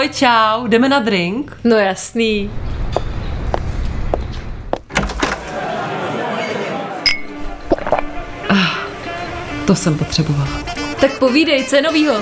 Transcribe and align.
Ahoj, 0.00 0.08
čau, 0.08 0.66
jdeme 0.66 0.88
na 0.88 0.98
drink? 0.98 1.56
No 1.64 1.76
jasný. 1.76 2.50
To 9.66 9.74
jsem 9.74 9.98
potřebovala. 9.98 10.48
Tak 11.00 11.18
povídej, 11.18 11.64
co 11.64 11.76
je 11.76 11.82
novýho? 11.82 12.14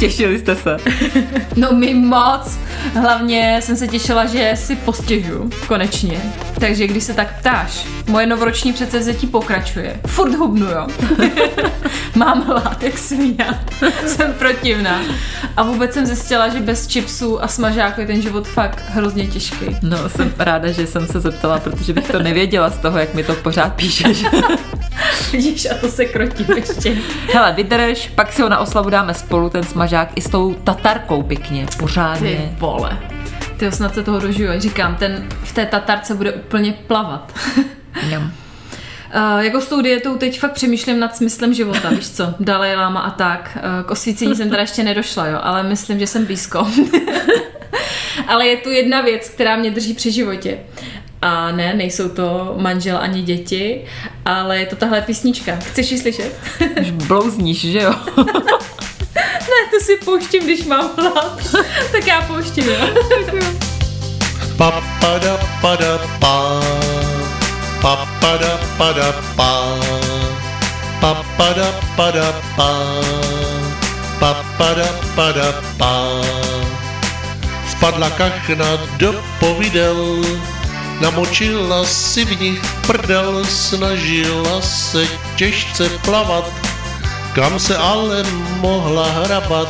Těšili 0.00 0.38
jste 0.38 0.56
se? 0.56 0.76
No 1.56 1.72
my 1.72 1.94
moc. 1.94 2.58
Hlavně 2.94 3.60
jsem 3.62 3.76
se 3.76 3.88
těšila, 3.88 4.26
že 4.26 4.52
si 4.56 4.76
postěžu, 4.76 5.50
konečně. 5.68 6.22
Takže 6.62 6.86
když 6.86 7.04
se 7.04 7.14
tak 7.14 7.38
ptáš, 7.38 7.86
moje 8.08 8.26
novoroční 8.26 8.72
předsevzetí 8.72 9.26
pokračuje. 9.26 10.00
Furt 10.06 10.34
hubnu, 10.34 10.66
jo. 10.66 10.86
Mám 12.14 12.42
hlad, 12.42 12.82
jak 12.82 12.98
svíňa. 12.98 13.64
jsem 14.06 14.32
protivná. 14.32 15.00
A 15.56 15.62
vůbec 15.62 15.92
jsem 15.92 16.06
zjistila, 16.06 16.48
že 16.48 16.60
bez 16.60 16.88
chipsů 16.88 17.42
a 17.42 17.48
smažáku 17.48 18.00
je 18.00 18.06
ten 18.06 18.22
život 18.22 18.48
fakt 18.48 18.82
hrozně 18.88 19.26
těžký. 19.26 19.66
No, 19.82 20.08
jsem 20.08 20.34
ráda, 20.38 20.72
že 20.72 20.86
jsem 20.86 21.06
se 21.06 21.20
zeptala, 21.20 21.58
protože 21.58 21.92
bych 21.92 22.10
to 22.10 22.22
nevěděla 22.22 22.70
z 22.70 22.78
toho, 22.78 22.98
jak 22.98 23.14
mi 23.14 23.24
to 23.24 23.34
pořád 23.34 23.74
píšeš. 23.74 24.24
Vidíš, 25.32 25.66
a 25.70 25.74
to 25.74 25.88
se 25.88 26.04
krotí 26.04 26.46
ještě. 26.56 26.96
Hele, 27.32 27.52
vydrž, 27.52 28.10
pak 28.14 28.32
si 28.32 28.42
ho 28.42 28.48
na 28.48 28.58
oslavu 28.58 28.90
dáme 28.90 29.14
spolu, 29.14 29.50
ten 29.50 29.62
smažák, 29.62 30.08
i 30.14 30.20
s 30.20 30.28
tou 30.28 30.54
tatarkou 30.54 31.22
pěkně, 31.22 31.66
pořádně. 31.78 32.30
Ty 32.30 32.56
vole. 32.58 32.98
Ty 33.62 33.72
snad 33.72 33.94
se 33.94 34.02
toho 34.02 34.20
dožiju. 34.20 34.50
Říkám, 34.58 34.96
ten 34.96 35.28
v 35.44 35.52
té 35.52 35.66
tatarce 35.66 36.14
bude 36.14 36.32
úplně 36.32 36.72
plavat. 36.86 37.32
Jam. 38.08 38.22
Uh, 38.22 39.40
jako 39.40 39.60
s 39.60 39.68
tou 39.68 39.82
dietou 39.82 40.16
teď 40.16 40.40
fakt 40.40 40.52
přemýšlím 40.52 41.00
nad 41.00 41.16
smyslem 41.16 41.54
života, 41.54 41.90
víš 41.90 42.10
co, 42.10 42.34
Dalai 42.40 42.76
Lama 42.76 43.00
a 43.00 43.10
tak. 43.10 43.58
Uh, 43.80 43.86
k 43.86 43.90
osvícení 43.90 44.36
jsem 44.36 44.50
teda 44.50 44.62
ještě 44.62 44.82
nedošla, 44.82 45.26
jo, 45.26 45.38
ale 45.42 45.62
myslím, 45.62 45.98
že 45.98 46.06
jsem 46.06 46.26
blízko. 46.26 46.66
ale 48.26 48.46
je 48.46 48.56
tu 48.56 48.70
jedna 48.70 49.00
věc, 49.00 49.28
která 49.28 49.56
mě 49.56 49.70
drží 49.70 49.94
při 49.94 50.12
životě. 50.12 50.58
A 51.22 51.52
ne, 51.52 51.74
nejsou 51.74 52.08
to 52.08 52.54
manžel 52.58 52.98
ani 53.00 53.22
děti, 53.22 53.84
ale 54.24 54.58
je 54.58 54.66
to 54.66 54.76
tahle 54.76 55.02
písnička. 55.02 55.56
Chceš 55.56 55.90
ji 55.90 55.98
slyšet? 55.98 56.40
Už 56.80 56.90
blouzníš, 56.90 57.60
že 57.60 57.78
jo? 57.78 57.94
To 59.72 59.80
si 59.80 59.96
pouštím, 59.96 60.44
když 60.44 60.64
mám 60.64 60.90
hlad. 60.96 61.40
tak 61.92 62.06
já 62.06 62.22
pouštím, 62.22 62.64
jo. 62.64 62.76
Pa 64.56 64.70
pa 65.00 65.18
pa 65.20 65.38
pada 65.60 65.98
pa. 66.20 66.34
Pa 67.80 67.96
pada 68.20 68.58
pa 68.76 68.92
pa. 69.36 69.92
Pada 75.16 75.50
pa 75.78 75.98
Spadla 77.66 78.10
kachna 78.14 78.78
do 79.02 79.18
povidel 79.40 80.22
Namočila 81.00 81.82
si 81.82 82.24
v 82.24 82.40
nich 82.40 82.62
prdel 82.86 83.44
Snažila 83.44 84.62
se 84.62 85.02
těžce 85.36 85.90
plavat 86.06 86.71
Kam 87.34 87.58
se 87.58 87.76
ale 87.76 88.22
mohla 88.60 89.08
hrabat 89.10 89.68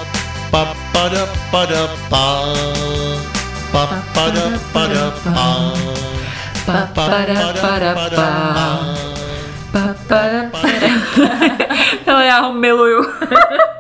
Pa 0.53 0.77
pada 0.93 1.25
pada 1.49 1.89
pa 2.13 2.53
pa 3.73 3.89
pada 4.13 4.45
pada 4.69 5.05
pa 5.25 5.49
Pa, 6.63 6.87
para, 10.09 10.53
pa. 10.53 10.61
Hele, 12.07 12.27
já 12.27 12.41
ho 12.41 12.53
miluju. 12.53 13.07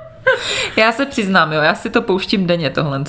já 0.77 0.93
se 0.93 1.07
přiznám, 1.07 1.53
jo, 1.53 1.63
já 1.63 1.75
si 1.75 1.91
to 1.91 2.03
pouštím 2.03 2.47
denně 2.47 2.71
tohle. 2.71 3.05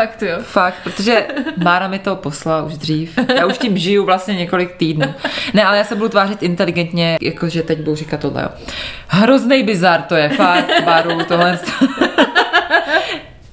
Fakt 0.00 0.22
jo. 0.22 0.38
Fakt, 0.42 0.74
protože 0.84 1.26
Mára 1.56 1.88
mi 1.88 1.98
to 1.98 2.16
poslala 2.16 2.62
už 2.62 2.78
dřív. 2.78 3.18
Já 3.36 3.46
už 3.46 3.58
tím 3.58 3.78
žiju 3.78 4.04
vlastně 4.04 4.34
několik 4.34 4.76
týdnů. 4.76 5.14
Ne, 5.54 5.64
ale 5.64 5.78
já 5.78 5.84
se 5.84 5.94
budu 5.96 6.08
tvářit 6.08 6.42
inteligentně, 6.42 7.16
jakože 7.22 7.62
teď 7.62 7.78
budu 7.78 7.96
říkat 7.96 8.20
tohle, 8.20 8.42
jo. 8.42 8.48
Hrozný 9.08 9.62
bizar 9.62 10.02
to 10.02 10.14
je, 10.14 10.28
fakt, 10.28 10.70
Máru, 10.86 11.24
tohle. 11.24 11.58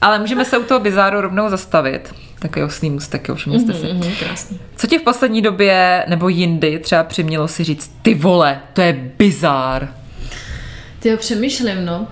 ale 0.02 0.20
můžeme 0.20 0.46
se 0.46 0.58
u 0.58 0.64
toho 0.64 0.80
bizáru 0.80 1.22
rovnou 1.22 1.50
zastavit. 1.50 2.14
Takový 2.40 2.66
oslý 2.66 2.90
můstek, 2.90 3.28
jo, 3.28 3.36
všimli 3.36 3.60
jste 3.60 3.74
si. 3.74 3.94
Mm, 3.94 4.04
krásný. 4.20 4.60
Co 4.76 4.88
ti 4.88 5.00
v 5.00 5.04
poslední 5.04 5.42
době 5.42 6.06
nebo 6.08 6.30
jindy 6.30 6.80
třeba 6.80 7.04
přimělo 7.04 7.48
si 7.48 7.64
říct, 7.64 7.92
ty 8.02 8.14
vole, 8.14 8.60
to 8.74 8.82
je 8.82 8.94
bizár. 9.18 9.94
Ty 11.00 11.10
jo, 11.10 11.18
přemýšlím, 11.18 11.86
no. 11.86 12.08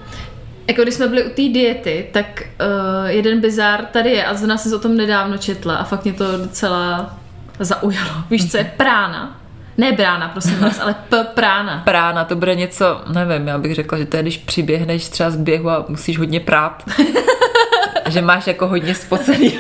Jako 0.68 0.82
když 0.82 0.94
jsme 0.94 1.08
byli 1.08 1.24
u 1.24 1.30
té 1.30 1.50
diety, 1.50 2.08
tak 2.12 2.42
uh, 2.42 3.10
jeden 3.10 3.42
bizár 3.42 3.86
tady 3.86 4.10
je 4.10 4.26
a 4.26 4.34
zrovna 4.34 4.58
jsem 4.58 4.70
se 4.70 4.76
o 4.76 4.80
tom 4.80 4.98
nedávno 4.98 5.38
četla 5.38 5.76
a 5.76 5.84
fakt 5.84 6.04
mě 6.04 6.14
to 6.14 6.38
docela 6.38 7.18
zaujalo. 7.60 8.12
Víš, 8.30 8.52
co 8.52 8.58
je 8.58 8.74
prána? 8.78 9.40
Ne 9.78 9.92
brána, 9.92 10.30
prosím 10.30 10.60
vás, 10.60 10.80
ale 10.80 10.96
p 11.10 11.24
prána. 11.24 11.82
Prána, 11.86 12.24
to 12.24 12.36
bude 12.36 12.56
něco, 12.56 13.02
nevím, 13.14 13.48
já 13.48 13.58
bych 13.58 13.76
řekla, 13.76 13.98
že 13.98 14.06
to 14.06 14.18
je, 14.18 14.24
když 14.24 14.38
přiběhneš 14.38 15.10
třeba 15.10 15.30
z 15.30 15.36
běhu 15.36 15.70
a 15.70 15.86
musíš 15.88 16.18
hodně 16.18 16.40
prát. 16.40 16.84
že 18.10 18.22
máš 18.22 18.48
jako 18.48 18.68
hodně 18.68 18.96
spocený. 18.96 19.60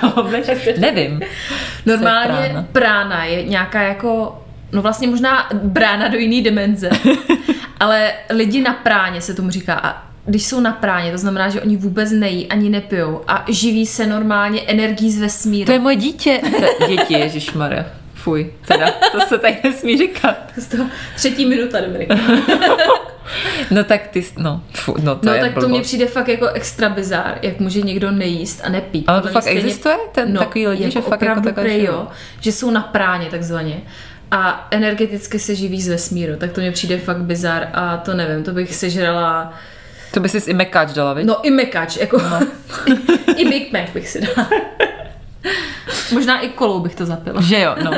Nevím. 0.77 1.21
Normálně 1.85 2.37
je 2.37 2.49
prána? 2.49 2.67
prána 2.71 3.25
je 3.25 3.43
nějaká 3.43 3.81
jako, 3.81 4.41
no 4.71 4.81
vlastně 4.81 5.07
možná 5.07 5.49
brána 5.53 6.07
do 6.07 6.17
jiný 6.17 6.41
dimenze, 6.41 6.89
ale 7.79 8.13
lidi 8.29 8.61
na 8.61 8.73
práně 8.73 9.21
se 9.21 9.33
tomu 9.33 9.49
říká 9.49 9.73
a 9.73 10.12
když 10.25 10.45
jsou 10.45 10.59
na 10.59 10.71
práně, 10.71 11.11
to 11.11 11.17
znamená, 11.17 11.49
že 11.49 11.61
oni 11.61 11.77
vůbec 11.77 12.11
nejí 12.11 12.47
ani 12.47 12.69
nepijou 12.69 13.21
a 13.27 13.45
živí 13.49 13.85
se 13.85 14.07
normálně 14.07 14.61
energií 14.61 15.11
z 15.11 15.19
vesmíru. 15.21 15.65
To 15.65 15.71
je 15.71 15.79
moje 15.79 15.95
dítě. 15.95 16.41
To- 16.79 16.87
Děti, 16.87 17.13
ježišmarja. 17.13 17.85
Fuj, 18.13 18.51
teda, 18.67 18.91
to 19.11 19.19
se 19.27 19.37
tady 19.37 19.57
nesmí 19.63 19.97
říkat. 19.97 20.37
Z 20.57 20.67
toho 20.67 20.85
třetí 21.15 21.45
minuta, 21.45 21.81
Dominika. 21.81 22.15
No 23.71 23.83
tak 23.83 24.07
ty, 24.07 24.25
no, 24.37 24.63
fu, 24.73 24.95
no 25.03 25.15
to 25.15 25.25
No 25.27 25.33
je 25.33 25.41
tak 25.41 25.49
to 25.53 25.59
blbost. 25.59 25.71
mně 25.71 25.81
přijde 25.81 26.05
fakt 26.05 26.27
jako 26.27 26.47
extra 26.47 26.89
bizár, 26.89 27.39
jak 27.41 27.59
může 27.59 27.81
někdo 27.81 28.11
nejíst 28.11 28.61
a 28.63 28.69
nepít. 28.69 29.05
Ale 29.07 29.21
to 29.21 29.27
fakt 29.27 29.47
existuje? 29.47 29.95
Ten 30.11 30.33
takový 30.33 30.67
lidi, 30.67 30.91
že 30.91 31.01
fakt 31.01 31.21
jako 31.21 31.41
takhle 31.41 31.79
jo, 31.79 32.07
že 32.39 32.51
jsou 32.51 32.71
na 32.71 32.81
práně 32.81 33.25
takzvaně 33.31 33.81
a 34.31 34.67
energeticky 34.71 35.39
se 35.39 35.55
živí 35.55 35.81
z 35.81 35.87
vesmíru, 35.87 36.35
tak 36.37 36.51
to 36.51 36.61
mně 36.61 36.71
přijde 36.71 36.97
fakt 36.97 37.17
bizár 37.21 37.69
a 37.73 37.97
to 37.97 38.13
nevím, 38.13 38.43
to 38.43 38.51
bych 38.51 38.75
sežrala, 38.75 39.53
To 40.13 40.19
by 40.19 40.29
si 40.29 40.37
i 40.51 40.53
mekáč 40.53 40.93
dala, 40.93 41.13
viď? 41.13 41.25
no 41.25 41.45
i 41.45 41.51
mekač, 41.51 41.97
jako 41.97 42.17
no. 42.17 42.39
i 43.35 43.49
Big 43.49 43.73
Mac 43.73 43.89
bych 43.93 44.09
si 44.09 44.21
dala. 44.21 44.49
Možná 46.11 46.39
i 46.39 46.49
kolou 46.49 46.79
bych 46.79 46.95
to 46.95 47.05
zapila. 47.05 47.41
Že 47.41 47.59
jo, 47.59 47.75
no. 47.83 47.91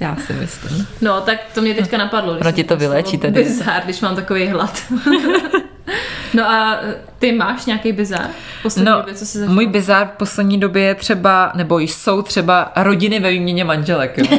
Já 0.00 0.16
si 0.16 0.32
myslím. 0.32 0.86
No, 1.00 1.20
tak 1.20 1.38
to 1.54 1.60
mě 1.62 1.74
teďka 1.74 1.98
napadlo. 1.98 2.34
když 2.34 2.54
ti 2.54 2.64
to 2.64 2.68
slovo 2.68 2.80
vyléčí 2.80 3.18
tedy. 3.18 3.44
Bizár, 3.44 3.82
když 3.84 4.00
mám 4.00 4.16
takový 4.16 4.46
hlad. 4.46 4.82
no 6.34 6.44
a 6.50 6.80
ty 7.18 7.32
máš 7.32 7.66
nějaký 7.66 7.92
bizár? 7.92 8.26
v 8.58 8.62
Poslední 8.62 8.90
No, 8.90 8.96
době, 8.98 9.14
co 9.14 9.26
jsi 9.26 9.38
můj 9.38 9.66
bizár 9.66 10.06
v 10.06 10.10
poslední 10.10 10.60
době 10.60 10.82
je 10.82 10.94
třeba, 10.94 11.52
nebo 11.54 11.78
jsou 11.78 12.22
třeba 12.22 12.72
rodiny 12.76 13.20
ve 13.20 13.30
výměně 13.30 13.64
manželek, 13.64 14.18
jo. 14.18 14.38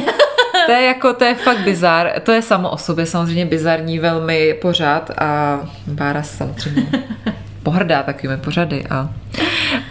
To 0.70 0.74
je 0.76 0.86
jako, 0.86 1.12
to 1.12 1.24
je 1.24 1.34
fakt 1.34 1.58
bizár. 1.58 2.12
To 2.22 2.32
je 2.32 2.42
samo 2.42 2.70
o 2.70 2.76
sobě 2.76 3.06
samozřejmě 3.06 3.46
bizarní 3.46 3.98
velmi 3.98 4.54
pořád 4.54 5.10
a 5.18 5.60
Bára 5.86 6.22
se 6.22 6.36
samozřejmě 6.36 6.90
pohrdá 7.62 8.02
takovými 8.02 8.36
pořady. 8.36 8.84
A... 8.90 9.10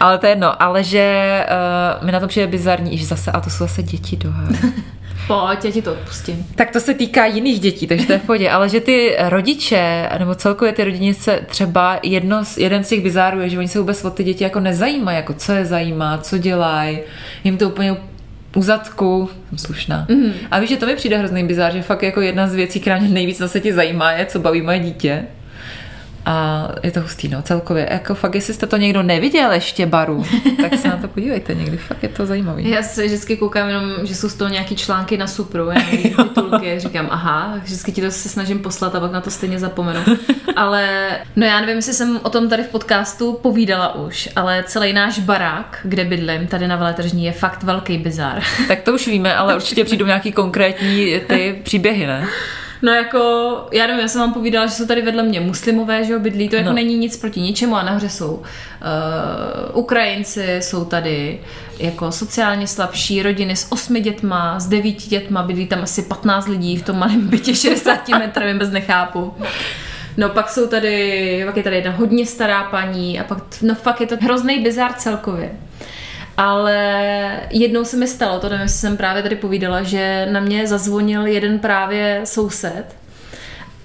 Ale 0.00 0.18
to 0.18 0.26
je 0.26 0.32
jedno, 0.32 0.62
ale 0.62 0.84
že 0.84 1.46
uh, 2.00 2.06
mi 2.06 2.12
na 2.12 2.20
to 2.20 2.28
přijde 2.28 2.46
bizarní, 2.46 2.98
že 2.98 3.06
zase, 3.06 3.30
a 3.32 3.40
to 3.40 3.50
jsou 3.50 3.64
zase 3.64 3.82
děti 3.82 4.16
dohá. 4.16 4.48
Pojď, 5.26 5.64
já 5.64 5.70
ti 5.70 5.82
to 5.82 5.92
odpustím. 5.92 6.46
Tak 6.54 6.70
to 6.70 6.80
se 6.80 6.94
týká 6.94 7.26
jiných 7.26 7.60
dětí, 7.60 7.86
takže 7.86 8.06
to 8.06 8.12
je 8.12 8.18
v 8.18 8.22
pohodě. 8.22 8.50
Ale 8.50 8.68
že 8.68 8.80
ty 8.80 9.16
rodiče, 9.18 10.08
nebo 10.18 10.34
celkově 10.34 10.72
ty 10.72 10.84
rodinice, 10.84 11.40
třeba 11.46 11.98
jedno 12.02 12.44
z, 12.44 12.58
jeden 12.58 12.84
z 12.84 12.88
těch 12.88 13.02
bizárů 13.02 13.40
je, 13.40 13.48
že 13.48 13.58
oni 13.58 13.68
se 13.68 13.78
vůbec 13.78 14.04
o 14.04 14.10
ty 14.10 14.24
děti 14.24 14.44
jako 14.44 14.60
nezajímají, 14.60 15.16
jako 15.16 15.32
co 15.32 15.52
je 15.52 15.64
zajímá, 15.64 16.18
co 16.18 16.38
dělají, 16.38 16.98
jim 17.44 17.58
to 17.58 17.68
úplně 17.68 17.96
u 18.56 18.62
zadku, 18.62 19.30
jsem 19.48 19.58
slušná. 19.58 20.06
Mm. 20.08 20.32
A 20.50 20.58
víš, 20.60 20.70
že 20.70 20.76
to 20.76 20.86
mi 20.86 20.96
přijde 20.96 21.18
hrozný 21.18 21.46
bizár, 21.46 21.72
že 21.72 21.82
fakt 21.82 22.02
jako 22.02 22.20
jedna 22.20 22.48
z 22.48 22.54
věcí, 22.54 22.80
která 22.80 22.98
mě 22.98 23.08
nejvíc 23.08 23.38
na 23.38 23.48
světě 23.48 23.74
zajímá, 23.74 24.12
je, 24.12 24.26
co 24.26 24.38
baví 24.38 24.62
moje 24.62 24.78
dítě. 24.78 25.26
A 26.26 26.68
je 26.82 26.90
to 26.90 27.00
hustý, 27.00 27.28
no, 27.28 27.42
celkově. 27.42 27.88
Jako 27.90 28.14
fakt, 28.14 28.34
jestli 28.34 28.54
jste 28.54 28.66
to 28.66 28.76
někdo 28.76 29.02
neviděl 29.02 29.52
ještě, 29.52 29.86
baru, 29.86 30.24
tak 30.60 30.74
se 30.74 30.88
na 30.88 30.96
to 30.96 31.08
podívejte 31.08 31.54
někdy, 31.54 31.76
fakt 31.76 32.02
je 32.02 32.08
to 32.08 32.26
zajímavý. 32.26 32.70
Já 32.70 32.82
se 32.82 33.06
vždycky 33.06 33.36
koukám 33.36 33.68
jenom, 33.68 33.84
že 34.02 34.14
jsou 34.14 34.28
z 34.28 34.34
toho 34.34 34.50
nějaký 34.50 34.76
články 34.76 35.18
na 35.18 35.26
Supru, 35.26 35.70
já 35.70 35.80
titulky, 35.90 36.80
říkám, 36.80 37.08
aha, 37.10 37.54
vždycky 37.62 37.92
ti 37.92 38.02
to 38.02 38.10
se 38.10 38.28
snažím 38.28 38.58
poslat 38.58 38.94
a 38.94 39.00
pak 39.00 39.12
na 39.12 39.20
to 39.20 39.30
stejně 39.30 39.58
zapomenu. 39.58 40.00
Ale, 40.56 41.08
no 41.36 41.46
já 41.46 41.60
nevím, 41.60 41.76
jestli 41.76 41.92
jsem 41.92 42.20
o 42.22 42.30
tom 42.30 42.48
tady 42.48 42.62
v 42.62 42.68
podcastu 42.68 43.32
povídala 43.32 43.94
už, 43.94 44.28
ale 44.36 44.64
celý 44.66 44.92
náš 44.92 45.18
barák, 45.18 45.78
kde 45.84 46.04
bydlím, 46.04 46.46
tady 46.46 46.68
na 46.68 46.76
Veletržní, 46.76 47.24
je 47.24 47.32
fakt 47.32 47.62
velký 47.62 47.98
bizar. 47.98 48.42
Tak 48.68 48.80
to 48.80 48.92
už 48.92 49.06
víme, 49.06 49.34
ale 49.34 49.56
určitě 49.56 49.84
přijdou 49.84 50.06
nějaký 50.06 50.32
konkrétní 50.32 51.20
ty 51.26 51.60
příběhy, 51.62 52.06
ne? 52.06 52.26
No 52.82 52.92
jako, 52.92 53.18
já 53.72 53.86
nevím, 53.86 54.02
já 54.02 54.08
jsem 54.08 54.20
vám 54.20 54.32
povídala, 54.32 54.66
že 54.66 54.72
jsou 54.72 54.86
tady 54.86 55.02
vedle 55.02 55.22
mě 55.22 55.40
muslimové, 55.40 56.04
že 56.04 56.12
jo, 56.12 56.18
bydlí, 56.18 56.48
to 56.48 56.56
jako 56.56 56.68
No. 56.68 56.74
není 56.74 56.98
nic 56.98 57.16
proti 57.16 57.40
ničemu 57.40 57.76
a 57.76 57.82
nahoře 57.82 58.08
jsou 58.08 58.30
uh, 58.34 58.42
Ukrajinci, 59.72 60.56
jsou 60.60 60.84
tady 60.84 61.40
jako 61.78 62.12
sociálně 62.12 62.66
slabší 62.66 63.22
rodiny 63.22 63.56
s 63.56 63.72
osmi 63.72 64.00
dětma, 64.00 64.60
s 64.60 64.66
devíti 64.68 65.08
dětma, 65.08 65.42
bydlí 65.42 65.66
tam 65.66 65.82
asi 65.82 66.02
15 66.02 66.48
lidí 66.48 66.76
v 66.76 66.82
tom 66.84 66.98
malém 66.98 67.28
bytě 67.28 67.54
60 67.54 68.08
metrovým, 68.08 68.58
bez 68.58 68.70
nechápu. 68.70 69.34
No 70.16 70.28
pak 70.28 70.50
jsou 70.50 70.66
tady, 70.66 71.42
pak 71.46 71.56
je 71.56 71.62
tady 71.62 71.76
jedna 71.76 71.90
hodně 71.90 72.26
stará 72.26 72.64
paní 72.64 73.20
a 73.20 73.24
pak, 73.24 73.38
no 73.62 73.74
fakt 73.74 74.00
je 74.00 74.06
to 74.06 74.16
hrozný 74.20 74.58
bizár 74.58 74.92
celkově. 74.92 75.50
Ale 76.40 77.40
jednou 77.50 77.84
se 77.84 77.96
mi 77.96 78.06
stalo, 78.06 78.40
to 78.40 78.48
nevím, 78.48 78.62
jestli 78.62 78.78
jsem 78.78 78.96
právě 78.96 79.22
tady 79.22 79.36
povídala, 79.36 79.82
že 79.82 80.28
na 80.30 80.40
mě 80.40 80.66
zazvonil 80.66 81.26
jeden 81.26 81.58
právě 81.58 82.20
soused 82.24 82.96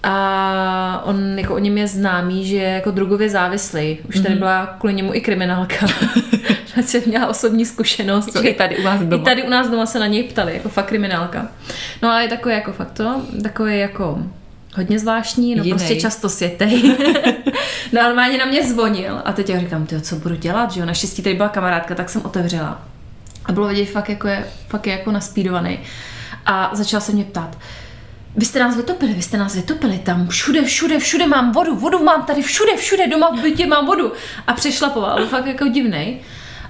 a 0.04 1.02
on, 1.06 1.40
jako 1.40 1.56
o 1.56 1.60
něm 1.60 1.78
je 1.78 1.88
známý, 1.88 2.46
že 2.48 2.56
je 2.56 2.70
jako 2.70 2.92
drogově 2.92 3.30
závislý. 3.30 4.00
Už 4.10 4.20
tady 4.20 4.36
byla 4.36 4.66
kvůli 4.80 4.94
němu 4.94 5.14
i 5.14 5.22
kriminálka. 5.22 5.86
že 6.76 6.84
jsem 6.84 7.02
měla 7.06 7.28
osobní 7.28 7.66
zkušenost. 7.66 8.42
Že- 8.42 8.50
i 8.50 8.54
tady 8.54 8.78
u 8.78 8.84
vás 8.84 9.02
doma. 9.02 9.22
I 9.22 9.26
tady 9.26 9.44
u 9.44 9.50
nás 9.50 9.70
doma 9.70 9.86
se 9.86 10.00
na 10.00 10.08
něj 10.08 10.24
ptali, 10.24 10.54
jako 10.54 10.70
fakt 10.70 10.86
kriminálka. 10.86 11.48
No 12.02 12.12
ale 12.12 12.24
je 12.24 12.30
takový 12.30 12.56
jako 12.56 12.72
fakt 12.74 12.92
to, 12.92 13.22
takový 13.44 13.80
jako 13.80 14.20
hodně 14.76 15.00
zvláštní, 15.00 15.56
no 15.56 15.64
Jinej. 15.64 15.80
prostě 15.80 16.02
často 16.02 16.30
světej. 16.30 16.84
no 17.94 18.04
normálně 18.04 18.38
na 18.38 18.46
mě 18.46 18.64
zvonil 18.64 19.22
a 19.26 19.34
teď 19.34 19.50
já 19.50 19.60
říkám, 19.60 19.86
tyjo, 19.86 20.02
co 20.02 20.16
budu 20.16 20.36
dělat, 20.36 20.72
že 20.72 20.80
jo, 20.80 20.86
naštěstí 20.86 21.22
tady 21.22 21.36
byla 21.36 21.50
kamarádka, 21.50 21.96
tak 21.96 22.10
jsem 22.10 22.22
otevřela. 22.26 22.82
A 23.46 23.52
bylo 23.52 23.68
vidět, 23.68 23.86
fakt 23.86 24.10
jako 24.10 24.28
je, 24.28 24.46
fakt 24.68 24.88
je 24.88 24.94
jako 24.94 25.12
naspídovaný. 25.12 25.80
A 26.46 26.70
začal 26.74 27.02
se 27.02 27.12
mě 27.12 27.24
ptát, 27.24 27.58
vy 28.36 28.46
jste 28.46 28.60
nás 28.60 28.78
vytopili, 28.78 29.14
vy 29.14 29.22
jste 29.22 29.38
nás 29.38 29.56
vytopili 29.56 30.00
tam, 30.00 30.28
všude, 30.28 30.64
všude, 30.64 31.00
všude 31.00 31.28
mám 31.28 31.52
vodu, 31.52 31.76
vodu 31.76 32.04
mám 32.04 32.26
tady 32.26 32.42
všude, 32.42 32.78
všude, 32.78 33.08
doma 33.08 33.30
v 33.30 33.42
bytě 33.42 33.68
mám 33.68 33.86
vodu. 33.86 34.12
A 34.48 34.54
přešlapoval, 34.54 35.16
byl 35.16 35.28
fakt 35.28 35.46
jako 35.46 35.68
divnej. 35.68 36.20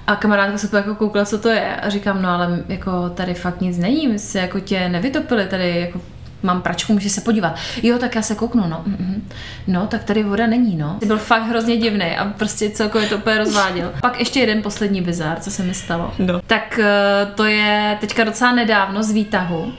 A 0.08 0.16
kamarádka 0.16 0.58
se 0.58 0.78
jako 0.78 0.96
koukla, 0.96 1.26
co 1.26 1.38
to 1.38 1.50
je 1.50 1.76
a 1.76 1.90
říkám, 1.90 2.22
no 2.22 2.30
ale 2.30 2.64
jako 2.68 3.10
tady 3.10 3.34
fakt 3.34 3.62
nic 3.62 3.78
není, 3.78 4.08
my 4.08 4.20
se 4.20 4.40
jako 4.40 4.60
tě 4.60 4.90
nevytopili, 4.90 5.48
tady 5.48 5.80
jako 5.80 6.02
mám 6.46 6.62
pračku, 6.62 6.94
může 6.94 7.10
se 7.10 7.22
podívat. 7.22 7.56
Jo, 7.84 7.98
tak 7.98 8.16
já 8.16 8.22
se 8.22 8.36
kouknu, 8.36 8.68
no. 8.68 8.82
mm, 8.86 9.30
No, 9.68 9.88
tak 9.88 10.04
tady 10.04 10.24
voda 10.24 10.48
není, 10.48 10.76
no. 10.76 10.98
Byl 11.06 11.18
fakt 11.18 11.48
hrozně 11.48 11.78
divný 11.78 12.18
a 12.18 12.26
prostě 12.26 12.70
celkově 12.70 13.08
to 13.10 13.16
úplně 13.18 13.38
rozváděl. 13.38 13.92
Pak 14.02 14.20
ještě 14.20 14.40
jeden 14.40 14.62
poslední 14.62 15.02
bizár, 15.02 15.40
co 15.40 15.52
se 15.52 15.64
mi 15.64 15.74
stalo. 15.74 16.14
No. 16.20 16.42
Tak 16.48 16.80
eh, 16.84 17.26
to 17.36 17.46
je 17.46 17.98
teďka 18.02 18.24
docela 18.24 18.52
nedávno 18.52 19.04
z 19.04 19.12
výtahu. 19.12 19.74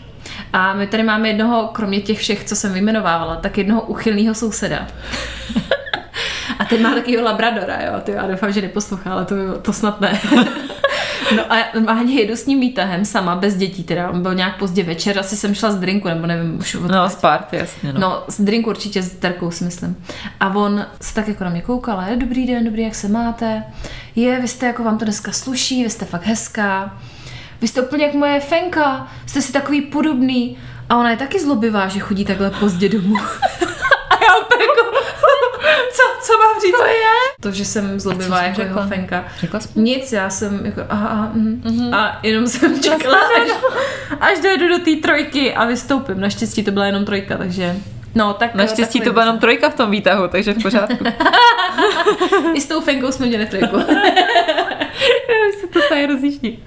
A 0.53 0.75
my 0.75 0.87
tady 0.87 1.03
máme 1.03 1.29
jednoho, 1.29 1.71
kromě 1.73 2.01
těch 2.01 2.19
všech, 2.19 2.45
co 2.45 2.57
jsem 2.57 2.73
vyjmenovávala, 2.73 3.37
tak 3.37 3.59
jednoho 3.59 3.81
uchylného 3.83 4.35
souseda. 4.35 4.87
A 6.59 6.65
ten 6.65 6.83
má 6.83 6.95
takového 6.95 7.25
labradora, 7.25 7.79
jo. 7.83 7.93
Ty, 8.03 8.13
já 8.13 8.27
doufám, 8.27 8.53
že 8.53 8.61
neposlouchá, 8.61 9.13
ale 9.13 9.25
to, 9.25 9.35
to 9.63 9.73
snad 9.73 10.01
ne. 10.01 10.21
No 11.37 11.53
a 11.53 11.57
normálně 11.75 12.21
jedu 12.21 12.37
s 12.37 12.47
ním 12.47 12.61
výtahem 12.61 13.05
sama, 13.05 13.37
bez 13.37 13.57
dětí 13.57 13.85
teda. 13.85 14.11
On 14.11 14.23
byl 14.23 14.35
nějak 14.35 14.59
pozdě 14.59 14.83
večer, 14.83 15.19
asi 15.19 15.37
jsem 15.37 15.55
šla 15.55 15.73
z 15.73 15.77
drinku, 15.77 16.09
nebo 16.09 16.27
nevím 16.27 16.59
už 16.59 16.75
od 16.75 16.91
No, 16.91 17.09
z 17.09 17.15
party, 17.15 17.57
jasně, 17.57 17.93
no. 17.93 18.01
No, 18.01 18.23
z 18.29 18.41
drinku 18.41 18.71
určitě 18.71 19.03
s 19.03 19.11
Terkou 19.11 19.51
si 19.51 19.65
myslím. 19.65 19.97
A 20.41 20.55
on 20.55 20.87
se 21.01 21.15
tak 21.15 21.29
jako 21.29 21.45
na 21.45 21.51
mě 21.51 21.61
koukal, 21.63 22.03
je, 22.11 22.17
dobrý 22.17 22.47
den, 22.47 22.65
dobrý, 22.65 22.83
jak 22.83 22.95
se 22.95 23.09
máte? 23.09 23.63
Je, 24.17 24.41
vy 24.41 24.49
jste 24.49 24.67
jako 24.67 24.85
vám 24.85 24.99
to 24.99 25.05
dneska 25.05 25.33
sluší, 25.33 25.85
vy 25.85 25.91
jste 25.91 26.05
fakt 26.05 26.27
hezká. 26.27 26.99
Vy 27.61 27.69
jste 27.69 27.83
úplně 27.83 28.05
jak 28.05 28.15
moje 28.15 28.41
fenka, 28.41 29.07
jste 29.27 29.43
si 29.43 29.53
takový 29.53 29.81
podobný. 29.83 30.57
A 30.89 30.97
ona 30.97 31.11
je 31.11 31.17
taky 31.17 31.41
zlobivá, 31.41 31.89
že 31.89 32.01
chodí 32.01 32.25
takhle 32.25 32.51
pozdě 32.51 32.89
domů. 32.89 33.17
A 34.11 34.15
já 34.25 34.35
jako, 34.61 34.97
co, 35.93 36.03
co 36.26 36.38
mám 36.38 36.61
říct? 36.62 36.79
To 36.79 36.87
je? 36.87 37.17
To, 37.41 37.50
že 37.50 37.64
jsem 37.64 38.00
zlobivá 38.00 38.43
jako 38.43 38.56
řekla? 38.56 38.81
jeho 38.81 38.88
fenka. 38.88 39.25
Řekla 39.41 39.61
jsi? 39.61 39.69
Nic, 39.75 40.12
já 40.12 40.31
jsem 40.31 40.67
jako, 40.67 40.81
aha, 40.88 41.08
aha 41.08 41.31
mm. 41.35 41.94
a 41.94 42.19
jenom 42.23 42.47
jsem 42.49 42.81
čekala, 42.81 43.19
až, 43.19 43.50
až 44.20 44.41
dojedu 44.41 44.69
do 44.69 44.79
té 44.79 44.97
trojky 45.03 45.55
a 45.55 45.64
vystoupím. 45.64 46.20
Naštěstí 46.20 46.64
to 46.64 46.70
byla 46.70 46.87
jenom 46.87 47.05
trojka, 47.05 47.37
takže... 47.37 47.76
No, 48.14 48.35
tak 48.35 48.55
Naštěstí 48.55 49.00
to 49.00 49.12
byla 49.12 49.25
jenom 49.25 49.38
trojka 49.38 49.70
v 49.70 49.75
tom 49.75 49.91
výtahu, 49.91 50.29
takže 50.29 50.53
v 50.53 50.62
pořádku. 50.62 51.05
I 52.55 52.61
s 52.61 52.67
tou 52.67 52.81
fenkou 52.81 53.12
jsme 53.12 53.26
měli 53.26 53.47
trojku. 53.47 53.81
se 55.61 55.67
to 55.67 55.81
tady 55.88 56.06
rozjíždí. 56.06 56.64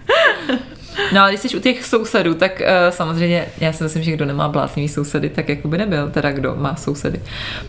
No 1.14 1.22
ale 1.22 1.32
když 1.32 1.42
jsi 1.42 1.58
u 1.58 1.60
těch 1.60 1.86
sousedů, 1.86 2.34
tak 2.34 2.62
uh, 2.62 2.66
samozřejmě, 2.90 3.46
já 3.58 3.74
si 3.74 3.84
myslím, 3.84 4.04
že 4.04 4.12
kdo 4.12 4.26
nemá 4.26 4.50
bláznivý 4.50 4.90
sousedy, 4.90 5.30
tak 5.30 5.50
jako 5.50 5.68
by 5.68 5.78
nebyl, 5.78 6.10
teda 6.10 6.32
kdo 6.32 6.56
má 6.56 6.76
sousedy. 6.76 7.22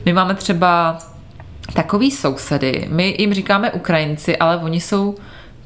My 0.05 0.13
máme 0.13 0.35
třeba 0.35 0.99
takový 1.75 2.11
sousedy, 2.11 2.89
my 2.91 3.17
jim 3.19 3.35
říkáme 3.35 3.71
Ukrajinci, 3.71 4.37
ale 4.37 4.57
oni 4.57 4.81
jsou 4.81 5.15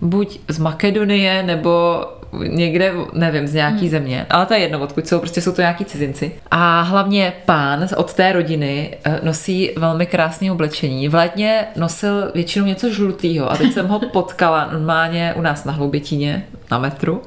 buď 0.00 0.38
z 0.48 0.58
Makedonie, 0.58 1.42
nebo 1.42 2.04
někde, 2.42 2.92
nevím, 3.12 3.46
z 3.46 3.54
nějaký 3.54 3.80
hmm. 3.80 3.88
země, 3.88 4.26
ale 4.30 4.46
to 4.46 4.54
je 4.54 4.60
jedno, 4.60 4.80
odkud 4.80 5.08
jsou, 5.08 5.18
prostě 5.18 5.40
jsou 5.40 5.52
to 5.52 5.60
nějaký 5.60 5.84
cizinci. 5.84 6.32
A 6.50 6.80
hlavně 6.80 7.32
pán 7.44 7.88
od 7.96 8.14
té 8.14 8.32
rodiny 8.32 8.96
eh, 9.04 9.20
nosí 9.22 9.70
velmi 9.76 10.06
krásné 10.06 10.52
oblečení. 10.52 11.08
V 11.08 11.14
létě 11.14 11.64
nosil 11.76 12.30
většinou 12.34 12.66
něco 12.66 12.92
žlutého 12.92 13.52
a 13.52 13.56
teď 13.56 13.72
jsem 13.72 13.88
ho 13.88 14.00
potkala 14.00 14.68
normálně 14.72 15.34
u 15.36 15.40
nás 15.40 15.64
na 15.64 15.72
Hloubětíně, 15.72 16.46
na 16.70 16.78
metru 16.78 17.22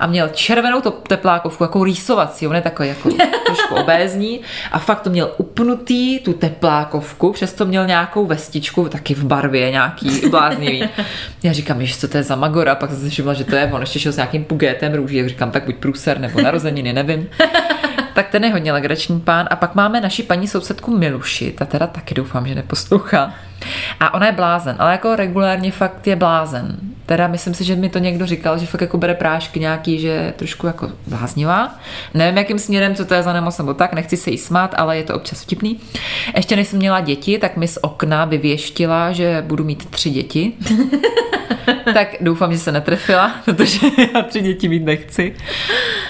a 0.00 0.06
měl 0.06 0.28
červenou 0.28 0.80
to 0.80 0.90
teplákovku, 0.90 1.64
jako 1.64 1.84
rýsovací, 1.84 2.46
on 2.46 2.54
je 2.54 2.62
takový 2.62 2.88
jako 2.88 3.08
trošku 3.46 3.74
obézní 3.74 4.40
a 4.72 4.78
fakt 4.78 5.00
to 5.00 5.10
měl 5.10 5.30
upnutý, 5.38 6.18
tu 6.18 6.32
teplákovku, 6.32 7.32
přesto 7.32 7.64
měl 7.64 7.86
nějakou 7.86 8.26
vestičku, 8.26 8.88
taky 8.88 9.14
v 9.14 9.24
barvě 9.24 9.70
nějaký 9.70 10.28
bláznivý. 10.30 10.88
Já 11.42 11.52
říkám, 11.52 11.86
že 11.86 11.94
co 11.94 12.08
to 12.08 12.16
je 12.16 12.22
za 12.22 12.36
magora, 12.36 12.74
pak 12.74 12.90
jsem 12.90 13.00
si 13.00 13.10
všimla, 13.10 13.34
že 13.34 13.44
to 13.44 13.56
je 13.56 13.70
on, 13.72 13.80
ještě 13.80 14.00
šel 14.00 14.12
s 14.12 14.16
nějakým 14.16 14.44
pugétem 14.44 14.94
růží, 14.94 15.16
jak 15.16 15.28
říkám, 15.28 15.50
tak 15.50 15.64
buď 15.64 15.76
průser 15.76 16.20
nebo 16.20 16.40
narozeniny, 16.40 16.92
nevím. 16.92 17.28
tak 18.14 18.28
ten 18.28 18.44
je 18.44 18.52
hodně 18.52 18.72
legrační 18.72 19.20
pán. 19.20 19.48
A 19.50 19.56
pak 19.56 19.74
máme 19.74 20.00
naši 20.00 20.22
paní 20.22 20.48
sousedku 20.48 20.96
Miluši, 20.96 21.52
ta 21.52 21.64
teda 21.64 21.86
taky 21.86 22.14
doufám, 22.14 22.46
že 22.46 22.54
neposlouchá. 22.54 23.34
A 24.00 24.14
ona 24.14 24.26
je 24.26 24.32
blázen, 24.32 24.76
ale 24.78 24.92
jako 24.92 25.16
regulárně 25.16 25.72
fakt 25.72 26.06
je 26.06 26.16
blázen. 26.16 26.76
Teda 27.10 27.28
myslím 27.28 27.54
si, 27.54 27.64
že 27.64 27.76
mi 27.76 27.88
to 27.88 27.98
někdo 27.98 28.26
říkal, 28.26 28.58
že 28.58 28.66
fakt 28.66 28.80
jako 28.80 28.98
bere 28.98 29.14
prášky 29.14 29.60
nějaký, 29.60 29.98
že 29.98 30.08
je 30.08 30.32
trošku 30.36 30.66
jako 30.66 30.90
bláznivá. 31.06 31.74
Nevím, 32.14 32.38
jakým 32.38 32.58
směrem, 32.58 32.94
co 32.94 33.04
to 33.04 33.14
je 33.14 33.22
za 33.22 33.32
nemoc 33.32 33.58
nebo 33.58 33.74
tak, 33.74 33.92
nechci 33.92 34.16
se 34.16 34.30
jí 34.30 34.38
smát, 34.38 34.74
ale 34.76 34.96
je 34.96 35.02
to 35.02 35.14
občas 35.14 35.42
vtipný. 35.42 35.80
Ještě 36.36 36.56
než 36.56 36.68
jsem 36.68 36.78
měla 36.78 37.00
děti, 37.00 37.38
tak 37.38 37.56
mi 37.56 37.68
z 37.68 37.78
okna 37.82 38.24
vyvěštila, 38.24 39.12
že 39.12 39.44
budu 39.46 39.64
mít 39.64 39.90
tři 39.90 40.10
děti. 40.10 40.52
tak 41.94 42.08
doufám, 42.20 42.52
že 42.52 42.58
se 42.58 42.72
netrefila, 42.72 43.34
protože 43.44 43.86
já 44.14 44.22
tři 44.22 44.40
děti 44.40 44.68
mít 44.68 44.84
nechci. 44.84 45.34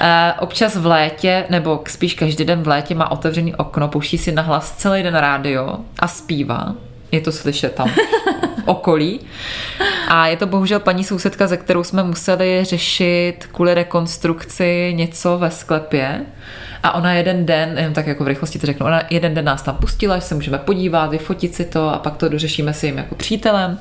Uh, 0.01 0.07
občas 0.41 0.77
v 0.77 0.87
létě, 0.87 1.45
nebo 1.51 1.83
spíš 1.89 2.15
každý 2.15 2.45
den 2.45 2.63
v 2.63 2.69
létě 2.69 2.95
má 2.95 3.11
otevřený 3.11 3.55
okno, 3.55 3.89
pouští 3.89 4.19
si 4.19 4.33
na 4.33 4.43
hlas 4.43 4.73
celý 4.77 5.03
den 5.03 5.15
rádio 5.15 5.77
a 5.99 6.09
zpívá. 6.09 6.75
Je 7.13 7.21
to 7.21 7.33
slyšet 7.33 7.75
tam 7.75 7.91
okolí. 8.71 9.21
A 10.09 10.27
je 10.27 10.37
to 10.37 10.47
bohužel 10.47 10.81
paní 10.81 11.05
sousedka, 11.05 11.47
ze 11.47 11.57
kterou 11.57 11.85
jsme 11.85 12.03
museli 12.03 12.65
řešit 12.65 13.35
kvůli 13.53 13.75
rekonstrukci 13.75 14.93
něco 14.97 15.39
ve 15.39 15.51
sklepě. 15.51 16.27
A 16.83 16.95
ona 16.95 17.13
jeden 17.13 17.47
den, 17.47 17.79
jen 17.79 17.93
tak 17.93 18.07
jako 18.07 18.25
v 18.25 18.29
rychlosti 18.29 18.59
to 18.59 18.67
řeknu, 18.67 18.87
ona 18.87 19.03
jeden 19.11 19.35
den 19.35 19.45
nás 19.45 19.63
tam 19.63 19.77
pustila, 19.77 20.17
že 20.17 20.23
se 20.23 20.35
můžeme 20.35 20.59
podívat, 20.59 21.11
vyfotit 21.11 21.55
si 21.55 21.65
to 21.65 21.95
a 21.95 21.99
pak 21.99 22.17
to 22.17 22.29
dořešíme 22.29 22.75
si 22.75 22.87
jim 22.87 22.99
jako 22.99 23.15
přítelem. 23.15 23.79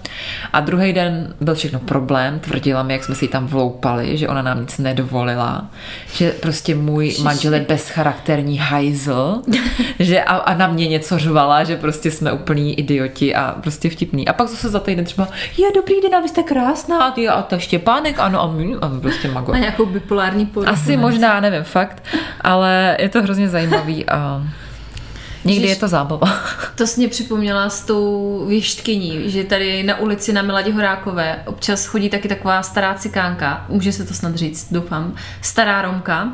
A 0.54 0.60
druhý 0.60 0.94
den 0.94 1.34
byl 1.42 1.56
všechno 1.56 1.80
problém, 1.80 2.40
tvrdila 2.40 2.84
mi, 2.84 2.94
jak 2.94 3.04
jsme 3.04 3.16
si 3.16 3.26
ji 3.26 3.30
tam 3.30 3.48
vloupali, 3.48 4.18
že 4.18 4.28
ona 4.28 4.42
nám 4.42 4.62
nic 4.62 4.78
nedovolila, 4.78 5.68
že 6.14 6.32
prostě 6.32 6.76
můj 6.76 7.16
manžel 7.24 7.54
je 7.54 7.60
bezcharakterní 7.60 8.58
hajzl, 8.58 9.42
že 10.00 10.24
a, 10.24 10.36
a 10.36 10.54
na 10.54 10.68
mě 10.68 10.88
něco 10.88 11.20
řvala, 11.20 11.64
že 11.64 11.78
prostě 11.78 12.12
jsme 12.12 12.32
úplní 12.32 12.80
idioti 12.80 13.36
a 13.36 13.56
prostě 13.62 13.90
vtipný. 13.90 14.28
A 14.28 14.34
pak 14.34 14.48
zase 14.48 14.70
za 14.70 14.80
týden 14.80 15.06
třeba, 15.06 15.28
je 15.58 15.68
dobrý 15.76 16.02
den, 16.02 16.16
a 16.16 16.20
vy 16.20 16.30
jste 16.30 16.44
krásná, 16.44 17.04
a 17.04 17.12
ty 17.12 17.30
a 17.30 17.42
ta 17.42 17.58
Štěpánek, 17.58 18.20
ano, 18.20 18.42
a 18.42 18.52
my, 18.52 18.76
a 18.82 18.90
prostě 19.02 19.28
mago. 19.28 19.54
A 19.54 19.58
nějakou 19.58 19.86
bipolární 19.86 20.46
poruchu. 20.46 20.74
Asi 20.74 20.98
možná, 20.98 21.40
nevím, 21.40 21.64
fakt, 21.64 22.04
ale 22.42 22.89
je 23.00 23.10
to 23.10 23.22
hrozně 23.22 23.50
zajímavý 23.50 24.10
a 24.10 24.42
někdy 25.46 25.62
Ježiš. 25.62 25.70
je 25.70 25.80
to 25.80 25.88
zábava. 25.88 26.28
To 26.76 26.88
jsi 26.88 27.00
mě 27.00 27.08
připomněla 27.08 27.70
s 27.70 27.82
tou 27.82 28.46
věštkyní, 28.48 29.32
že 29.32 29.44
tady 29.44 29.84
na 29.84 30.00
ulici 30.00 30.34
na 30.34 30.42
Miladě 30.42 30.74
Horákové 30.74 31.44
občas 31.46 31.86
chodí 31.86 32.10
taky 32.10 32.28
taková 32.28 32.64
stará 32.64 32.94
cikánka, 32.94 33.66
může 33.70 33.92
se 33.92 34.06
to 34.06 34.14
snad 34.14 34.36
říct, 34.36 34.68
doufám, 34.74 35.16
stará 35.42 35.82
Romka 35.82 36.28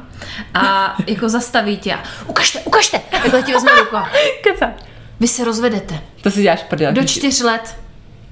a 0.53 0.95
jako 1.07 1.29
zastaví 1.29 1.77
tě 1.77 1.93
a 1.93 2.03
ukažte, 2.27 2.59
ukažte, 2.59 2.99
takhle 3.21 3.43
ti 3.43 3.53
vezme 3.53 3.71
ruku. 3.79 3.95
Keca. 4.43 4.71
Vy 5.19 5.27
se 5.27 5.45
rozvedete 5.45 5.99
To 6.21 6.31
si 6.31 6.41
děláš 6.41 6.63
prdel. 6.63 6.93
do 6.93 7.03
čtyř 7.03 7.41
let 7.41 7.75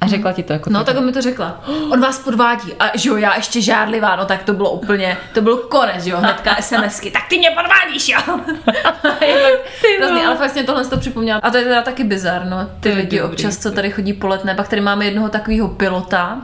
A 0.03 0.07
řekla 0.07 0.31
ti 0.31 0.43
to 0.43 0.53
jako 0.53 0.69
No, 0.69 0.83
tak 0.83 0.99
mi 0.99 1.11
to 1.11 1.21
řekla. 1.21 1.61
On 1.91 2.01
vás 2.01 2.19
podvádí. 2.19 2.73
A 2.79 2.97
že 2.97 3.09
jo, 3.09 3.15
já 3.15 3.35
ještě 3.35 3.61
žárlivá, 3.61 4.15
no 4.15 4.25
tak 4.25 4.43
to 4.43 4.53
bylo 4.53 4.71
úplně, 4.71 5.17
to 5.33 5.41
byl 5.41 5.57
konec, 5.57 6.03
že 6.03 6.09
jo, 6.09 6.17
hnedka 6.17 6.55
SMSky. 6.61 7.11
Tak 7.11 7.27
ty 7.29 7.37
mě 7.37 7.49
podvádíš, 7.49 8.09
jo. 8.09 8.19
Fakt 9.03 9.99
hrozný, 9.99 10.25
ale 10.25 10.49
mě 10.53 10.63
tohle 10.63 10.85
to 10.85 10.97
připomněla. 10.97 11.39
A 11.43 11.49
to 11.51 11.57
je 11.57 11.63
teda 11.63 11.81
taky 11.81 12.03
bizar, 12.03 12.45
no. 12.45 12.69
Ty 12.79 12.89
je 12.89 12.95
lidi 12.95 13.19
dobrý. 13.19 13.33
občas, 13.33 13.57
co 13.57 13.71
tady 13.71 13.91
chodí 13.91 14.13
po 14.13 14.27
letné, 14.27 14.55
pak 14.55 14.67
tady 14.67 14.81
máme 14.81 15.05
jednoho 15.05 15.29
takového 15.29 15.67
pilota, 15.67 16.41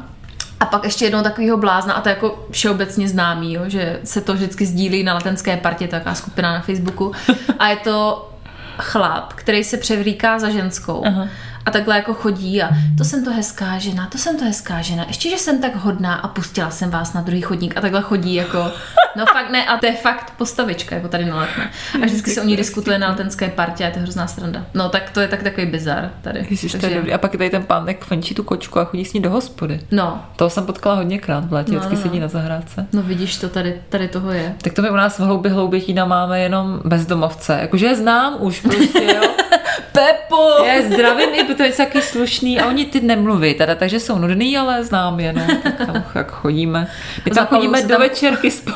a 0.59 0.65
pak 0.65 0.83
ještě 0.83 1.05
jednoho 1.05 1.23
takového 1.23 1.57
blázna, 1.57 1.93
a 1.93 2.01
to 2.01 2.09
je 2.09 2.15
jako 2.15 2.47
všeobecně 2.51 3.09
známý, 3.09 3.53
jo, 3.53 3.61
že 3.67 3.99
se 4.03 4.21
to 4.21 4.33
vždycky 4.33 4.65
sdílí 4.65 5.03
na 5.03 5.13
letenské 5.13 5.57
partě, 5.57 5.87
to 5.87 5.91
taková 5.91 6.15
skupina 6.15 6.53
na 6.53 6.61
Facebooku. 6.61 7.11
A 7.59 7.67
je 7.67 7.75
to 7.75 8.29
chlap, 8.77 9.33
který 9.33 9.63
se 9.63 9.77
převlíká 9.77 10.39
za 10.39 10.49
ženskou. 10.49 11.03
Aha. 11.05 11.27
A 11.69 11.71
takhle 11.71 11.95
jako 11.95 12.13
chodí 12.13 12.63
a 12.63 12.69
to 12.97 13.03
jsem 13.03 13.25
to 13.25 13.31
hezká 13.31 13.77
žena, 13.77 14.07
to 14.11 14.17
jsem 14.17 14.37
to 14.37 14.45
hezká 14.45 14.81
žena, 14.81 15.05
ještě, 15.07 15.29
že 15.29 15.37
jsem 15.37 15.61
tak 15.61 15.75
hodná 15.75 16.13
a 16.15 16.27
pustila 16.27 16.69
jsem 16.69 16.89
vás 16.89 17.13
na 17.13 17.21
druhý 17.21 17.41
chodník 17.41 17.77
a 17.77 17.81
takhle 17.81 18.01
chodí 18.01 18.35
jako, 18.35 18.71
no 19.17 19.25
fakt 19.25 19.49
ne, 19.49 19.65
a 19.65 19.77
to 19.77 19.85
je 19.85 19.93
fakt 19.95 20.33
postavička, 20.37 20.95
jako 20.95 21.07
tady 21.07 21.25
na 21.25 21.35
letné. 21.37 21.69
A 22.01 22.05
vždycky 22.05 22.31
se 22.31 22.41
o 22.41 22.45
ní 22.45 22.57
diskutuje 22.57 22.99
na 22.99 23.09
letenské 23.09 23.49
partě 23.49 23.83
a 23.83 23.87
je 23.87 23.93
to 23.93 23.99
hrozná 23.99 24.27
sranda. 24.27 24.65
No 24.73 24.89
tak 24.89 25.09
to 25.09 25.19
je 25.19 25.27
tak 25.27 25.43
takový 25.43 25.65
bizar 25.67 26.09
tady. 26.21 26.47
Ježiš, 26.49 26.71
to 26.79 26.85
je 26.85 26.95
dobrý. 26.95 27.13
A 27.13 27.17
pak 27.17 27.33
je 27.33 27.37
tady 27.37 27.49
ten 27.49 27.63
pán, 27.63 27.87
jak 27.87 28.05
fenčí 28.05 28.35
tu 28.35 28.43
kočku 28.43 28.79
a 28.79 28.85
chodí 28.85 29.05
s 29.05 29.13
ní 29.13 29.21
do 29.21 29.29
hospody. 29.29 29.79
No, 29.91 30.25
Toho 30.35 30.49
jsem 30.49 30.65
potkala 30.65 30.95
hodněkrát, 30.95 31.45
v 31.45 31.53
létě 31.53 31.71
No, 31.71 31.77
vždycky 31.77 31.95
no, 31.95 32.01
sedí 32.01 32.19
no. 32.19 32.21
na 32.21 32.27
zahrádce. 32.27 32.87
no 32.93 33.01
vidíš 33.01 33.37
to, 33.37 33.49
tady, 33.49 33.81
tady 33.89 34.07
toho 34.07 34.31
je. 34.31 34.55
Tak 34.61 34.73
to 34.73 34.81
my 34.81 34.89
u 34.89 34.95
nás 34.95 35.19
v 35.19 35.21
hloubi 35.21 35.49
hloubětína 35.49 36.05
máme 36.05 36.39
jenom 36.41 36.81
bezdomovce. 36.85 37.57
Jakože 37.61 37.85
je 37.85 37.95
znám 37.95 38.35
už 38.39 38.61
prostě, 38.61 39.03
jo. 39.03 39.21
Pepo! 39.91 40.63
Je 40.65 40.89
zdravím 40.93 41.29
i, 41.33 41.43
protože 41.63 41.71
jsou 41.73 41.83
taky 41.83 42.01
slušný 42.01 42.59
a 42.59 42.65
oni 42.67 42.85
ty 42.85 43.01
nemluví 43.01 43.53
teda, 43.53 43.75
takže 43.75 43.99
jsou 43.99 44.17
nudný, 44.19 44.57
ale 44.57 44.83
znám 44.83 45.19
je, 45.19 45.33
no. 45.33 45.41
Tak 45.63 45.77
tam 45.77 46.03
jak 46.15 46.31
chodíme. 46.31 46.87
My 47.25 47.31
tam 47.31 47.43
Zapalou 47.43 47.61
chodíme 47.61 47.81
do 47.81 47.87
tam- 47.87 48.01
večerky 48.01 48.51
spolu. 48.51 48.75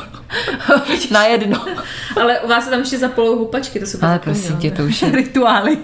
Na 1.10 1.24
jedno. 1.24 1.64
Ale 2.20 2.40
u 2.40 2.48
vás 2.48 2.64
se 2.64 2.70
tam 2.70 2.80
ještě 2.80 2.98
zapolou 2.98 3.36
houpačky, 3.38 3.80
to 3.80 3.86
super 3.86 4.08
Ale 4.08 4.18
prosím 4.18 4.56
tě, 4.56 4.70
to 4.70 4.82
už 4.82 5.02
je 5.02 5.10
Rituály. 5.12 5.78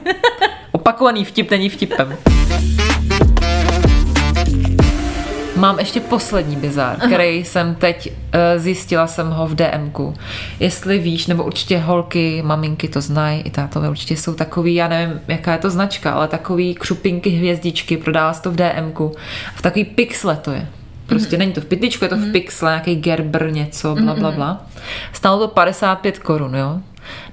opakovaný 0.72 1.24
vtip, 1.24 1.50
není 1.50 1.68
vtipem. 1.68 2.16
Mám 5.60 5.78
ještě 5.78 6.00
poslední 6.00 6.56
bizár, 6.56 6.96
který 6.96 7.44
jsem 7.44 7.74
teď 7.74 8.12
uh, 8.12 8.62
zjistila 8.62 9.06
jsem 9.06 9.30
ho 9.30 9.46
v 9.46 9.54
DMku. 9.54 10.14
Jestli 10.60 10.98
víš, 10.98 11.26
nebo 11.26 11.44
určitě 11.44 11.78
holky, 11.78 12.42
maminky 12.42 12.88
to 12.88 13.00
znají, 13.00 13.40
i 13.40 13.50
tátové 13.50 13.90
určitě 13.90 14.16
jsou 14.16 14.34
takový, 14.34 14.74
já 14.74 14.88
nevím, 14.88 15.20
jaká 15.28 15.52
je 15.52 15.58
to 15.58 15.70
značka, 15.70 16.12
ale 16.12 16.28
takový 16.28 16.74
křupinky, 16.74 17.30
hvězdičky, 17.30 17.96
prodává 17.96 18.32
se 18.32 18.42
to 18.42 18.50
v 18.50 18.56
DMku. 18.56 19.12
V 19.54 19.62
takový 19.62 19.84
pixle 19.84 20.36
to 20.36 20.50
je. 20.50 20.66
Prostě 21.06 21.36
není 21.36 21.52
to 21.52 21.60
v 21.60 21.64
pytličku, 21.64 22.04
je 22.04 22.08
to 22.08 22.16
v 22.16 22.32
pixle, 22.32 22.70
nějaký 22.70 22.96
Gerber 22.96 23.52
něco, 23.52 23.94
bla, 23.94 24.14
bla, 24.14 24.30
bla. 24.30 24.66
Stálo 25.12 25.38
to 25.38 25.48
55 25.48 26.18
korun, 26.18 26.56
jo. 26.56 26.78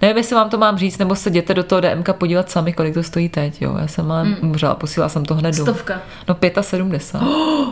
Nevím, 0.01 0.17
jestli 0.17 0.35
vám 0.35 0.49
to 0.49 0.57
mám 0.57 0.77
říct, 0.77 0.97
nebo 0.97 1.15
se 1.15 1.29
jděte 1.29 1.53
do 1.53 1.63
toho 1.63 1.81
DMka 1.81 2.13
podívat 2.13 2.49
sami, 2.49 2.73
kolik 2.73 2.93
to 2.93 3.03
stojí 3.03 3.29
teď, 3.29 3.61
jo. 3.61 3.77
Já 3.81 3.87
jsem 3.87 4.11
ale 4.11 4.27
umřela, 4.41 4.75
posílala 4.75 5.09
jsem 5.09 5.25
to 5.25 5.35
hned 5.35 5.55
domů. 5.55 5.71
Stovka. 5.71 6.01
No 6.27 6.37
75. 6.61 7.27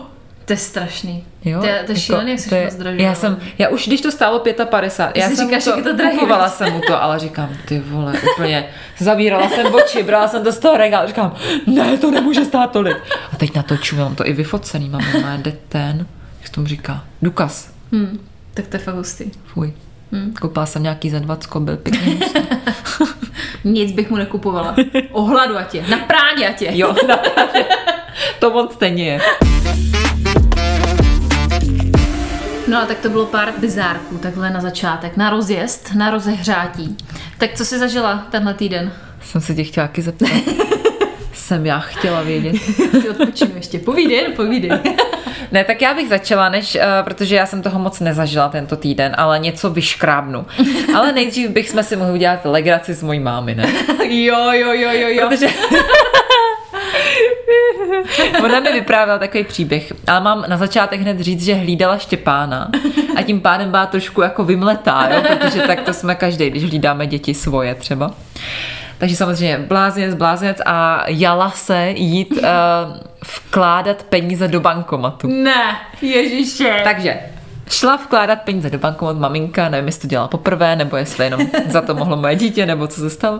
To 0.45 0.53
je 0.53 0.57
strašný. 0.57 1.23
Jo, 1.45 1.59
to, 1.61 1.65
je, 1.67 1.83
to 1.85 1.91
je 1.91 1.97
šílený, 1.99 2.31
jak 2.31 2.43
to 2.43 2.49
se 2.49 2.57
je- 2.57 2.65
moc 2.65 2.75
draží. 2.75 3.01
Já 3.01 3.15
jsem, 3.15 3.37
já 3.57 3.69
už 3.69 3.87
když 3.87 4.01
to 4.01 4.11
stálo 4.11 4.39
55, 4.65 5.21
já 5.23 5.29
si 5.29 5.35
jsem 5.35 5.47
říkáš, 5.47 5.65
je 5.77 5.83
to 5.83 5.93
drahý, 5.93 6.17
kupovala 6.17 6.49
jsem 6.49 6.73
mu 6.73 6.81
to, 6.87 7.03
ale 7.03 7.19
říkám, 7.19 7.49
ty 7.65 7.79
vole, 7.79 8.13
úplně, 8.33 8.67
zavírala 8.99 9.49
jsem 9.49 9.73
oči, 9.73 10.03
brala 10.03 10.27
jsem 10.27 10.43
to 10.43 10.51
z 10.51 10.59
toho 10.59 10.77
regálu, 10.77 11.07
říkám, 11.07 11.35
ne, 11.67 11.97
to 11.97 12.11
nemůže 12.11 12.45
stát 12.45 12.71
tolik. 12.71 12.97
A 13.33 13.35
teď 13.37 13.55
natoču, 13.55 13.95
mám 13.95 14.15
to 14.15 14.27
i 14.27 14.33
vyfocený, 14.33 14.89
mám 14.89 15.01
má 15.21 15.37
ten, 15.69 16.07
jak 16.41 16.49
tomu 16.49 16.67
říká, 16.67 17.03
důkaz, 17.21 17.69
Hmm, 17.91 18.19
tak 18.53 18.67
to 18.67 18.75
je 18.75 18.79
fakt 18.83 18.95
hustý. 18.95 19.31
fuj. 19.45 19.73
Koupila 20.41 20.65
jsem 20.65 20.83
nějaký 20.83 21.09
za 21.09 21.19
20, 21.19 21.55
byl 21.59 21.77
pěkný. 21.77 22.19
Nic 23.63 23.91
bych 23.91 24.09
mu 24.09 24.17
nekupovala. 24.17 24.75
Ohladu 25.11 25.57
a 25.57 25.63
tě. 25.63 25.83
Na 25.89 25.97
prádě 25.97 26.47
a 26.47 26.51
tě. 26.53 26.69
Jo, 26.73 26.95
to 28.39 28.51
on 28.51 28.69
stejně 28.69 29.05
je. 29.05 29.19
No 32.67 32.81
a 32.81 32.85
tak 32.85 32.99
to 32.99 33.09
bylo 33.09 33.25
pár 33.25 33.53
bizárků 33.57 34.17
takhle 34.17 34.49
na 34.49 34.61
začátek. 34.61 35.17
Na 35.17 35.29
rozjezd, 35.29 35.95
na 35.95 36.09
rozehřátí. 36.09 36.97
Tak 37.37 37.53
co 37.53 37.65
jsi 37.65 37.79
zažila 37.79 38.27
tenhle 38.31 38.53
týden? 38.53 38.91
Jsem 39.21 39.41
se 39.41 39.55
tě 39.55 39.63
chtěla 39.63 39.87
taky 39.87 40.01
zeptat. 40.01 40.29
jsem 41.33 41.65
já 41.65 41.79
chtěla 41.79 42.21
vědět. 42.21 42.55
Si 43.01 43.09
odpočinu 43.09 43.51
ještě. 43.55 43.79
Povídej, 43.79 44.33
povídej. 44.35 44.71
Ne, 45.51 45.63
tak 45.63 45.81
já 45.81 45.93
bych 45.93 46.09
začala, 46.09 46.49
než, 46.49 46.75
uh, 46.75 46.81
protože 47.03 47.35
já 47.35 47.45
jsem 47.45 47.61
toho 47.61 47.79
moc 47.79 47.99
nezažila 47.99 48.49
tento 48.49 48.75
týden, 48.75 49.15
ale 49.17 49.39
něco 49.39 49.69
vyškrábnu. 49.69 50.45
Ale 50.95 51.11
nejdřív 51.11 51.49
bych 51.49 51.69
jsme 51.69 51.83
si 51.83 51.95
mohli 51.95 52.13
udělat 52.13 52.39
legraci 52.43 52.93
s 52.93 53.03
mojí 53.03 53.19
mámy, 53.19 53.55
ne? 53.55 53.73
jo, 54.07 54.51
jo, 54.51 54.73
jo, 54.73 54.89
jo, 54.91 55.07
jo. 55.07 55.27
Protože... 55.29 55.47
Ona 58.45 58.59
mi 58.59 58.71
vyprávěla 58.71 59.19
takový 59.19 59.43
příběh, 59.43 59.93
ale 60.07 60.21
mám 60.21 60.45
na 60.47 60.57
začátek 60.57 61.01
hned 61.01 61.19
říct, 61.19 61.45
že 61.45 61.53
hlídala 61.53 61.97
Štěpána 61.97 62.69
a 63.15 63.21
tím 63.21 63.41
pádem 63.41 63.71
byla 63.71 63.85
trošku 63.85 64.21
jako 64.21 64.43
vymletá, 64.43 65.09
jo? 65.13 65.21
protože 65.27 65.61
tak 65.61 65.81
to 65.81 65.93
jsme 65.93 66.15
každý, 66.15 66.49
když 66.49 66.63
hlídáme 66.63 67.07
děti 67.07 67.33
svoje 67.33 67.75
třeba. 67.75 68.11
Takže 68.97 69.15
samozřejmě 69.15 69.57
blázinec, 69.57 70.15
blázinec 70.15 70.61
a 70.65 71.03
jala 71.07 71.49
se 71.49 71.93
jít 71.95 72.31
uh, 72.31 72.39
vkládat 73.47 74.03
peníze 74.03 74.47
do 74.47 74.59
bankomatu. 74.59 75.27
Ne, 75.27 75.77
ježiše. 76.01 76.81
Takže 76.83 77.19
šla 77.69 77.95
vkládat 77.95 78.41
peníze 78.41 78.69
do 78.69 78.77
bankomatu 78.77 79.19
maminka, 79.19 79.69
nevím, 79.69 79.85
jestli 79.85 80.01
to 80.01 80.07
dělala 80.07 80.27
poprvé, 80.27 80.75
nebo 80.75 80.97
jestli 80.97 81.25
jenom 81.25 81.47
za 81.67 81.81
to 81.81 81.95
mohlo 81.95 82.17
moje 82.17 82.35
dítě, 82.35 82.65
nebo 82.65 82.87
co 82.87 82.99
se 82.99 83.09
stalo. 83.09 83.39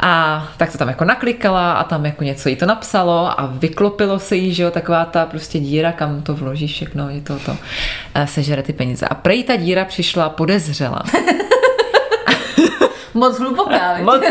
A 0.00 0.48
tak 0.56 0.72
to 0.72 0.78
tam 0.78 0.88
jako 0.88 1.04
naklikala 1.04 1.72
a 1.72 1.84
tam 1.84 2.06
jako 2.06 2.24
něco 2.24 2.48
jí 2.48 2.56
to 2.56 2.66
napsalo 2.66 3.40
a 3.40 3.48
vyklopilo 3.52 4.18
se 4.18 4.36
jí, 4.36 4.54
že 4.54 4.62
jo, 4.62 4.70
taková 4.70 5.04
ta 5.04 5.26
prostě 5.26 5.58
díra, 5.58 5.92
kam 5.92 6.22
to 6.22 6.34
vložíš 6.34 6.72
všechno, 6.72 7.08
je 7.08 7.20
to 7.20 7.38
to, 7.38 7.56
eh, 8.14 8.26
sežere 8.26 8.62
ty 8.62 8.72
peníze. 8.72 9.06
A 9.06 9.14
prej 9.14 9.44
ta 9.44 9.56
díra 9.56 9.84
přišla 9.84 10.28
podezřela. 10.28 11.02
Moc 13.14 13.38
hluboká? 13.38 13.98
Moc 14.02 14.22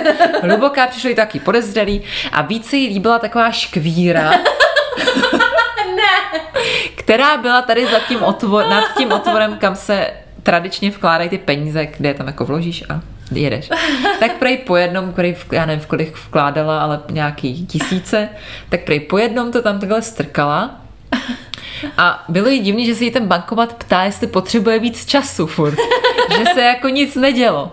hluboká, 0.41 0.87
přišlo 0.87 1.09
jí 1.09 1.15
taky 1.15 1.39
podezřelý 1.39 2.01
a 2.31 2.41
více 2.41 2.77
jí 2.77 2.87
líbila 2.87 3.19
taková 3.19 3.51
škvíra, 3.51 4.31
která 6.95 7.37
byla 7.37 7.61
tady 7.61 7.85
za 7.85 7.99
tím 7.99 8.23
otvor, 8.23 8.69
nad 8.69 8.83
tím 8.97 9.11
otvorem, 9.11 9.57
kam 9.57 9.75
se 9.75 10.07
tradičně 10.43 10.89
vkládají 10.89 11.29
ty 11.29 11.37
peníze, 11.37 11.85
kde 11.85 12.09
je 12.09 12.13
tam 12.13 12.27
jako 12.27 12.45
vložíš 12.45 12.83
a 12.89 13.01
jedeš. 13.39 13.69
Tak 14.19 14.37
prej 14.37 14.57
po 14.57 14.75
jednom, 14.75 15.13
v- 15.33 15.53
já 15.53 15.65
nevím, 15.65 15.83
v 15.83 15.87
kolik 15.87 16.17
vkládala, 16.17 16.81
ale 16.81 16.99
nějaký 17.11 17.65
tisíce, 17.65 18.29
tak 18.69 18.83
prej 18.83 18.99
po 18.99 19.17
jednom 19.17 19.51
to 19.51 19.61
tam 19.61 19.79
takhle 19.79 20.01
strkala 20.01 20.81
a 21.97 22.23
bylo 22.29 22.49
jí 22.49 22.59
divný, 22.59 22.85
že 22.85 22.95
se 22.95 23.03
jí 23.03 23.11
ten 23.11 23.27
bankomat 23.27 23.73
ptá, 23.73 24.03
jestli 24.03 24.27
potřebuje 24.27 24.79
víc 24.79 25.05
času 25.05 25.47
furt. 25.47 25.75
Že 26.37 26.45
se 26.53 26.61
jako 26.61 26.89
nic 26.89 27.15
nedělo. 27.15 27.71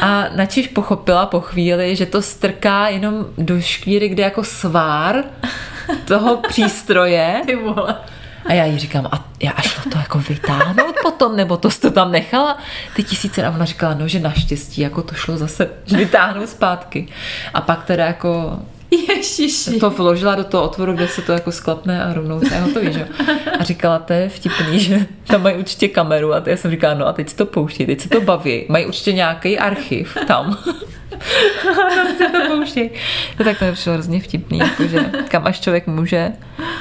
A 0.00 0.24
načiž 0.36 0.68
pochopila 0.68 1.26
po 1.26 1.40
chvíli, 1.40 1.96
že 1.96 2.06
to 2.06 2.22
strká 2.22 2.88
jenom 2.88 3.26
do 3.38 3.60
škvíry, 3.60 4.08
kde 4.08 4.22
jako 4.22 4.44
svár 4.44 5.24
toho 6.04 6.36
přístroje. 6.36 7.42
Ty 7.46 7.56
vole. 7.56 7.96
A 8.48 8.52
já 8.52 8.64
jí 8.64 8.78
říkám, 8.78 9.08
a 9.12 9.24
já 9.42 9.50
a 9.50 9.62
šla 9.62 9.82
to 9.92 9.98
jako 9.98 10.18
vytáhnout 10.18 10.94
potom, 11.02 11.36
nebo 11.36 11.56
to 11.56 11.70
jsi 11.70 11.80
to 11.80 11.90
tam 11.90 12.12
nechala? 12.12 12.58
Ty 12.96 13.02
tisíce 13.02 13.46
a 13.46 13.50
ona 13.50 13.64
říkala, 13.64 13.94
no, 13.94 14.08
že 14.08 14.20
naštěstí 14.20 14.80
jako 14.80 15.02
to 15.02 15.14
šlo 15.14 15.36
zase 15.36 15.70
vytáhnout 15.96 16.48
zpátky. 16.48 17.08
A 17.54 17.60
pak 17.60 17.84
teda 17.84 18.06
jako 18.06 18.58
Ježiši. 19.08 19.78
to 19.78 19.90
vložila 19.90 20.34
do 20.34 20.44
toho 20.44 20.64
otvoru, 20.64 20.92
kde 20.92 21.08
se 21.08 21.22
to 21.22 21.32
jako 21.32 21.52
sklapne 21.52 22.04
a 22.04 22.12
rovnou 22.12 22.40
to 22.40 22.54
je 22.54 22.60
hotový, 22.60 22.92
že? 22.92 23.00
jo. 23.00 23.06
A 23.60 23.64
říkala, 23.64 23.98
to 23.98 24.12
je 24.12 24.28
vtipný, 24.28 24.80
že 24.80 25.06
tam 25.26 25.42
mají 25.42 25.56
určitě 25.56 25.88
kameru 25.88 26.34
a 26.34 26.42
já 26.46 26.56
jsem 26.56 26.70
říkala, 26.70 26.94
no 26.94 27.06
a 27.06 27.12
teď 27.12 27.28
se 27.28 27.36
to 27.36 27.46
pouští, 27.46 27.86
teď 27.86 28.00
se 28.00 28.08
to 28.08 28.20
baví, 28.20 28.64
mají 28.68 28.86
určitě 28.86 29.12
nějaký 29.12 29.58
archiv 29.58 30.16
tam. 30.26 30.58
Tam 31.62 32.06
se 32.18 32.24
to 32.24 32.48
pouští. 32.48 32.90
No 33.38 33.44
tak 33.44 33.58
to 33.58 33.64
je 33.64 33.72
přišlo 33.72 33.92
hrozně 33.92 34.20
vtipný, 34.20 34.58
jakože 34.58 35.10
kam 35.28 35.46
až 35.46 35.60
člověk 35.60 35.86
může, 35.86 36.32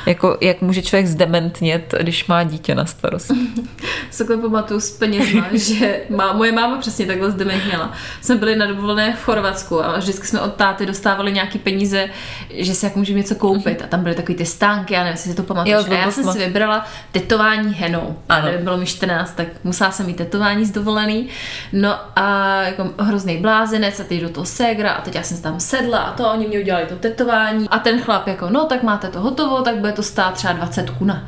jako 0.05 0.37
jak 0.41 0.61
může 0.61 0.81
člověk 0.81 1.07
zdementnět, 1.07 1.93
když 1.99 2.27
má 2.27 2.43
dítě 2.43 2.75
na 2.75 2.85
starost. 2.85 3.31
Takhle 4.17 4.37
pamatuju 4.37 4.79
s 4.79 4.91
penězma, 4.91 5.45
že 5.53 5.99
má, 6.09 6.33
moje 6.33 6.51
máma 6.51 6.77
přesně 6.77 7.05
takhle 7.05 7.31
zdementněla. 7.31 7.93
Jsme 8.21 8.35
byli 8.35 8.55
na 8.55 8.65
dovolené 8.65 9.15
v 9.15 9.23
Chorvatsku 9.23 9.85
a 9.85 9.97
vždycky 9.97 10.27
jsme 10.27 10.41
od 10.41 10.53
táty 10.53 10.85
dostávali 10.85 11.31
nějaký 11.31 11.59
peníze, 11.59 12.09
že 12.53 12.75
si 12.75 12.85
jak 12.85 12.95
můžeme 12.95 13.19
něco 13.19 13.35
koupit. 13.35 13.81
A 13.81 13.87
tam 13.87 14.03
byly 14.03 14.15
takový 14.15 14.37
ty 14.37 14.45
stánky, 14.45 14.93
já 14.93 14.99
nevím, 14.99 15.13
jestli 15.13 15.29
si 15.29 15.35
to 15.35 15.43
pamatuješ. 15.43 15.85
Jo, 15.87 15.93
a 15.93 15.93
já 15.93 16.11
jsem 16.11 16.23
si 16.23 16.39
vybrala 16.39 16.85
tetování 17.11 17.73
henou. 17.73 18.17
Ano. 18.29 18.47
Ano. 18.47 18.57
Bylo 18.59 18.77
mi 18.77 18.85
14, 18.85 19.35
tak 19.35 19.47
musela 19.63 19.91
jsem 19.91 20.05
mít 20.05 20.17
tetování 20.17 20.65
z 20.65 20.71
dovolený. 20.71 21.27
No 21.73 21.95
a 22.15 22.61
jako 22.61 22.89
hrozný 22.99 23.37
blázinec 23.37 23.99
a 23.99 24.03
teď 24.03 24.21
do 24.27 24.33
toho 24.33 24.45
ségra 24.45 24.91
a 24.91 25.01
teď 25.01 25.15
já 25.15 25.23
jsem 25.23 25.41
tam 25.41 25.59
sedla 25.59 25.99
a 25.99 26.11
to, 26.13 26.31
oni 26.31 26.47
mě 26.47 26.59
udělali 26.59 26.85
to 26.85 26.95
tetování 26.95 27.69
a 27.69 27.79
ten 27.79 28.01
chlap 28.01 28.27
jako, 28.27 28.49
no 28.49 28.65
tak 28.65 28.83
máte 28.83 29.07
to 29.07 29.21
hotovo, 29.21 29.61
tak 29.61 29.77
bude 29.77 29.91
to 29.91 30.03
stát 30.03 30.33
třeba 30.33 30.53
20 30.53 30.89
kuna. 30.89 31.27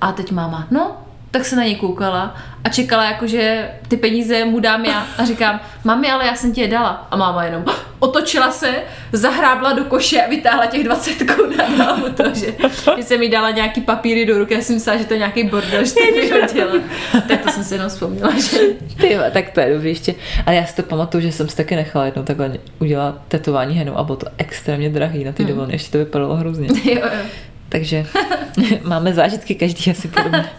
A 0.00 0.12
teď 0.12 0.32
máma, 0.32 0.66
no, 0.70 0.96
tak 1.30 1.44
se 1.44 1.56
na 1.56 1.62
něj 1.62 1.76
koukala 1.76 2.34
a 2.64 2.68
čekala 2.68 3.04
jako, 3.04 3.26
že 3.26 3.70
ty 3.88 3.96
peníze 3.96 4.44
mu 4.44 4.60
dám 4.60 4.84
já 4.84 5.06
a 5.18 5.24
říkám, 5.24 5.60
mami, 5.84 6.10
ale 6.10 6.26
já 6.26 6.34
jsem 6.34 6.52
ti 6.52 6.60
je 6.60 6.68
dala. 6.68 7.06
A 7.10 7.16
máma 7.16 7.44
jenom 7.44 7.64
otočila 7.98 8.50
se, 8.50 8.74
zahrábla 9.12 9.72
do 9.72 9.84
koše 9.84 10.22
a 10.22 10.28
vytáhla 10.28 10.66
těch 10.66 10.84
20 10.84 11.12
kun 11.32 11.60
a 11.60 11.76
dala 11.78 11.96
mu 11.96 12.08
to, 12.08 12.24
že, 12.34 12.54
že 12.96 13.02
jsem 13.02 13.20
mi 13.20 13.28
dala 13.28 13.50
nějaký 13.50 13.80
papíry 13.80 14.26
do 14.26 14.38
ruky, 14.38 14.54
já 14.54 14.60
jsem 14.60 14.74
myslela, 14.74 14.98
že 14.98 15.04
to 15.04 15.14
je 15.14 15.18
nějaký 15.18 15.44
bordel, 15.44 15.84
že 15.84 15.92
to 15.94 16.00
vyhodila. 16.20 16.72
Tak 17.28 17.40
to 17.42 17.50
jsem 17.50 17.64
si 17.64 17.74
jenom 17.74 17.88
vzpomněla, 17.88 18.30
že... 18.38 18.58
Ty, 19.00 19.16
tak 19.32 19.50
to 19.50 19.60
je 19.60 19.74
dobrý 19.74 19.88
ještě. 19.88 20.14
Ale 20.46 20.56
já 20.56 20.64
si 20.66 20.76
to 20.76 20.82
pamatuju, 20.82 21.22
že 21.22 21.32
jsem 21.32 21.48
si 21.48 21.56
taky 21.56 21.76
nechala 21.76 22.04
jednou 22.04 22.22
takhle 22.22 22.52
udělat 22.78 23.20
tetování 23.28 23.74
henu 23.74 23.98
a 23.98 24.04
bylo 24.04 24.16
to 24.16 24.26
extrémně 24.38 24.88
drahý 24.90 25.24
na 25.24 25.32
ty 25.32 25.42
Hmm. 25.42 25.48
dovolené, 25.50 25.74
ještě 25.74 25.92
to 25.92 25.98
vypadalo 25.98 26.34
hrozně. 26.36 26.68
Jo, 26.84 26.94
jo. 26.94 27.20
Takže 27.68 28.06
máme 28.82 29.14
zážitky 29.14 29.54
každý 29.54 29.90
asi 29.90 30.08
podobně. 30.08 30.50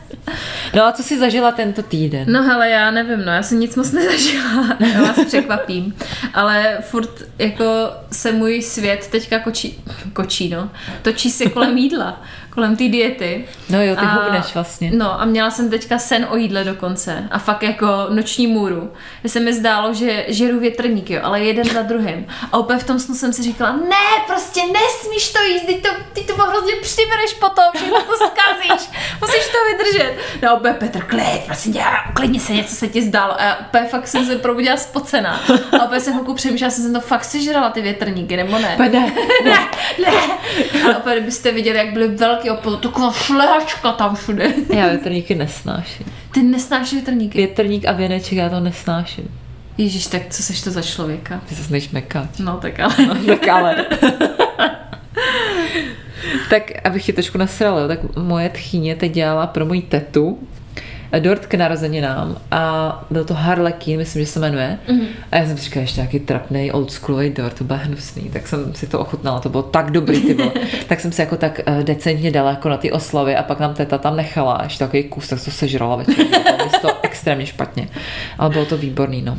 No 0.75 0.83
a 0.83 0.91
co 0.91 1.03
jsi 1.03 1.19
zažila 1.19 1.51
tento 1.51 1.83
týden? 1.83 2.33
No 2.33 2.43
hele, 2.43 2.69
já 2.69 2.91
nevím, 2.91 3.25
no 3.25 3.31
já 3.31 3.43
jsem 3.43 3.59
nic 3.59 3.75
moc 3.75 3.91
nezažila, 3.91 4.77
já 4.93 5.01
vás 5.01 5.25
překvapím, 5.25 5.95
ale 6.33 6.77
furt 6.81 7.09
jako 7.39 7.65
se 8.11 8.31
můj 8.31 8.61
svět 8.61 9.07
teďka 9.07 9.39
kočí, 9.39 9.83
kočí 10.13 10.49
no, 10.49 10.69
točí 11.01 11.31
se 11.31 11.49
kolem 11.49 11.77
jídla, 11.77 12.21
kolem 12.59 12.75
té 12.75 12.87
diety. 12.87 13.45
No 13.69 13.83
jo, 13.83 13.95
ty 13.95 14.05
hubneš 14.05 14.53
vlastně. 14.53 14.91
No 14.93 15.21
a 15.21 15.25
měla 15.25 15.51
jsem 15.51 15.69
teďka 15.69 15.99
sen 15.99 16.27
o 16.29 16.35
jídle 16.35 16.63
dokonce 16.63 17.27
a 17.31 17.39
fakt 17.39 17.63
jako 17.63 17.87
noční 18.09 18.47
můru. 18.47 18.93
Že 19.23 19.29
se 19.29 19.39
mi 19.39 19.53
zdálo, 19.53 19.93
že 19.93 20.25
žeru 20.27 20.59
větrník, 20.59 21.09
jo, 21.09 21.19
ale 21.23 21.39
jeden 21.43 21.69
za 21.69 21.81
druhým. 21.81 22.27
A 22.51 22.57
úplně 22.57 22.79
v 22.79 22.83
tom 22.83 22.99
snu 22.99 23.15
jsem 23.15 23.33
si 23.33 23.43
říkala, 23.43 23.71
ne, 23.71 24.23
prostě 24.27 24.61
nesmíš 24.61 25.33
to 25.33 25.43
jíst, 25.43 25.65
ty 25.65 25.73
to, 25.73 25.89
ty 26.13 26.21
to 26.21 26.33
hrozně 26.33 26.73
přibereš 26.81 27.33
potom, 27.33 27.65
všechno 27.75 28.01
to 28.01 28.13
zkazíš, 28.17 28.89
musíš 29.21 29.49
to 29.51 29.57
vydržet. 29.71 30.17
No 30.43 30.55
úplně 30.55 30.73
Petr, 30.73 31.01
klid, 31.01 31.41
prosím 31.45 31.73
tě, 31.73 31.83
uklidni 32.09 32.39
se, 32.39 32.53
něco 32.53 32.75
se 32.75 32.87
ti 32.87 33.01
zdálo. 33.01 33.41
A 33.41 33.43
já 33.43 33.57
úplně 33.67 33.85
fakt 33.85 34.07
jsem 34.07 34.25
se 34.25 34.35
probudila 34.35 34.77
spocená. 34.77 35.41
A 35.79 35.85
úplně 35.85 36.01
jsem 36.01 36.13
chvilku 36.13 36.33
přemýšlela, 36.33 36.71
jsem 36.71 36.93
to 36.93 37.01
fakt 37.01 37.23
sežrala 37.23 37.69
ty 37.69 37.81
větrníky, 37.81 38.37
nebo 38.37 38.59
ne? 38.59 38.75
Ne, 38.79 38.89
ne, 39.43 39.69
ne. 40.05 40.11
A 40.93 40.97
opět, 40.97 41.13
kdybyste 41.13 41.51
viděli, 41.51 41.77
jak 41.77 41.93
byly 41.93 42.07
velký 42.50 42.68
opět, 42.68 42.79
taková 42.89 43.12
šlehačka 43.12 43.91
tam 43.91 44.15
všude. 44.15 44.53
Já 44.75 44.88
větrníky 44.88 45.36
nesnáším. 45.36 46.06
Ty 46.32 46.44
nesnášíš 46.44 46.94
větrníky? 46.94 47.38
Větrník 47.38 47.86
a 47.88 47.91
věneček 47.91 48.38
já 48.38 48.50
to 48.50 48.60
nesnáším. 48.60 49.27
Ježíš, 49.77 50.08
tak 50.08 50.22
co 50.29 50.44
seš 50.44 50.62
to 50.62 50.72
za 50.72 50.82
člověka? 50.82 51.41
Ty 51.50 51.56
se 51.56 51.72
nejš 51.72 51.89
mekáč. 51.89 52.29
No 52.39 52.58
tak 52.58 52.79
ale. 52.79 52.96
tak 53.25 53.48
ale. 53.48 53.86
tak 56.50 56.72
abych 56.84 57.06
ti 57.06 57.13
trošku 57.13 57.38
nasrala, 57.38 57.88
tak 57.88 58.00
moje 58.18 58.50
tchýně 58.50 58.96
teď 58.96 59.12
dělala 59.12 59.48
pro 59.48 59.65
moji 59.65 59.82
tetu 59.82 60.39
dort 61.19 61.45
k 61.45 61.53
narozeninám 61.53 62.37
a 62.51 63.03
byl 63.09 63.25
to 63.25 63.33
Harlequin, 63.33 63.97
myslím, 63.97 64.25
že 64.25 64.31
se 64.31 64.39
jmenuje. 64.39 64.79
Mm-hmm. 64.87 65.07
A 65.31 65.37
já 65.37 65.45
jsem 65.45 65.57
si 65.57 65.63
říkala, 65.63 65.81
ještě 65.81 66.01
nějaký 66.01 66.19
trapný 66.19 66.71
oldschoolový 66.71 67.29
dort, 67.29 67.53
to 67.57 67.63
bude 67.63 67.79
hnusný, 67.79 68.29
tak 68.29 68.47
jsem 68.47 68.73
si 68.75 68.87
to 68.87 68.99
ochutnala, 68.99 69.39
to 69.39 69.49
bylo 69.49 69.63
tak 69.63 69.91
dobrý, 69.91 70.21
ty 70.21 70.33
bylo. 70.33 70.51
tak 70.87 70.99
jsem 70.99 71.11
si 71.11 71.21
jako 71.21 71.37
tak 71.37 71.61
uh, 71.67 71.83
decentně 71.83 72.31
dala 72.31 72.49
jako 72.49 72.69
na 72.69 72.77
ty 72.77 72.91
oslavy 72.91 73.35
a 73.35 73.43
pak 73.43 73.59
nám 73.59 73.73
teta 73.73 73.97
tam 73.97 74.15
nechala 74.15 74.59
ještě 74.63 74.79
takový 74.79 75.03
kus, 75.03 75.27
tak 75.27 75.43
to 75.43 75.51
sežrala 75.51 75.95
večer. 75.95 76.25
Bylo 76.57 76.69
to 76.81 76.89
extrémně 77.01 77.45
špatně, 77.45 77.89
ale 78.37 78.49
bylo 78.49 78.65
to 78.65 78.77
výborný, 78.77 79.21
no. 79.21 79.37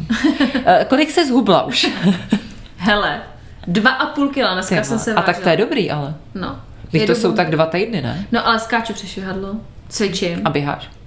Uh, 0.55 0.85
kolik 0.89 1.11
se 1.11 1.27
zhubla 1.27 1.63
už? 1.63 1.91
Hele, 2.77 3.21
dva 3.67 3.91
a 3.91 4.07
půl 4.07 4.29
kila, 4.29 4.55
dneska 4.55 4.77
Ty 4.77 4.85
jsem 4.85 4.99
se 4.99 5.11
a 5.11 5.15
vážila. 5.15 5.33
tak 5.33 5.43
to 5.43 5.49
je 5.49 5.57
dobrý, 5.57 5.91
ale. 5.91 6.15
No. 6.35 6.57
Když 6.91 7.07
to 7.07 7.15
jsou 7.15 7.33
tak 7.33 7.51
dva 7.51 7.67
týdny, 7.67 8.03
ne? 8.03 8.27
No 8.33 8.47
ale 8.47 8.59
skáču 8.59 8.93
přes 8.93 9.11
švihadlo, 9.11 9.55
cvičím. 9.89 10.41
A 10.45 10.51
běháš. 10.51 11.00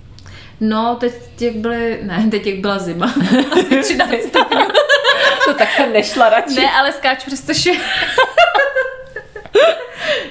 No, 0.60 0.98
teď 1.00 1.14
jak 1.40 1.56
byly, 1.56 2.00
ne, 2.04 2.28
teď 2.32 2.48
jak 2.48 2.60
byla 2.60 2.80
zima. 2.80 3.06
Asi 3.52 3.82
13 3.82 4.12
stupňů. 4.28 4.62
No 5.48 5.54
tak 5.54 5.72
jsem 5.72 5.94
nešla 5.94 6.30
radši. 6.30 6.56
Ne, 6.56 6.72
ale 6.72 6.92
skáču 6.92 7.28
přes 7.28 7.42
to 7.42 7.54
švih... 7.54 7.82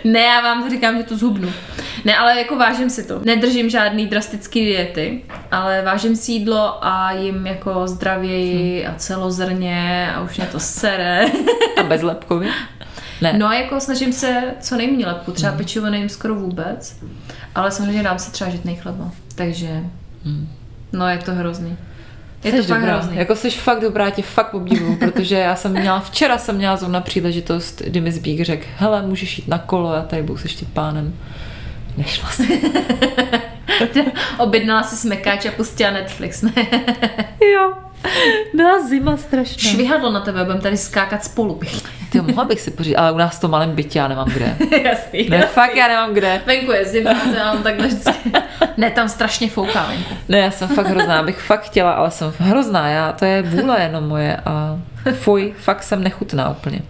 ne, 0.05 0.21
já 0.21 0.41
vám 0.41 0.71
říkám, 0.71 0.99
že 0.99 1.02
to 1.02 1.17
zhubnu. 1.17 1.52
Ne, 2.04 2.17
ale 2.17 2.39
jako 2.39 2.56
vážím 2.56 2.91
si 2.91 3.04
to. 3.04 3.21
Nedržím 3.25 3.71
žádný 3.71 4.06
drastický 4.06 4.65
diety, 4.65 5.25
ale 5.50 5.82
vážím 5.82 6.17
si 6.17 6.32
jídlo 6.32 6.85
a 6.85 7.13
jim 7.13 7.47
jako 7.47 7.89
zdravěji 7.89 8.87
a 8.87 8.95
celozrně 8.95 10.13
a 10.17 10.21
už 10.21 10.37
mě 10.37 10.47
to 10.47 10.61
sere. 10.61 11.26
A 11.76 11.82
bez 11.82 12.02
lepkově? 12.02 12.50
Ne. 13.21 13.32
No 13.32 13.47
a 13.47 13.54
jako 13.54 13.80
snažím 13.80 14.13
se 14.13 14.43
co 14.61 14.76
nejméně 14.76 15.06
lepku, 15.06 15.32
třeba 15.32 15.52
pečivo 15.52 15.91
nejím 15.91 16.08
skoro 16.08 16.35
vůbec, 16.35 16.97
ale 17.54 17.71
samozřejmě 17.71 18.02
dám 18.02 18.19
si 18.19 18.32
třeba 18.32 18.50
žitný 18.50 18.76
chleba, 18.76 19.11
takže 19.35 19.69
no 20.93 21.08
je 21.08 21.19
to 21.19 21.35
hrozný. 21.35 21.76
Je 22.45 22.50
Jsi 22.50 22.56
to 22.56 22.63
fakt 22.63 22.78
dobrá. 22.80 22.97
hrozný. 22.97 23.17
Jako 23.17 23.37
jsi 23.37 23.50
fakt 23.50 23.80
dobrá, 23.80 24.11
tě 24.11 24.23
fakt 24.23 24.54
obdivuju, 24.54 24.97
protože 24.99 25.35
já 25.35 25.56
jsem 25.56 25.73
měla, 25.73 26.00
včera 26.00 26.39
jsem 26.39 26.56
měla 26.56 26.76
zrovna 26.76 27.00
příležitost, 27.00 27.82
kdy 27.87 28.00
mi 28.00 28.13
Zbík 28.13 28.41
řekl, 28.45 28.67
hele, 28.76 29.02
můžeš 29.02 29.39
jít 29.39 29.49
na 29.49 29.58
kolo, 29.58 29.95
já 29.95 30.02
tady 30.02 30.23
budu 30.23 30.39
se 30.39 30.49
Štěpánem. 30.49 31.15
Nešla 31.97 32.30
jsem. 32.30 32.47
Objednala 34.39 34.82
si 34.82 34.97
smekáč 34.97 35.47
a 35.47 35.50
pustila 35.50 35.91
Netflix, 35.91 36.43
ne? 36.43 36.52
jo. 37.54 37.73
Byla 38.54 38.89
zima 38.89 39.17
strašná. 39.17 39.71
Švihadlo 39.71 40.13
na 40.13 40.21
tebe, 40.21 40.45
budeme 40.45 40.61
tady 40.61 40.76
skákat 40.76 41.25
spolu. 41.25 41.61
Ty 42.12 42.20
mohla 42.20 42.44
bych 42.44 42.60
si 42.60 42.70
pořídit, 42.70 42.96
ale 42.96 43.12
u 43.12 43.16
nás 43.16 43.36
v 43.36 43.40
tom 43.40 43.50
malém 43.50 43.75
bytě 43.75 43.98
já 43.98 44.08
nemám 44.08 44.28
kde. 44.28 44.56
Jasný. 44.82 45.28
Ne, 45.28 45.46
fakt 45.46 45.76
já 45.76 45.88
nemám 45.88 46.14
kde. 46.14 46.40
Venku 46.46 46.72
je 46.72 46.84
zima, 46.84 47.10
to 47.14 47.34
já 47.36 47.54
mám 47.54 47.62
takhle 47.62 47.86
vždycky. 47.86 48.32
Ne, 48.76 48.90
tam 48.90 49.08
strašně 49.08 49.50
fouká 49.50 49.86
venku. 49.88 50.14
Ne, 50.28 50.38
já 50.38 50.50
jsem 50.50 50.68
fakt 50.68 50.86
hrozná, 50.86 51.22
bych 51.22 51.40
fakt 51.40 51.62
chtěla, 51.62 51.92
ale 51.92 52.10
jsem 52.10 52.32
hrozná, 52.38 52.88
já, 52.88 53.12
to 53.12 53.25
je 53.25 53.42
vůle 53.42 53.82
jenom 53.82 54.08
moje 54.08 54.36
a 54.36 54.78
fuj, 55.12 55.54
fakt 55.58 55.82
jsem 55.82 56.02
nechutná 56.02 56.50
úplně. 56.50 56.80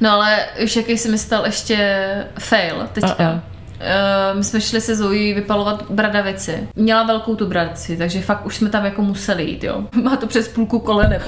No 0.00 0.10
ale 0.10 0.46
už 0.64 0.76
jaký 0.76 0.98
se 0.98 1.08
mi 1.08 1.18
stal 1.18 1.46
ještě 1.46 2.04
fail 2.38 2.88
teďka. 2.92 3.24
A, 3.24 3.28
a. 3.28 3.32
Uh, 3.32 4.38
my 4.38 4.44
jsme 4.44 4.60
šli 4.60 4.80
se 4.80 4.96
Zoe 4.96 5.34
vypalovat 5.34 5.90
bradavici. 5.90 6.68
Měla 6.76 7.02
velkou 7.02 7.34
tu 7.34 7.46
bradavici, 7.46 7.96
takže 7.96 8.20
fakt 8.20 8.46
už 8.46 8.56
jsme 8.56 8.68
tam 8.68 8.84
jako 8.84 9.02
museli 9.02 9.44
jít, 9.44 9.64
jo. 9.64 9.84
Má 10.02 10.16
to 10.16 10.26
přes 10.26 10.48
půlku 10.48 10.78
kolene. 10.78 11.20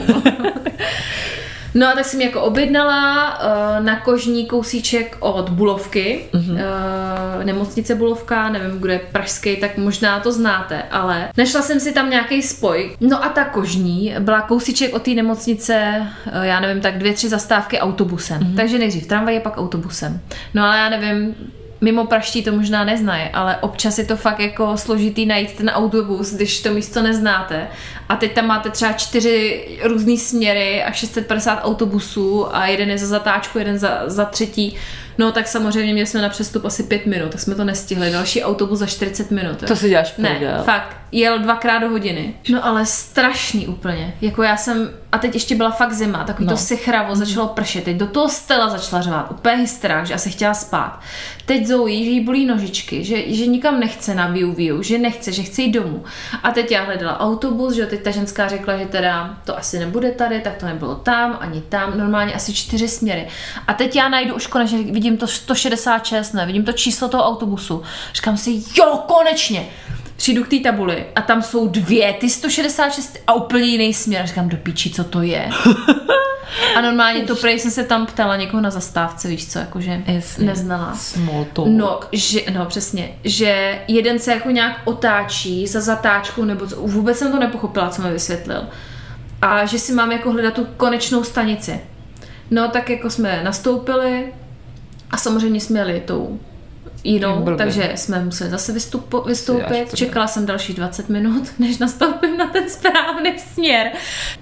No 1.74 1.88
a 1.88 1.92
tak 1.92 2.04
jsem 2.04 2.20
jako 2.20 2.40
objednala 2.40 3.38
uh, 3.38 3.85
na 3.85 4.00
kožní 4.00 4.46
kousíček 4.46 5.16
od 5.20 5.48
Bulovky, 5.48 6.24
mm-hmm. 6.33 6.52
uh, 6.52 7.44
nemocnice 7.44 7.94
Bulovka, 7.94 8.48
nevím, 8.48 8.78
kdo 8.78 8.92
je 8.92 8.98
pražský, 9.12 9.56
tak 9.56 9.78
možná 9.78 10.20
to 10.20 10.33
znáte, 10.33 10.83
ale 10.90 11.28
našla 11.37 11.62
jsem 11.62 11.80
si 11.80 11.92
tam 11.92 12.11
nějaký 12.11 12.42
spoj. 12.42 12.96
No 13.00 13.24
a 13.24 13.28
ta 13.28 13.44
kožní 13.44 14.14
byla 14.18 14.40
kousíček 14.40 14.94
od 14.94 15.02
té 15.02 15.11
nemocnice, 15.11 16.06
uh, 16.26 16.42
já 16.42 16.61
nevím, 16.61 16.83
tak 16.83 16.98
dvě, 16.98 17.12
tři 17.12 17.28
zastávky 17.28 17.80
autobusem. 17.80 18.40
Mm-hmm. 18.40 18.56
Takže 18.56 18.78
nejdřív 18.78 19.06
tramvaj, 19.06 19.40
pak 19.40 19.59
autobusem. 19.59 20.20
No 20.54 20.64
ale 20.64 20.78
já 20.78 20.88
nevím, 20.88 21.35
mimo 21.80 22.06
praští 22.06 22.42
to 22.42 22.52
možná 22.52 22.84
neznají, 22.84 23.28
ale 23.32 23.56
občas 23.56 23.98
je 23.98 24.04
to 24.04 24.16
fakt 24.16 24.40
jako 24.40 24.76
složitý 24.76 25.26
najít 25.26 25.52
ten 25.52 25.68
autobus, 25.68 26.34
když 26.34 26.62
to 26.62 26.70
místo 26.70 27.02
neznáte. 27.02 27.68
A 28.08 28.16
teď 28.16 28.32
tam 28.32 28.46
máte 28.46 28.70
třeba 28.70 28.92
čtyři 28.92 29.66
různé 29.82 30.16
směry 30.16 30.82
a 30.82 30.92
650 30.92 31.60
autobusů 31.62 32.56
a 32.56 32.66
jeden 32.66 32.90
je 32.90 32.98
za 32.98 33.06
zatáčku, 33.06 33.58
jeden 33.58 33.78
za, 33.78 34.02
za 34.06 34.24
třetí. 34.24 34.76
No 35.20 35.33
tak 35.33 35.48
samozřejmě 35.48 35.92
měli 35.92 36.06
jsme 36.06 36.22
na 36.22 36.28
přestup 36.28 36.64
asi 36.64 36.83
pět 36.83 37.06
minut, 37.06 37.30
tak 37.33 37.40
jsme 37.40 37.54
to 37.54 37.64
nestihli. 37.64 38.11
Další 38.12 38.42
autobus 38.42 38.78
za 38.78 38.87
40 38.87 39.30
minut. 39.30 39.62
jo. 39.62 39.68
To 39.68 39.76
si 39.76 39.88
děláš 39.88 40.14
Ne, 40.18 40.40
fakt. 40.64 40.96
Jel 41.12 41.38
dvakrát 41.38 41.78
do 41.78 41.88
hodiny. 41.88 42.35
No 42.50 42.66
ale 42.66 42.87
strašný 42.87 43.66
úplně. 43.66 44.14
Jako 44.20 44.42
já 44.42 44.56
jsem, 44.56 44.90
a 45.12 45.18
teď 45.18 45.35
ještě 45.35 45.54
byla 45.54 45.70
fakt 45.70 45.92
zima, 45.92 46.24
takový 46.24 46.46
No. 46.46 46.52
to 46.52 46.56
sichravo, 46.59 47.16
začalo 47.16 47.46
pršet. 47.48 47.85
Teď 47.85 47.96
do 47.96 48.06
toho 48.06 48.28
Stella 48.28 48.68
začala 48.68 49.02
řvát, 49.02 49.30
úplně 49.30 49.56
hysterák, 49.56 50.06
že 50.06 50.14
asi 50.14 50.30
chtěla 50.30 50.54
spát. 50.54 51.00
Teď 51.46 51.66
Zoe, 51.66 52.04
že 52.04 52.11
jí 52.11 52.24
bolí 52.24 52.46
nožičky, 52.46 53.04
že, 53.04 53.35
že 53.35 53.46
nikam 53.46 53.80
nechce 53.80 54.14
na 54.14 54.26
Viu 54.28 54.52
Viu, 54.52 54.83
že 54.83 54.98
nechce, 54.98 55.33
že 55.33 55.42
chce 55.42 55.62
jít 55.62 55.72
domů. 55.72 56.04
A 56.42 56.50
teď 56.50 56.70
já 56.70 56.85
hledala 56.85 57.20
autobus, 57.20 57.74
že 57.74 57.87
teď 57.87 58.02
ta 58.02 58.11
ženská 58.11 58.48
řekla, 58.48 58.78
že 58.78 58.87
teda 58.87 59.38
to 59.44 59.59
asi 59.59 59.78
nebude 59.78 60.11
tady, 60.11 60.40
tak 60.40 60.56
to 60.56 60.66
nebylo 60.66 60.94
tam, 60.94 61.37
ani 61.40 61.61
tam, 61.61 61.98
normálně 61.98 62.35
asi 62.35 62.54
čtyři 62.54 62.88
směry. 62.88 63.26
A 63.66 63.74
teď 63.74 63.96
já 63.96 64.09
najdu 64.09 64.35
už 64.35 64.46
konečně, 64.46 64.78
vidím 64.78 65.09
to 65.16 65.26
166, 65.26 66.32
ne, 66.32 66.46
vidím 66.46 66.64
to 66.64 66.72
číslo 66.72 67.08
toho 67.08 67.24
autobusu. 67.24 67.82
Říkám 68.14 68.36
si, 68.36 68.62
jo, 68.78 69.02
konečně 69.06 69.66
přijdu 70.16 70.44
k 70.44 70.48
té 70.48 70.58
tabuli 70.58 71.06
a 71.16 71.22
tam 71.22 71.42
jsou 71.42 71.68
dvě, 71.68 72.12
ty 72.12 72.30
166 72.30 73.18
a 73.26 73.32
úplně 73.32 73.64
jiný 73.64 73.94
směr. 73.94 74.26
Říkám, 74.26 74.48
do 74.48 74.56
píči, 74.56 74.90
co 74.90 75.04
to 75.04 75.22
je? 75.22 75.50
A 76.76 76.80
normálně 76.80 77.24
to 77.24 77.36
prej 77.36 77.58
jsem 77.58 77.70
se 77.70 77.84
tam 77.84 78.06
ptala 78.06 78.36
někoho 78.36 78.60
na 78.60 78.70
zastávce, 78.70 79.28
víš 79.28 79.52
co, 79.52 79.58
jakože 79.58 80.02
Jasně. 80.06 80.46
neznala. 80.46 80.94
No, 81.66 82.00
že, 82.12 82.40
no, 82.52 82.66
přesně, 82.66 83.18
že 83.24 83.78
jeden 83.88 84.18
se 84.18 84.32
jako 84.32 84.50
nějak 84.50 84.80
otáčí 84.84 85.66
za 85.66 85.80
zatáčkou, 85.80 86.44
nebo 86.44 86.66
co, 86.66 86.76
vůbec 86.76 87.18
jsem 87.18 87.32
to 87.32 87.38
nepochopila, 87.38 87.90
co 87.90 88.02
mi 88.02 88.12
vysvětlil. 88.12 88.66
A 89.42 89.66
že 89.66 89.78
si 89.78 89.92
mám 89.92 90.12
jako 90.12 90.32
hledat 90.32 90.54
tu 90.54 90.64
konečnou 90.76 91.24
stanici. 91.24 91.80
No, 92.50 92.68
tak 92.68 92.90
jako 92.90 93.10
jsme 93.10 93.40
nastoupili 93.44 94.32
a 95.10 95.16
samozřejmě 95.16 95.60
jsme 95.60 95.78
jeli 95.78 96.02
tou 96.06 96.40
jinou, 97.04 97.46
takže 97.58 97.92
jsme 97.94 98.24
museli 98.24 98.50
zase 98.50 98.72
vystupo, 98.72 99.20
vystoupit. 99.20 99.94
Čekala 99.94 100.26
jsem 100.26 100.46
další 100.46 100.74
20 100.74 101.08
minut, 101.08 101.48
než 101.58 101.78
nastoupím 101.78 102.36
na 102.36 102.46
ten 102.46 102.70
správný 102.70 103.38
směr. 103.38 103.90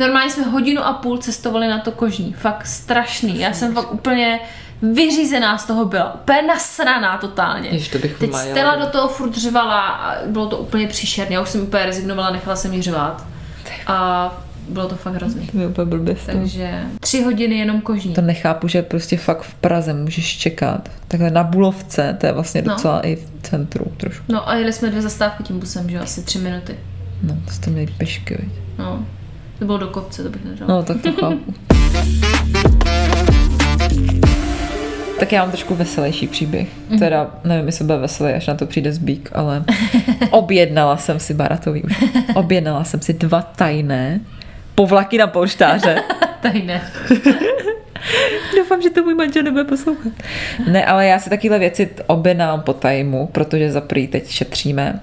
Normálně 0.01 0.31
jsme 0.31 0.45
hodinu 0.45 0.87
a 0.87 0.93
půl 0.93 1.19
cestovali 1.19 1.69
na 1.69 1.79
to 1.79 1.93
kožní. 1.93 2.33
Fakt 2.33 2.67
strašný. 2.67 3.41
Já 3.41 3.53
jsem 3.53 3.75
fakt 3.75 3.93
úplně 3.93 4.41
vyřízená 4.83 5.59
z 5.59 5.67
toho 5.67 5.85
byla. 5.85 6.15
Úplně 6.15 6.43
nasraná 6.43 7.19
totálně. 7.19 7.69
Ježiš, 7.69 7.89
to 7.89 7.99
bych 7.99 8.19
Teď 8.19 8.31
majala. 8.31 8.51
Stella 8.51 8.77
do 8.77 8.87
toho 8.87 9.09
furt 9.09 9.35
řvala 9.35 9.81
a 9.81 10.17
bylo 10.27 10.47
to 10.47 10.59
úplně 10.59 10.89
příšerné. 10.89 11.35
Já 11.35 11.41
už 11.41 11.49
jsem 11.49 11.63
úplně 11.63 11.87
rezignovala, 11.87 12.31
nechala 12.31 12.57
jsem 12.57 12.73
jí 12.73 12.83
řvát. 12.83 13.27
A 13.87 14.48
bylo 14.69 14.89
to 14.89 14.97
fakt 14.97 15.15
hrozný. 15.15 15.47
To 15.47 15.59
je 15.61 15.67
úplně 15.67 15.85
blbě. 15.87 16.17
Takže 16.27 16.83
tři 17.01 17.23
hodiny 17.23 17.59
jenom 17.59 17.81
kožní. 17.81 18.15
To 18.15 18.21
nechápu, 18.21 18.69
že 18.69 18.83
prostě 18.83 19.17
fakt 19.17 19.43
v 19.43 19.55
Praze 19.55 19.95
můžeš 19.95 20.37
čekat. 20.39 20.89
Takhle 21.09 21.31
na 21.31 21.43
Bulovce, 21.45 22.17
to 22.21 22.27
je 22.27 22.33
vlastně 22.33 22.63
No. 22.63 22.75
docela 22.75 23.01
i 23.01 23.17
v 23.17 23.31
centru 23.43 23.85
trošku. 23.97 24.25
No 24.29 24.49
a 24.49 24.55
jeli 24.55 24.73
jsme 24.73 24.91
dvě 24.91 25.03
zastávky 25.03 25.43
tím 25.43 25.59
busem, 25.61 25.91
že 25.91 25.99
asi 26.01 26.23
tři 26.23 26.39
minuty. 26.39 26.75
No, 27.23 27.37
to 27.45 27.51
jste 27.53 27.71
měli 27.71 27.87
pešky, 27.99 28.37
viď? 28.41 28.53
No, 28.79 29.05
to 29.59 29.65
bylo 29.65 29.79
do 29.79 29.87
kopce, 29.87 30.23
to 30.23 30.29
bych 30.31 30.45
nedala. 30.45 30.75
No, 30.75 30.83
tak 30.83 30.97
to 31.03 31.13
chápu. 31.13 31.55
Tak 35.21 35.33
já 35.33 35.41
mám 35.43 35.51
trošku 35.51 35.75
veselější 35.75 36.27
příběh. 36.27 36.69
Mhm. 36.91 36.99
Teda 36.99 37.31
nevím, 37.45 37.67
jestli 37.67 37.85
bude 37.85 37.99
veselý, 37.99 38.33
až 38.33 38.47
na 38.47 38.55
to 38.55 38.67
přijde 38.67 38.93
zbík, 38.93 39.31
ale 39.35 39.65
objednala 40.31 40.97
jsem 40.97 41.21
si 41.21 41.35
baratový 41.35 41.83
už. 41.83 42.05
Objednala 42.35 42.85
jsem 42.85 43.01
si 43.01 43.13
dva 43.13 43.43
tajné 43.43 44.21
povlaky 44.79 45.19
na 45.19 45.27
polštáře. 45.27 46.03
Tady 46.41 46.63
ne. 46.63 46.83
Doufám, 48.57 48.83
že 48.83 48.91
to 48.91 49.03
můj 49.03 49.15
manžel 49.15 49.43
nebude 49.43 49.65
poslouchat. 49.65 50.13
Ne, 50.67 50.87
ale 50.87 51.07
já 51.07 51.19
si 51.19 51.31
takovéhle 51.31 51.59
věci 51.59 51.91
objednám 52.07 52.61
po 52.61 52.73
tajmu, 52.73 53.27
protože 53.27 53.73
za 53.73 53.81
prý 53.81 54.07
teď 54.09 54.29
šetříme. 54.29 55.01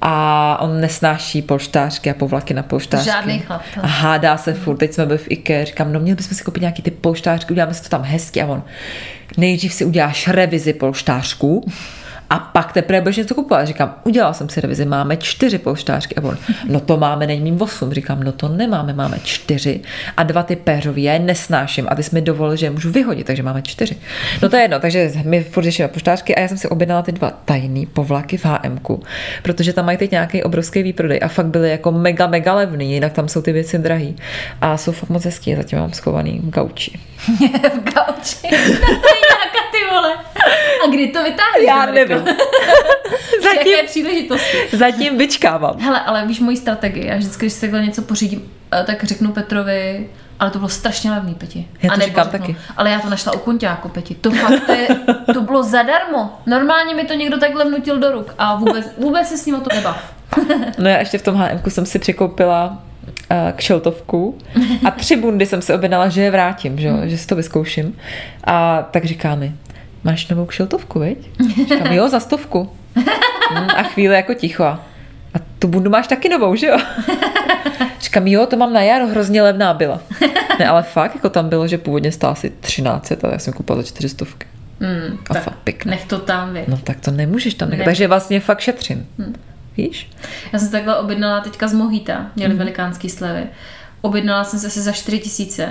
A 0.00 0.58
on 0.60 0.80
nesnáší 0.80 1.42
polštářky 1.42 2.10
a 2.10 2.14
povlaky 2.14 2.54
na 2.54 2.62
polštářky. 2.62 3.10
Žádný 3.10 3.38
chlap. 3.38 3.62
A 3.82 3.86
hádá 3.86 4.36
se 4.36 4.54
furt. 4.54 4.76
Teď 4.76 4.92
jsme 4.92 5.06
byli 5.06 5.18
v 5.18 5.30
IKEA, 5.30 5.64
říkám, 5.64 5.92
no 5.92 6.00
měli 6.00 6.16
bychom 6.16 6.36
si 6.36 6.44
koupit 6.44 6.60
nějaký 6.60 6.82
ty 6.82 6.90
polštářky, 6.90 7.50
uděláme 7.50 7.74
si 7.74 7.82
to 7.82 7.88
tam 7.88 8.02
hezky 8.02 8.42
a 8.42 8.46
on 8.46 8.62
nejdřív 9.36 9.72
si 9.72 9.84
uděláš 9.84 10.28
revizi 10.28 10.72
polštářků 10.72 11.70
a 12.30 12.38
pak 12.38 12.72
teprve 12.72 13.00
budeš 13.00 13.16
něco 13.16 13.34
kupovat. 13.34 13.66
Říkám, 13.66 13.94
udělal 14.04 14.34
jsem 14.34 14.48
si 14.48 14.60
revizi, 14.60 14.84
máme 14.84 15.16
čtyři 15.16 15.58
polštářky. 15.58 16.14
A 16.14 16.22
on, 16.22 16.38
no 16.66 16.80
to 16.80 16.96
máme, 16.96 17.26
není 17.26 17.40
mým 17.40 17.62
osm. 17.62 17.92
Říkám, 17.92 18.22
no 18.22 18.32
to 18.32 18.48
nemáme, 18.48 18.92
máme 18.92 19.18
čtyři 19.24 19.80
a 20.16 20.22
dva 20.22 20.42
ty 20.42 20.56
péřový, 20.56 21.02
já 21.02 21.12
je 21.12 21.18
nesnáším 21.18 21.86
a 21.88 21.94
ty 21.94 22.02
jsi 22.02 22.14
mi 22.14 22.20
dovolil, 22.20 22.56
že 22.56 22.66
je 22.66 22.70
můžu 22.70 22.90
vyhodit, 22.90 23.26
takže 23.26 23.42
máme 23.42 23.62
čtyři. 23.62 23.96
No 24.42 24.48
to 24.48 24.56
je 24.56 24.62
jedno, 24.62 24.80
takže 24.80 25.12
my 25.24 25.44
furt 25.44 25.64
řešíme 25.64 25.88
polštářky 25.88 26.34
a 26.34 26.40
já 26.40 26.48
jsem 26.48 26.58
si 26.58 26.68
objednala 26.68 27.02
ty 27.02 27.12
dva 27.12 27.30
tajný 27.30 27.86
povlaky 27.86 28.36
v 28.36 28.44
HMku, 28.44 29.02
protože 29.42 29.72
tam 29.72 29.86
mají 29.86 29.98
teď 29.98 30.10
nějaký 30.10 30.42
obrovský 30.42 30.82
výprodej 30.82 31.20
a 31.22 31.28
fakt 31.28 31.46
byly 31.46 31.70
jako 31.70 31.92
mega, 31.92 32.26
mega 32.26 32.54
levný, 32.54 32.92
jinak 32.92 33.12
tam 33.12 33.28
jsou 33.28 33.42
ty 33.42 33.52
věci 33.52 33.78
drahý. 33.78 34.16
A 34.60 34.76
jsou 34.76 34.92
fakt 34.92 35.10
moc 35.10 35.24
hezký, 35.24 35.54
zatím 35.54 35.78
mám 35.78 35.92
schovaný 35.92 36.40
v 36.44 36.50
gauči. 36.50 36.98
v 37.74 37.94
gauči. 37.94 38.48
to 38.48 39.08
je 39.08 39.20
nějaká 39.28 39.62
ty 39.72 39.94
vole. 39.94 40.12
A 40.84 40.88
kdy 40.90 41.08
to 41.08 41.22
vytáhneš? 41.22 41.66
Já 41.66 41.86
nevím. 41.86 42.18
Zatím, 43.42 43.72
jaké 43.72 43.86
příležitosti? 43.86 44.56
zatím 44.72 45.18
vyčkávám. 45.18 45.80
Hele, 45.80 46.00
ale 46.00 46.26
víš 46.26 46.40
moji 46.40 46.56
strategii. 46.56 47.06
Já 47.06 47.16
vždycky, 47.16 47.46
když 47.46 47.52
si 47.52 47.60
takhle 47.60 47.84
něco 47.84 48.02
pořídím, 48.02 48.52
eh, 48.72 48.84
tak 48.84 49.04
řeknu 49.04 49.32
Petrovi, 49.32 50.08
ale 50.40 50.50
to 50.50 50.58
bylo 50.58 50.68
strašně 50.68 51.10
levný, 51.10 51.34
Peti. 51.34 51.68
Já 51.82 51.88
to 51.88 51.94
A 51.94 51.96
nebo 51.96 52.08
říkám 52.08 52.24
řeknu, 52.30 52.38
taky. 52.38 52.56
Ale 52.76 52.90
já 52.90 53.00
to 53.00 53.10
našla 53.10 53.32
u 53.34 53.38
konťáku, 53.38 53.88
Peti. 53.88 54.14
To 54.14 54.30
fakt 54.30 54.66
to, 54.66 54.72
je, 54.72 54.88
to 55.34 55.40
bylo 55.40 55.62
zadarmo. 55.62 56.38
Normálně 56.46 56.94
mi 56.94 57.04
to 57.04 57.14
někdo 57.14 57.38
takhle 57.38 57.64
vnutil 57.64 57.98
do 57.98 58.12
ruk 58.12 58.34
a 58.38 58.56
vůbec, 58.56 58.86
vůbec 58.98 59.28
se 59.28 59.38
s 59.38 59.46
ním 59.46 59.54
o 59.54 59.60
to 59.60 59.76
nebav. 59.76 60.12
No 60.78 60.88
já 60.90 60.98
ještě 60.98 61.18
v 61.18 61.22
tom 61.22 61.34
HMku 61.34 61.70
jsem 61.70 61.86
si 61.86 61.98
překoupila 61.98 62.66
uh, 63.30 63.52
kšeltovku 63.56 64.38
a 64.84 64.90
tři 64.90 65.16
bundy 65.16 65.46
jsem 65.46 65.62
si 65.62 65.74
objednala, 65.74 66.08
že 66.08 66.22
je 66.22 66.30
vrátím, 66.30 66.78
že, 66.78 66.88
jo, 66.88 66.96
že 67.04 67.18
si 67.18 67.26
to 67.26 67.36
vyzkouším. 67.36 67.96
A 68.44 68.82
tak 68.90 69.04
říká 69.04 69.34
mi, 69.34 69.54
máš 70.06 70.28
novou 70.28 70.46
kšeltovku, 70.46 71.00
viď? 71.00 71.30
Říkám, 71.68 71.92
jo, 71.92 72.08
za 72.08 72.20
stovku. 72.20 72.70
Hm, 72.96 73.68
A 73.76 73.82
chvíli 73.82 74.14
jako 74.14 74.34
ticho. 74.34 74.64
A 74.64 74.78
tu 75.58 75.68
bundu 75.68 75.90
máš 75.90 76.06
taky 76.06 76.28
novou, 76.28 76.54
že 76.56 76.66
jo? 76.66 76.76
Říkám, 78.00 78.26
jo, 78.26 78.46
to 78.46 78.56
mám 78.56 78.72
na 78.72 78.82
jaro, 78.82 79.06
hrozně 79.06 79.42
levná 79.42 79.74
byla. 79.74 80.00
Ne, 80.58 80.66
ale 80.68 80.82
fakt, 80.82 81.14
jako 81.14 81.28
tam 81.30 81.48
bylo, 81.48 81.66
že 81.68 81.78
původně 81.78 82.12
stála 82.12 82.32
asi 82.32 82.50
13, 82.60 83.12
ale 83.24 83.32
já 83.32 83.38
jsem 83.38 83.52
koupila 83.52 83.76
za 83.78 83.82
400. 83.84 84.24
Hmm, 84.80 85.18
A 85.30 85.34
tak 85.34 85.42
fakt 85.42 85.58
pěkné. 85.64 85.90
nech 85.90 86.04
to 86.04 86.18
tam, 86.18 86.52
vy. 86.54 86.64
No 86.68 86.76
tak 86.84 87.00
to 87.00 87.10
nemůžeš 87.10 87.54
tam 87.54 87.70
nechat. 87.70 87.78
Ne. 87.80 87.84
Takže 87.84 88.08
vlastně 88.08 88.40
fakt 88.40 88.60
šetřím. 88.60 89.06
Víš? 89.76 90.10
Já 90.52 90.58
jsem 90.58 90.68
se 90.68 90.72
takhle 90.72 90.96
objednala 90.98 91.40
teďka 91.40 91.68
z 91.68 91.72
Mohita, 91.74 92.26
měli 92.36 92.48
Mhm. 92.48 92.54
mm. 92.54 92.58
velikánský 92.58 93.10
slevy. 93.10 93.42
Objednala 94.00 94.44
jsem 94.44 94.60
se 94.60 94.66
asi 94.66 94.80
za 94.80 94.92
4 94.92 95.18
tisíce 95.18 95.68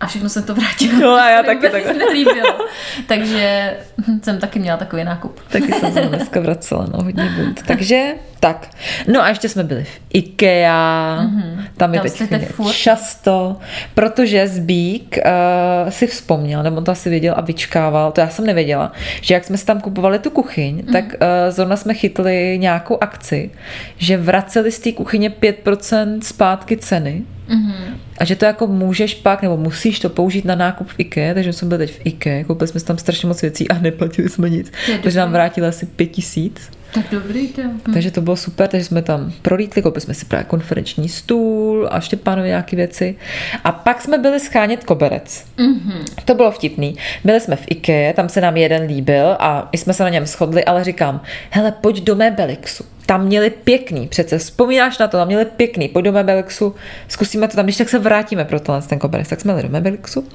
a 0.00 0.06
všechno 0.06 0.28
jsem 0.28 0.42
to 0.42 0.54
vrátila. 0.54 0.98
No 1.00 1.14
a 1.14 1.30
já 1.30 1.42
taky 1.42 1.98
nelíbilo. 1.98 2.66
Takže 3.06 3.76
jsem 4.22 4.38
taky 4.38 4.58
měla 4.58 4.76
takový 4.76 5.04
nákup. 5.04 5.40
Taky 5.48 5.72
jsem 5.72 5.92
se 5.92 6.00
dneska 6.00 6.40
vracela, 6.40 6.86
no, 6.92 7.02
hodně 7.02 7.24
bud. 7.24 7.62
Takže, 7.66 8.14
tak. 8.40 8.68
No 9.12 9.22
a 9.22 9.28
ještě 9.28 9.48
jsme 9.48 9.64
byli 9.64 9.84
v 9.84 10.00
IKEA, 10.12 11.20
mm-hmm. 11.22 11.64
tam 11.76 11.94
je 11.94 12.00
Tam 12.00 12.10
teď 12.10 12.28
chvíli 12.28 12.46
furt? 12.46 12.72
často, 12.72 13.56
protože 13.94 14.48
Zbík 14.48 15.18
uh, 15.18 15.90
si 15.90 16.06
vzpomněl, 16.06 16.62
nebo 16.62 16.76
on 16.76 16.84
to 16.84 16.92
asi 16.92 17.10
věděl 17.10 17.34
a 17.36 17.40
vyčkával, 17.40 18.12
to 18.12 18.20
já 18.20 18.28
jsem 18.28 18.46
nevěděla, 18.46 18.92
že 19.20 19.34
jak 19.34 19.44
jsme 19.44 19.58
si 19.58 19.66
tam 19.66 19.80
kupovali 19.80 20.18
tu 20.18 20.30
kuchyň, 20.30 20.80
mm-hmm. 20.80 20.92
tak 20.92 21.04
uh, 21.04 21.10
zrovna 21.48 21.76
jsme 21.76 21.94
chytli 21.94 22.58
nějakou 22.58 22.98
akci, 23.00 23.50
že 23.96 24.16
vraceli 24.16 24.72
z 24.72 24.78
té 24.78 24.92
kuchyně 24.92 25.30
5% 25.30 26.20
zpátky 26.22 26.76
ceny, 26.76 27.22
Mm-hmm. 27.50 27.96
a 28.18 28.24
že 28.24 28.36
to 28.36 28.44
jako 28.44 28.66
můžeš 28.66 29.14
pak, 29.14 29.42
nebo 29.42 29.56
musíš 29.56 30.00
to 30.00 30.08
použít 30.08 30.44
na 30.44 30.54
nákup 30.54 30.88
v 30.88 30.94
IKEA, 31.00 31.34
takže 31.34 31.52
jsme 31.52 31.68
byli 31.68 31.86
teď 31.86 31.96
v 31.96 32.00
IKEA, 32.04 32.44
koupili 32.44 32.68
jsme 32.68 32.80
tam 32.80 32.98
strašně 32.98 33.28
moc 33.28 33.42
věcí 33.42 33.68
a 33.68 33.78
neplatili 33.80 34.28
jsme 34.28 34.50
nic. 34.50 34.72
Takže 35.02 35.18
nám 35.18 35.28
dobrý. 35.28 35.34
vrátili 35.34 35.66
asi 35.66 35.86
pět 35.86 36.06
tisíc. 36.06 36.70
Tak 36.94 37.04
dobrý 37.10 37.48
to. 37.48 37.62
Hm. 37.62 37.92
Takže 37.92 38.10
to 38.10 38.20
bylo 38.20 38.36
super, 38.36 38.68
takže 38.68 38.84
jsme 38.84 39.02
tam 39.02 39.32
prolítli, 39.42 39.82
koupili 39.82 40.00
jsme 40.00 40.14
si 40.14 40.24
právě 40.24 40.44
konferenční 40.44 41.08
stůl 41.08 41.88
a 41.90 42.00
Štěpánovi 42.00 42.48
nějaké 42.48 42.76
věci. 42.76 43.16
A 43.64 43.72
pak 43.72 44.02
jsme 44.02 44.18
byli 44.18 44.40
schánět 44.40 44.84
koberec. 44.84 45.44
Mm-hmm. 45.58 46.04
To 46.24 46.34
bylo 46.34 46.50
vtipný. 46.50 46.96
Byli 47.24 47.40
jsme 47.40 47.56
v 47.56 47.64
IKEA, 47.70 48.12
tam 48.12 48.28
se 48.28 48.40
nám 48.40 48.56
jeden 48.56 48.82
líbil 48.82 49.36
a 49.38 49.68
my 49.72 49.78
jsme 49.78 49.92
se 49.92 50.02
na 50.02 50.08
něm 50.08 50.26
shodli, 50.26 50.64
ale 50.64 50.84
říkám, 50.84 51.20
hele, 51.50 51.72
pojď 51.72 52.00
do 52.00 52.16
Mebelixu. 52.16 52.84
Tam 53.06 53.24
měli 53.24 53.50
pěkný, 53.50 54.08
přece 54.08 54.38
vzpomínáš 54.38 54.98
na 54.98 55.08
to, 55.08 55.16
tam 55.16 55.26
měli 55.26 55.44
pěkný, 55.44 55.88
pojď 55.88 56.04
do 56.04 56.12
Mebelixu, 56.12 56.74
zkusíme 57.08 57.48
to 57.48 57.56
tam, 57.56 57.66
když 57.66 57.76
tak 57.76 57.88
se 57.88 57.98
vrátíme 57.98 58.44
pro 58.44 58.60
tohle 58.60 58.82
ten 58.82 58.98
koberec. 58.98 59.28
Tak 59.28 59.40
jsme 59.40 59.52
jeli 59.52 59.62
do 59.62 59.68
Mebelixu 59.68 60.28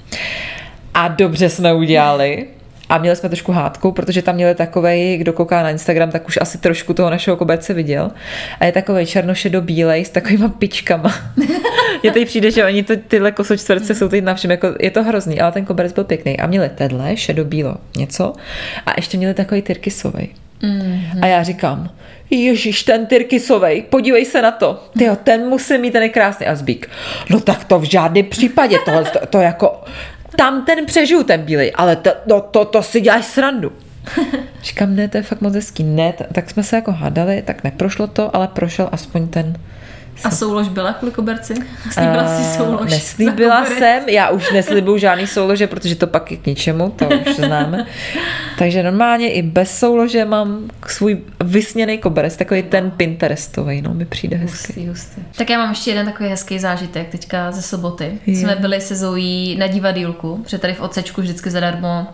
a 0.93 1.07
dobře 1.07 1.49
jsme 1.49 1.73
udělali. 1.73 2.47
A 2.89 2.97
měli 2.97 3.15
jsme 3.15 3.29
trošku 3.29 3.51
hádku, 3.51 3.91
protože 3.91 4.21
tam 4.21 4.35
měli 4.35 4.55
takovej, 4.55 5.17
kdo 5.17 5.33
kouká 5.33 5.63
na 5.63 5.69
Instagram, 5.69 6.11
tak 6.11 6.27
už 6.27 6.37
asi 6.41 6.57
trošku 6.57 6.93
toho 6.93 7.09
našeho 7.09 7.37
koberce 7.37 7.73
viděl. 7.73 8.11
A 8.59 8.65
je 8.65 8.71
takový 8.71 9.05
černošedo-bílej 9.05 10.05
s 10.05 10.09
takovýma 10.09 10.49
pičkama. 10.49 11.13
Mně 12.03 12.11
teď 12.11 12.27
přijde, 12.27 12.51
že 12.51 12.65
oni 12.65 12.83
to, 12.83 12.93
tyhle 13.07 13.31
kosočtverce 13.31 13.95
jsou 13.95 14.09
teď 14.09 14.23
na 14.23 14.35
všem, 14.35 14.51
jako 14.51 14.67
je 14.79 14.91
to 14.91 15.03
hrozný, 15.03 15.41
ale 15.41 15.51
ten 15.51 15.65
koberec 15.65 15.93
byl 15.93 16.03
pěkný. 16.03 16.39
A 16.39 16.47
měli 16.47 16.69
tenhle, 16.69 17.17
šedobílo 17.17 17.75
něco. 17.97 18.33
A 18.85 18.93
ještě 18.97 19.17
měli 19.17 19.33
takový 19.33 19.61
tyrkysovej. 19.61 20.29
Mm-hmm. 20.61 21.19
A 21.21 21.27
já 21.27 21.43
říkám, 21.43 21.89
Ježíš, 22.29 22.83
ten 22.83 23.05
tyrkysovej, 23.05 23.81
podívej 23.81 24.25
se 24.25 24.41
na 24.41 24.51
to. 24.51 24.83
Tyjo, 24.97 25.15
ten 25.15 25.41
musí 25.41 25.77
mít, 25.77 25.91
ten 25.91 26.03
je 26.03 26.09
krásný. 26.09 26.45
A 26.45 26.55
zbík, 26.55 26.89
no 27.29 27.39
tak 27.39 27.63
to 27.63 27.79
v 27.79 27.83
žádném 27.83 28.25
případě, 28.25 28.77
tohle, 28.85 29.03
to, 29.03 29.25
to 29.25 29.41
jako, 29.41 29.83
tam 30.35 30.65
ten 30.65 30.85
přežiju, 30.85 31.23
ten 31.23 31.41
bílej, 31.41 31.71
ale 31.75 31.95
to, 31.95 32.11
to, 32.27 32.41
to, 32.41 32.65
to 32.65 32.83
si 32.83 33.01
děláš 33.01 33.25
srandu. 33.25 33.71
Říkám, 34.63 34.95
ne, 34.95 35.07
to 35.07 35.17
je 35.17 35.23
fakt 35.23 35.41
moc 35.41 35.53
hezký. 35.53 35.83
Ne, 35.83 36.13
tak 36.33 36.49
jsme 36.49 36.63
se 36.63 36.75
jako 36.75 36.91
hádali, 36.91 37.41
tak 37.41 37.63
neprošlo 37.63 38.07
to, 38.07 38.35
ale 38.35 38.47
prošel 38.47 38.89
aspoň 38.91 39.27
ten 39.27 39.53
A 40.23 40.31
soulož 40.31 40.67
byla 40.67 40.93
kvůli 40.93 41.11
koberci? 41.11 41.53
Slíbila 41.91 42.37
si 42.37 42.43
Eh, 42.43 42.57
soulož. 42.57 42.91
Neslíbila 42.91 43.65
jsem, 43.65 44.09
já 44.09 44.29
už 44.29 44.51
neslibuju 44.51 44.97
žádný 44.97 45.27
soulože, 45.27 45.67
protože 45.67 45.95
to 45.95 46.07
pak 46.07 46.31
je 46.31 46.37
k 46.37 46.45
ničemu, 46.45 46.89
to 46.89 47.05
už 47.07 47.35
známe. 47.35 47.85
Takže 48.57 48.83
normálně 48.83 49.31
i 49.33 49.41
bez 49.41 49.79
soulože 49.79 50.25
mám 50.25 50.69
svůj 50.87 51.17
vysněný 51.43 51.97
koberec, 51.97 52.37
takový 52.37 52.63
ten 52.63 52.91
Pinterestový, 52.91 53.81
no, 53.81 53.93
mi 53.93 54.05
přijde 54.05 54.37
hezky. 54.37 54.73
Hustý, 54.73 54.87
hustý. 54.87 55.21
Tak 55.37 55.49
já 55.49 55.57
mám 55.57 55.69
ještě 55.69 55.91
jeden 55.91 56.05
takový 56.05 56.29
hezký 56.29 56.59
zážitek 56.59 57.09
teďka 57.09 57.51
ze 57.51 57.61
soboty. 57.61 58.19
Je. 58.25 58.35
Jsme 58.35 58.55
byli 58.55 58.81
se 58.81 58.95
Zoí 58.95 59.55
na 59.59 59.67
divadýlku, 59.67 60.37
protože 60.43 60.57
tady 60.57 60.73
v 60.73 60.81
Ocečku 60.81 61.21
vždycky 61.21 61.49
zadarmo 61.49 62.07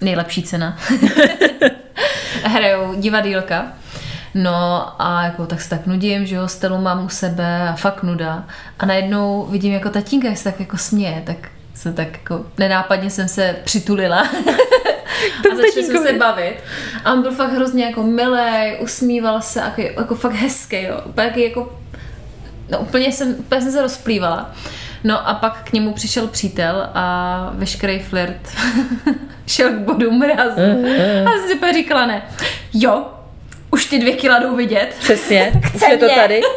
nejlepší 0.00 0.42
cena. 0.42 0.78
Hrajou 2.44 2.94
divadýlka. 3.00 3.66
No 4.34 4.88
a 5.02 5.24
jako 5.24 5.46
tak 5.46 5.60
se 5.60 5.70
tak 5.70 5.86
nudím, 5.86 6.26
že 6.26 6.36
jo, 6.36 6.48
stelu 6.48 6.78
mám 6.78 7.04
u 7.04 7.08
sebe 7.08 7.68
a 7.68 7.72
fakt 7.72 8.02
nuda. 8.02 8.44
A 8.78 8.86
najednou 8.86 9.46
vidím 9.50 9.72
jako 9.72 9.90
tatínka, 9.90 10.28
jak 10.28 10.38
se 10.38 10.44
tak 10.44 10.60
jako 10.60 10.78
směje, 10.78 11.22
tak 11.26 11.36
jsem 11.74 11.94
tak 11.94 12.12
jako 12.12 12.46
nenápadně 12.58 13.10
jsem 13.10 13.28
se 13.28 13.56
přitulila. 13.64 14.20
a 15.52 15.56
začali 15.56 15.84
jsme 15.84 15.98
se 15.98 16.12
bavit. 16.12 16.56
A 17.04 17.12
on 17.12 17.22
byl 17.22 17.30
fakt 17.30 17.52
hrozně 17.52 17.84
jako 17.84 18.02
milý, 18.02 18.76
usmíval 18.80 19.42
se, 19.42 19.60
jako, 19.60 20.00
jako 20.00 20.14
fakt 20.14 20.34
hezký, 20.34 20.82
jo. 20.82 21.00
Úplně 21.04 21.44
jako, 21.44 21.78
no 22.70 22.78
úplně 22.78 23.12
jsem, 23.12 23.34
úplně 23.38 23.60
jsem 23.60 23.72
se 23.72 23.82
rozplývala. 23.82 24.50
No 25.04 25.28
a 25.28 25.34
pak 25.34 25.62
k 25.62 25.72
němu 25.72 25.92
přišel 25.92 26.26
přítel 26.26 26.88
a 26.94 27.50
veškerý 27.54 27.98
flirt 27.98 28.56
šel 29.46 29.70
k 29.70 29.78
bodu 29.78 30.10
mrazu. 30.10 30.60
A 31.26 31.30
jsem 31.30 31.58
si 31.58 31.74
říkala 31.74 32.06
ne. 32.06 32.22
Jo, 32.74 33.06
už 33.72 33.86
ty 33.86 33.98
dvě 33.98 34.12
kila 34.16 34.38
jdou 34.38 34.56
vidět. 34.56 34.94
Přesně, 34.98 35.52
Chce 35.64 35.86
už 35.86 35.90
je 35.92 35.96
to 35.96 36.08
tady. 36.14 36.40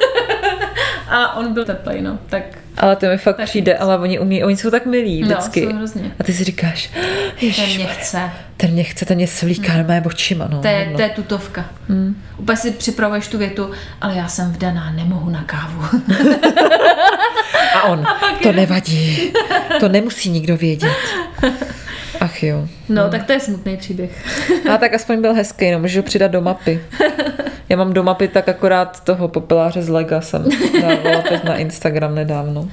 A 1.09 1.35
on 1.35 1.53
byl 1.53 1.65
teplej, 1.65 2.01
no. 2.01 2.19
Tak 2.29 2.43
Ale 2.77 2.95
to 2.95 3.05
mi 3.05 3.17
fakt 3.17 3.37
Tak 3.37 3.45
přijde, 3.45 3.77
ale 3.77 3.97
oni 3.99 4.19
umí, 4.19 4.43
oni 4.43 4.57
jsou 4.57 4.71
tak 4.71 4.85
milí 4.85 5.21
No, 5.21 5.27
vždycky. 5.27 5.61
jsou 5.63 5.75
hrozně. 5.75 6.11
A 6.19 6.23
ty 6.23 6.33
si 6.33 6.43
říkáš, 6.43 6.87
ten 6.87 7.03
ježiš, 7.41 7.77
mě 7.77 7.85
chce. 7.87 8.31
ten 8.57 8.71
mě 8.71 8.83
chce, 8.83 9.05
ten 9.05 9.17
mě 9.17 9.27
svlíká 9.27 9.73
hmm. 9.73 9.87
mé 9.87 10.03
očima. 10.05 10.47
No, 10.51 10.61
To 10.61 10.67
je, 10.67 10.87
no. 10.91 10.95
to 10.95 11.01
je 11.01 11.09
tutovka. 11.09 11.65
Hmm. 11.89 12.21
Úplně 12.37 12.57
si 12.57 12.71
připravuješ 12.71 13.27
tu 13.27 13.37
větu, 13.37 13.71
ale 14.01 14.15
já 14.15 14.27
jsem 14.27 14.51
vdaná, 14.53 14.91
nemohu 14.91 15.29
na 15.29 15.43
kávu. 15.43 15.81
A 17.75 17.83
on, 17.83 18.05
to 18.43 18.51
nevadí, 18.51 19.33
to 19.79 19.89
nemusí 19.89 20.29
nikdo 20.29 20.57
vědět. 20.57 20.91
Ach 22.19 22.43
jo. 22.43 22.67
No, 22.89 23.09
tak 23.09 23.23
to 23.23 23.31
je 23.31 23.39
smutný 23.39 23.77
příběh. 23.77 24.11
A 24.73 24.77
tak 24.77 24.93
aspoň 24.93 25.21
byl 25.21 25.33
hezký, 25.33 25.71
no, 25.71 25.79
můžu 25.79 25.99
ho 25.99 26.03
přidat 26.03 26.31
do 26.31 26.41
mapy. 26.41 26.81
Já 27.69 27.77
mám 27.77 27.93
do 27.93 28.03
mapy 28.03 28.27
tak 28.27 28.49
akorát 28.49 29.03
toho 29.03 29.27
popeláře 29.27 29.81
z 29.81 29.89
Lega 29.89 30.21
jsem 30.21 30.45
dávala 30.81 31.21
teď 31.21 31.43
na 31.43 31.55
Instagram 31.55 32.15
nedávno. 32.15 32.69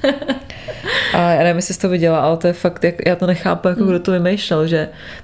A 1.13 1.29
já 1.31 1.43
nevím, 1.43 1.55
jestli 1.55 1.73
jsi 1.73 1.79
to 1.79 1.89
viděla, 1.89 2.19
ale 2.19 2.37
to 2.37 2.47
je 2.47 2.53
fakt, 2.53 2.83
jak, 2.83 2.95
já 3.07 3.15
to 3.15 3.27
nechápu, 3.27 3.67
jako 3.67 3.83
kdo 3.83 3.99
to 3.99 4.11
vymýšlel, 4.11 4.67
že 4.67 4.75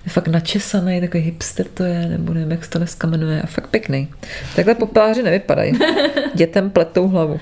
je 0.05 0.11
fakt 0.11 0.27
načesaný, 0.27 1.01
takový 1.01 1.23
hipster 1.23 1.65
to 1.73 1.83
je, 1.83 2.05
nebo 2.05 2.33
nevím, 2.33 2.51
jak 2.51 2.63
se 2.63 2.69
to 2.69 2.77
dneska 2.77 3.07
jmenuje, 3.07 3.41
a 3.41 3.45
fakt 3.47 3.67
pěkný. 3.67 4.07
Takhle 4.55 4.75
popeláři 4.75 5.23
nevypadají. 5.23 5.73
Dětem 6.33 6.69
pletou 6.69 7.07
hlavu. 7.07 7.39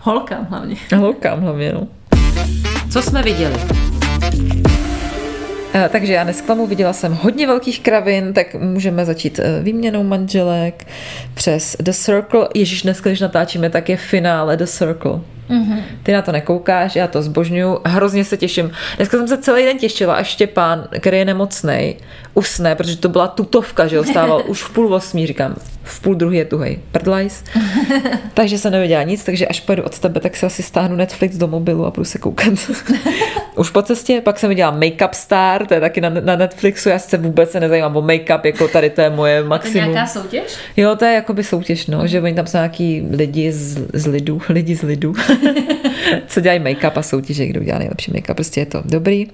Holkám 0.00 0.46
hlavně. 0.50 0.76
Holkám 0.96 1.40
hlavně, 1.40 1.72
no. 1.72 1.88
Co 2.90 3.02
jsme 3.02 3.22
viděli? 3.22 3.60
Eh, 5.74 5.88
Takže 5.92 6.12
já 6.12 6.24
nesklamu, 6.24 6.66
viděla 6.66 6.92
jsem 6.92 7.14
hodně 7.14 7.46
velkých 7.46 7.80
kravin, 7.80 8.32
tak 8.32 8.54
můžeme 8.54 9.04
začít 9.04 9.38
eh, 9.38 9.62
výměnou 9.62 10.02
manželek 10.02 10.86
přes 11.34 11.76
The 11.80 11.90
Circle. 11.92 12.48
Ježíš, 12.54 12.82
dneska, 12.82 13.10
když 13.10 13.20
natáčíme, 13.20 13.70
tak 13.70 13.88
je 13.88 13.96
finále 13.96 14.56
The 14.56 14.66
Circle. 14.66 15.20
Mm-hmm. 15.50 15.82
Ty 16.02 16.12
na 16.12 16.22
to 16.22 16.32
nekoukáš, 16.32 16.96
já 16.96 17.06
to 17.06 17.22
zbožňuju, 17.22 17.78
hrozně 17.86 18.24
se 18.24 18.36
těším. 18.36 18.70
Dneska 18.96 19.16
jsem 19.16 19.28
se 19.28 19.38
celý 19.38 19.64
den 19.64 19.78
těšila, 19.78 20.14
až 20.14 20.26
Štěpán, 20.26 20.88
který 21.00 21.18
je 21.18 21.24
nemocný, 21.24 21.96
usne, 22.34 22.74
protože 22.74 22.96
to 22.96 23.08
byla 23.08 23.28
tutovka, 23.28 23.86
že 23.86 23.98
ho 23.98 24.04
stával 24.04 24.42
už 24.46 24.62
v 24.62 24.70
půl 24.70 24.94
osmí, 24.94 25.26
říkám, 25.26 25.54
v 25.82 26.00
půl 26.00 26.14
druhý 26.14 26.38
je 26.38 26.44
tuhej, 26.44 26.78
prdlajs. 26.92 27.44
takže 28.34 28.58
jsem 28.58 28.72
nevěděla 28.72 29.02
nic, 29.02 29.24
takže 29.24 29.46
až 29.46 29.60
pojedu 29.60 29.82
od 29.82 29.98
tebe, 29.98 30.20
tak 30.20 30.36
si 30.36 30.46
asi 30.46 30.62
stáhnu 30.62 30.96
Netflix 30.96 31.36
do 31.36 31.46
mobilu 31.46 31.86
a 31.86 31.90
budu 31.90 32.04
se 32.04 32.18
koukat. 32.18 32.52
už 33.56 33.70
po 33.70 33.82
cestě, 33.82 34.20
pak 34.24 34.38
jsem 34.38 34.48
viděla 34.48 34.70
Makeup 34.70 35.14
Star, 35.14 35.66
to 35.66 35.74
je 35.74 35.80
taky 35.80 36.00
na, 36.00 36.08
na 36.08 36.36
Netflixu, 36.36 36.88
já 36.88 36.98
se 36.98 37.16
vůbec 37.16 37.50
se 37.50 37.60
nezajímám 37.60 37.96
o 37.96 38.02
make-up, 38.02 38.40
jako 38.44 38.68
tady 38.68 38.90
to 38.90 39.00
je 39.00 39.10
moje 39.10 39.42
To 39.42 39.48
maximum. 39.48 39.90
nějaká 39.92 40.06
soutěž? 40.06 40.56
Jo, 40.76 40.96
to 40.96 41.04
je 41.04 41.14
jakoby 41.14 41.44
soutěž, 41.44 41.86
no, 41.86 42.06
že 42.06 42.20
oni 42.20 42.34
tam 42.34 42.46
jsou 42.46 42.56
nějaký 42.58 43.06
lidi 43.10 43.52
z, 43.52 43.78
z 43.92 44.06
lidu, 44.06 44.40
lidi 44.48 44.76
z 44.76 44.82
lidu, 44.82 45.14
co 46.26 46.40
dělají 46.40 46.60
make-up 46.60 46.92
a 46.96 47.02
soutěže, 47.02 47.46
kdo 47.46 47.60
udělá 47.60 47.78
nejlepší 47.78 48.12
make-up, 48.12 48.34
prostě 48.34 48.60
je 48.60 48.66
to 48.66 48.82
dobrý. 48.84 49.26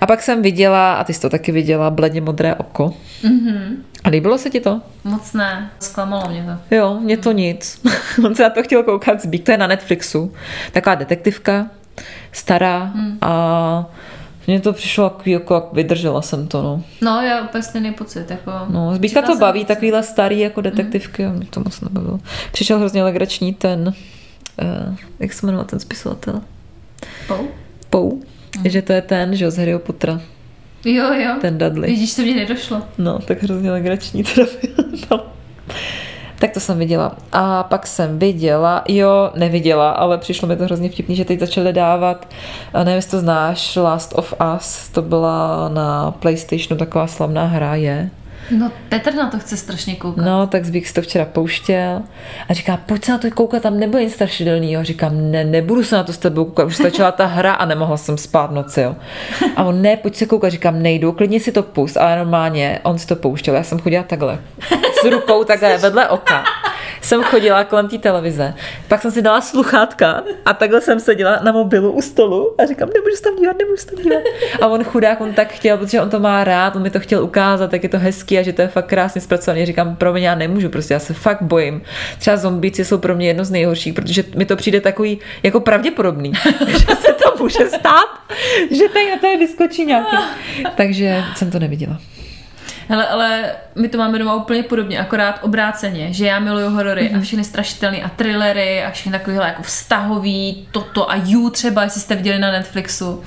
A 0.00 0.06
pak 0.06 0.22
jsem 0.22 0.42
viděla, 0.42 0.94
a 0.94 1.04
ty 1.04 1.14
jsi 1.14 1.20
to 1.20 1.30
taky 1.30 1.52
viděla, 1.52 1.90
bledě 1.90 2.20
modré 2.20 2.54
oko. 2.54 2.94
Mm-hmm. 3.22 3.76
A 4.04 4.08
líbilo 4.08 4.38
se 4.38 4.50
ti 4.50 4.60
to? 4.60 4.80
Moc 5.04 5.32
ne. 5.32 5.70
Zklamalo 5.80 6.30
mě 6.30 6.44
to. 6.44 6.74
Jo, 6.74 6.98
mě 7.00 7.16
to 7.16 7.32
nic. 7.32 7.80
On 8.24 8.34
se 8.34 8.42
na 8.42 8.50
to 8.50 8.62
chtěl 8.62 8.82
koukat 8.82 9.22
zbík, 9.22 9.44
to 9.44 9.52
je 9.52 9.58
na 9.58 9.66
Netflixu. 9.66 10.32
Taková 10.72 10.94
detektivka, 10.94 11.66
stará 12.32 12.78
hmm. 12.78 13.18
a 13.20 13.90
mně 14.46 14.60
to 14.60 14.72
přišlo 14.72 15.04
jako, 15.04 15.22
jako 15.26 15.54
jak 15.54 15.72
vydržela 15.72 16.22
jsem 16.22 16.48
to, 16.48 16.62
no. 16.62 16.82
No, 17.00 17.22
já 17.22 17.42
úplně 17.42 17.62
stejný 17.62 17.92
pocit. 17.92 18.30
Jako... 18.30 18.50
No, 18.68 18.98
Četla 18.98 19.22
to 19.22 19.36
baví, 19.36 19.64
takovýhle 19.64 20.02
starý 20.02 20.38
jako 20.38 20.60
detektivky, 20.60 21.26
mm. 21.26 21.32
mě 21.32 21.46
to 21.46 21.60
moc 21.60 21.80
nebavilo. 21.80 22.20
Přišel 22.52 22.78
hrozně 22.78 23.02
legrační 23.02 23.54
ten, 23.54 23.94
uh, 24.62 24.96
jak 25.20 25.32
se 25.32 25.46
jmenoval 25.46 25.64
ten 25.64 25.80
spisovatel? 25.80 26.40
Pou? 27.28 27.48
Pou. 27.90 28.22
Mm. 28.58 28.70
Že 28.70 28.82
to 28.82 28.92
je 28.92 29.02
ten, 29.02 29.36
že 29.36 29.50
z 29.50 29.58
Harryho 29.58 29.78
Pottera, 29.78 30.20
Jo, 30.84 31.12
jo. 31.12 31.34
ten 31.40 31.58
Dudley. 31.58 31.90
Vidíš, 31.90 32.14
to 32.14 32.22
mě 32.22 32.34
nedošlo. 32.34 32.82
No, 32.98 33.18
tak 33.18 33.42
hrozně 33.42 33.72
legrační 33.72 34.24
teda 34.24 34.46
no. 35.10 35.22
Tak 36.38 36.52
to 36.52 36.60
jsem 36.60 36.78
viděla. 36.78 37.16
A 37.32 37.62
pak 37.62 37.86
jsem 37.86 38.18
viděla, 38.18 38.84
jo, 38.88 39.30
neviděla, 39.34 39.90
ale 39.90 40.18
přišlo 40.18 40.48
mi 40.48 40.56
to 40.56 40.64
hrozně 40.64 40.88
vtipný, 40.88 41.16
že 41.16 41.24
teď 41.24 41.40
začali 41.40 41.72
dávat, 41.72 42.28
a 42.74 42.78
nevím, 42.84 42.96
jestli 42.96 43.10
to 43.10 43.20
znáš, 43.20 43.76
Last 43.76 44.12
of 44.16 44.34
Us, 44.56 44.88
to 44.88 45.02
byla 45.02 45.68
na 45.68 46.10
Playstationu 46.10 46.78
taková 46.78 47.06
slavná 47.06 47.44
hra, 47.44 47.74
je. 47.74 48.10
No, 48.58 48.72
Petr 48.88 49.14
na 49.14 49.30
to 49.30 49.38
chce 49.38 49.56
strašně 49.56 49.96
koukat. 49.96 50.24
No, 50.24 50.46
tak 50.46 50.64
Zbík 50.64 50.86
si 50.86 50.94
to 50.94 51.02
včera 51.02 51.24
pouštěl 51.24 52.02
a 52.48 52.54
říká, 52.54 52.76
pojď 52.76 53.04
se 53.04 53.12
na 53.12 53.18
to 53.18 53.30
koukat, 53.30 53.62
tam 53.62 53.78
nebude 53.78 54.04
nic 54.04 54.14
strašidelného. 54.14 54.84
Říkám, 54.84 55.30
ne, 55.30 55.44
nebudu 55.44 55.84
se 55.84 55.96
na 55.96 56.04
to 56.04 56.12
s 56.12 56.18
tebou 56.18 56.44
koukat, 56.44 56.66
už 56.66 56.76
stačila 56.76 57.12
ta 57.12 57.26
hra 57.26 57.52
a 57.52 57.64
nemohla 57.64 57.96
jsem 57.96 58.18
spát 58.18 58.50
noci, 58.50 58.80
jo. 58.80 58.96
A 59.56 59.64
on, 59.64 59.82
ne, 59.82 59.96
pojď 59.96 60.16
se 60.16 60.26
koukat, 60.26 60.50
říkám, 60.50 60.82
nejdu, 60.82 61.12
klidně 61.12 61.40
si 61.40 61.52
to 61.52 61.62
pust, 61.62 61.96
ale 61.96 62.16
normálně 62.16 62.80
on 62.82 62.98
si 62.98 63.06
to 63.06 63.16
pouštěl, 63.16 63.54
já 63.54 63.62
jsem 63.62 63.78
chodila 63.78 64.02
takhle, 64.02 64.38
s 65.02 65.10
rukou 65.10 65.44
takhle 65.44 65.78
vedle 65.78 66.08
oka. 66.08 66.44
Jsem 67.02 67.22
chodila 67.22 67.64
kolem 67.64 67.88
té 67.88 67.98
televize, 67.98 68.54
pak 68.88 69.02
jsem 69.02 69.10
si 69.10 69.22
dala 69.22 69.40
sluchátka 69.40 70.22
a 70.44 70.52
takhle 70.52 70.80
jsem 70.80 71.00
seděla 71.00 71.40
na 71.42 71.52
mobilu 71.52 71.92
u 71.92 72.02
stolu 72.02 72.54
a 72.58 72.66
říkám, 72.66 72.88
nemůžu 72.94 73.16
se 73.16 73.22
tam 73.22 73.36
dívat, 73.36 73.56
nemůžu 73.58 73.76
se 73.76 73.86
tam 73.86 74.04
dívat. 74.04 74.22
A 74.60 74.66
on 74.66 74.84
chudák, 74.84 75.20
on 75.20 75.32
tak 75.32 75.52
chtěl, 75.52 75.78
protože 75.78 76.00
on 76.00 76.10
to 76.10 76.20
má 76.20 76.44
rád, 76.44 76.76
on 76.76 76.82
mi 76.82 76.90
to 76.90 77.00
chtěl 77.00 77.24
ukázat, 77.24 77.72
jak 77.72 77.82
je 77.82 77.88
to 77.88 77.98
hezký 77.98 78.38
a 78.38 78.42
že 78.42 78.52
to 78.52 78.62
je 78.62 78.68
fakt 78.68 78.86
krásně 78.86 79.20
zpracované. 79.20 79.66
Říkám, 79.66 79.96
pro 79.96 80.12
mě 80.12 80.28
já 80.28 80.34
nemůžu, 80.34 80.68
prostě 80.68 80.94
já 80.94 81.00
se 81.00 81.14
fakt 81.14 81.42
bojím. 81.42 81.82
Třeba 82.18 82.36
zombíci 82.36 82.84
jsou 82.84 82.98
pro 82.98 83.14
mě 83.14 83.26
jedno 83.26 83.44
z 83.44 83.50
nejhorších, 83.50 83.94
protože 83.94 84.24
mi 84.36 84.44
to 84.44 84.56
přijde 84.56 84.80
takový 84.80 85.18
jako 85.42 85.60
pravděpodobný, 85.60 86.32
že 86.66 86.96
se 86.96 87.12
to 87.12 87.42
může 87.42 87.68
stát, 87.68 88.08
že 88.70 88.88
tady 88.88 89.10
na 89.10 89.18
to 89.18 89.38
vyskočí 89.38 89.86
nějaký. 89.86 90.16
Takže 90.76 91.24
jsem 91.36 91.50
to 91.50 91.58
neviděla. 91.58 91.98
Hele, 92.90 93.06
ale 93.06 93.52
my 93.74 93.88
to 93.88 93.98
máme 93.98 94.18
doma 94.18 94.34
úplně 94.34 94.62
podobně, 94.62 95.00
akorát 95.00 95.38
obráceně, 95.42 96.12
že 96.12 96.26
já 96.26 96.38
miluju 96.38 96.68
horory 96.70 97.02
mm-hmm. 97.02 97.18
a 97.18 97.20
všechny 97.20 97.44
strašidelné 97.44 98.02
a 98.02 98.08
thrillery 98.08 98.84
a 98.84 98.90
všechny 98.90 99.12
takovýhle 99.12 99.46
jako 99.46 99.62
vztahový, 99.62 100.68
toto 100.72 101.10
a 101.10 101.14
You 101.16 101.50
třeba, 101.50 101.82
jestli 101.82 102.00
jste 102.00 102.14
viděli 102.14 102.38
na 102.38 102.50
Netflixu. 102.50 103.24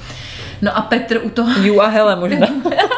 No 0.61 0.77
a 0.77 0.81
Petr 0.81 1.19
u 1.23 1.29
toho... 1.29 1.61
Ju 1.61 1.81
a 1.81 1.87
hele 1.87 2.15
možná. 2.15 2.47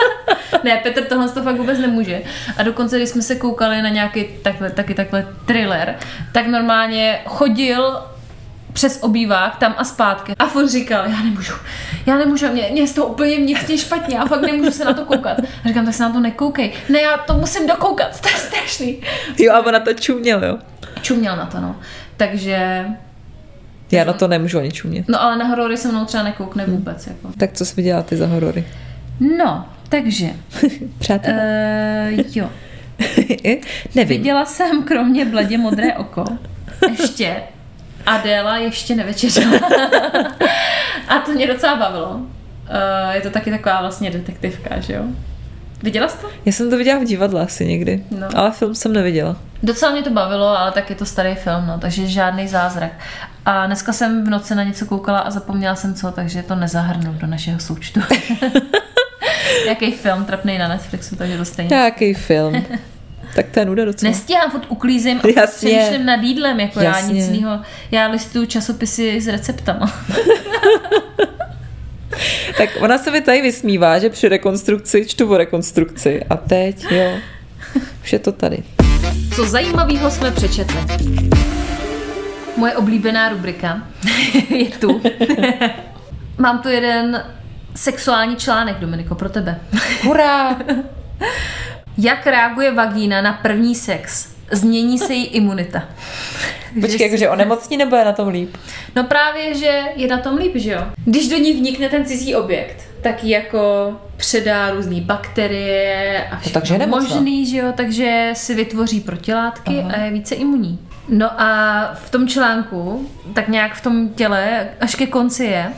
ne, 0.63 0.79
Petr 0.83 1.03
tohle 1.03 1.29
to 1.29 1.43
fakt 1.43 1.57
vůbec 1.57 1.79
nemůže. 1.79 2.21
A 2.57 2.63
dokonce, 2.63 2.97
když 2.97 3.09
jsme 3.09 3.21
se 3.21 3.35
koukali 3.35 3.81
na 3.81 3.89
nějaký 3.89 4.25
takhle, 4.41 4.69
taky 4.69 4.93
takhle 4.93 5.27
thriller, 5.45 5.95
tak 6.31 6.47
normálně 6.47 7.21
chodil 7.25 8.01
přes 8.75 8.99
obývák 9.03 9.57
tam 9.57 9.75
a 9.77 9.83
zpátky. 9.83 10.33
A 10.39 10.45
furt 10.47 10.67
říkal, 10.69 11.05
já 11.09 11.21
nemůžu, 11.23 11.53
já 12.05 12.17
nemůžu, 12.17 12.47
mě, 12.47 12.69
mě 12.71 12.81
je 12.81 12.87
z 12.87 12.93
toho 12.93 13.07
úplně 13.07 13.37
vnitřně 13.37 13.77
špatně, 13.77 14.15
já 14.15 14.25
fakt 14.25 14.41
nemůžu 14.41 14.71
se 14.71 14.85
na 14.85 14.93
to 14.93 15.05
koukat. 15.05 15.39
A 15.39 15.67
říkám, 15.67 15.85
tak 15.85 15.93
se 15.93 16.03
na 16.03 16.09
to 16.11 16.19
nekoukej. 16.19 16.71
Ne, 16.89 17.01
já 17.01 17.17
to 17.17 17.33
musím 17.33 17.67
dokoukat, 17.67 18.21
to 18.21 18.29
je 18.29 18.35
strašný. 18.35 18.97
Jo, 19.37 19.53
a 19.53 19.65
ona 19.65 19.79
to 19.79 19.93
čuměl, 19.93 20.45
jo. 20.45 20.57
Čuměl 21.01 21.35
na 21.35 21.45
to, 21.45 21.59
no. 21.61 21.75
Takže, 22.17 22.85
Já 23.91 24.03
na 24.03 24.13
to 24.13 24.27
nemůžu 24.27 24.59
ani 24.59 24.71
čumět. 24.71 25.05
no 25.07 25.21
ale 25.21 25.37
na 25.37 25.45
horory 25.45 25.77
se 25.77 25.87
mnou 25.87 26.05
třeba 26.05 26.23
nekoukne 26.23 26.65
vůbec. 26.65 27.07
Jako. 27.07 27.29
Tak 27.37 27.53
co 27.53 27.65
jsi 27.65 27.75
viděla 27.75 28.01
ty 28.01 28.17
za 28.17 28.27
horory? 28.27 28.67
No, 29.37 29.65
takže, 29.89 30.27
Přátelé. 30.99 32.09
uh, 32.13 32.23
jo. 32.35 32.49
Nevím. 33.95 34.17
Viděla 34.17 34.45
jsem 34.45 34.83
kromě 34.83 35.25
bledě 35.25 35.57
modré 35.57 35.93
oko 35.93 36.25
ještě 36.99 37.35
Adéla 38.05 38.57
ještě 38.57 38.95
nevečeřila. 38.95 39.59
A 41.07 41.19
to 41.25 41.31
mě 41.31 41.47
docela 41.47 41.75
bavilo. 41.75 42.09
Uh, 42.09 42.21
je 43.11 43.21
to 43.21 43.29
taky 43.29 43.51
taková 43.51 43.81
vlastně 43.81 44.11
detektivka, 44.11 44.79
že 44.79 44.93
jo? 44.93 45.03
Viděla 45.83 46.07
jsi 46.07 46.17
to? 46.17 46.27
Já 46.45 46.51
jsem 46.51 46.69
to 46.69 46.77
viděla 46.77 46.99
v 46.99 47.03
divadle 47.03 47.41
asi 47.41 47.65
někdy, 47.65 48.03
No. 48.11 48.27
ale 48.35 48.51
film 48.51 48.75
jsem 48.75 48.93
neviděla. 48.93 49.35
Docela 49.63 49.91
mě 49.91 50.01
to 50.03 50.09
bavilo, 50.09 50.47
ale 50.59 50.71
tak 50.71 50.89
je 50.89 50.95
to 50.95 51.05
starý 51.05 51.35
film, 51.35 51.67
no, 51.67 51.79
takže 51.79 52.07
žádný 52.07 52.47
zázrak. 52.47 52.91
A 53.45 53.65
dneska 53.65 53.93
jsem 53.93 54.25
v 54.25 54.29
noci 54.29 54.55
na 54.55 54.63
něco 54.63 54.85
koukala 54.85 55.19
a 55.19 55.29
zapomněla 55.31 55.75
jsem 55.75 55.93
co, 55.95 56.11
takže 56.11 56.43
to 56.43 56.55
nezahrnu 56.55 57.13
do 57.13 57.27
našeho 57.27 57.59
součtu. 57.59 57.99
Jaký 59.67 59.91
film 59.91 60.25
trapný 60.25 60.57
na 60.57 60.67
Netflixu, 60.67 61.15
takže 61.15 61.37
to 61.37 61.45
stejně. 61.45 61.75
Nějaký 61.75 62.13
film. 62.13 62.65
Tak 63.35 63.45
to 63.51 63.59
je 63.59 63.65
nuda 63.65 63.85
docela. 63.85 64.11
Nestíhám, 64.11 64.51
furt 64.51 64.65
uklízím 64.69 65.21
a 65.23 65.27
Jasně. 65.39 65.69
přemýšlím 65.69 66.05
nad 66.05 66.21
jídlem, 66.23 66.59
jako 66.59 66.79
já 66.79 66.97
Jasně. 66.97 67.13
nic 67.13 67.27
jiného. 67.27 67.59
Já 67.91 68.07
listuju 68.07 68.45
časopisy 68.45 69.21
s 69.21 69.27
receptama. 69.27 69.93
tak 72.57 72.69
ona 72.79 72.97
se 72.97 73.11
mi 73.11 73.21
tady 73.21 73.41
vysmívá, 73.41 73.99
že 73.99 74.09
při 74.09 74.29
rekonstrukci 74.29 75.05
čtu 75.05 75.29
o 75.29 75.37
rekonstrukci. 75.37 76.23
A 76.29 76.37
teď, 76.37 76.85
jo, 76.91 77.17
už 78.03 78.13
je 78.13 78.19
to 78.19 78.31
tady. 78.31 78.63
Co 79.35 79.45
zajímavého 79.45 80.11
jsme 80.11 80.31
přečetli? 80.31 80.77
Moje 82.57 82.75
oblíbená 82.75 83.29
rubrika 83.29 83.87
je 84.49 84.65
tu. 84.65 85.01
Mám 86.37 86.59
tu 86.61 86.69
jeden 86.69 87.23
sexuální 87.75 88.35
článek, 88.35 88.77
Dominiko, 88.79 89.15
pro 89.15 89.29
tebe. 89.29 89.59
Hurá! 90.03 90.57
Jak 91.97 92.27
reaguje 92.27 92.71
vagína 92.71 93.21
na 93.21 93.33
první 93.33 93.75
sex? 93.75 94.35
Změní 94.51 94.99
se 94.99 95.13
jí 95.13 95.25
imunita. 95.25 95.83
Počkej, 96.81 97.05
jakože 97.05 97.29
onemocní 97.29 97.77
nebo 97.77 97.95
je 97.95 98.05
na 98.05 98.11
tom 98.11 98.27
líp? 98.27 98.57
No 98.95 99.03
právě, 99.03 99.55
že 99.55 99.81
je 99.95 100.07
na 100.07 100.17
tom 100.17 100.37
líp, 100.37 100.51
že 100.55 100.71
jo? 100.71 100.81
Když 101.05 101.27
do 101.27 101.37
ní 101.37 101.53
vnikne 101.53 101.89
ten 101.89 102.05
cizí 102.05 102.35
objekt, 102.35 102.83
tak 103.01 103.23
jako 103.23 103.93
předá 104.17 104.71
různé 104.71 105.01
bakterie 105.01 106.27
a 106.31 106.37
všechno 106.37 106.61
takže 106.61 106.73
je 106.73 106.87
možný, 106.87 107.45
že 107.45 107.57
jo? 107.57 107.73
Takže 107.75 108.29
si 108.33 108.55
vytvoří 108.55 109.01
protilátky 109.01 109.79
Aha. 109.79 109.91
a 109.95 109.99
je 109.99 110.11
více 110.11 110.35
imunní. 110.35 110.79
No 111.09 111.41
a 111.41 111.91
v 111.93 112.09
tom 112.09 112.27
článku, 112.27 113.09
tak 113.33 113.47
nějak 113.47 113.75
v 113.75 113.81
tom 113.81 114.09
těle, 114.09 114.67
až 114.81 114.95
ke 114.95 115.07
konci 115.07 115.43
je, 115.45 115.73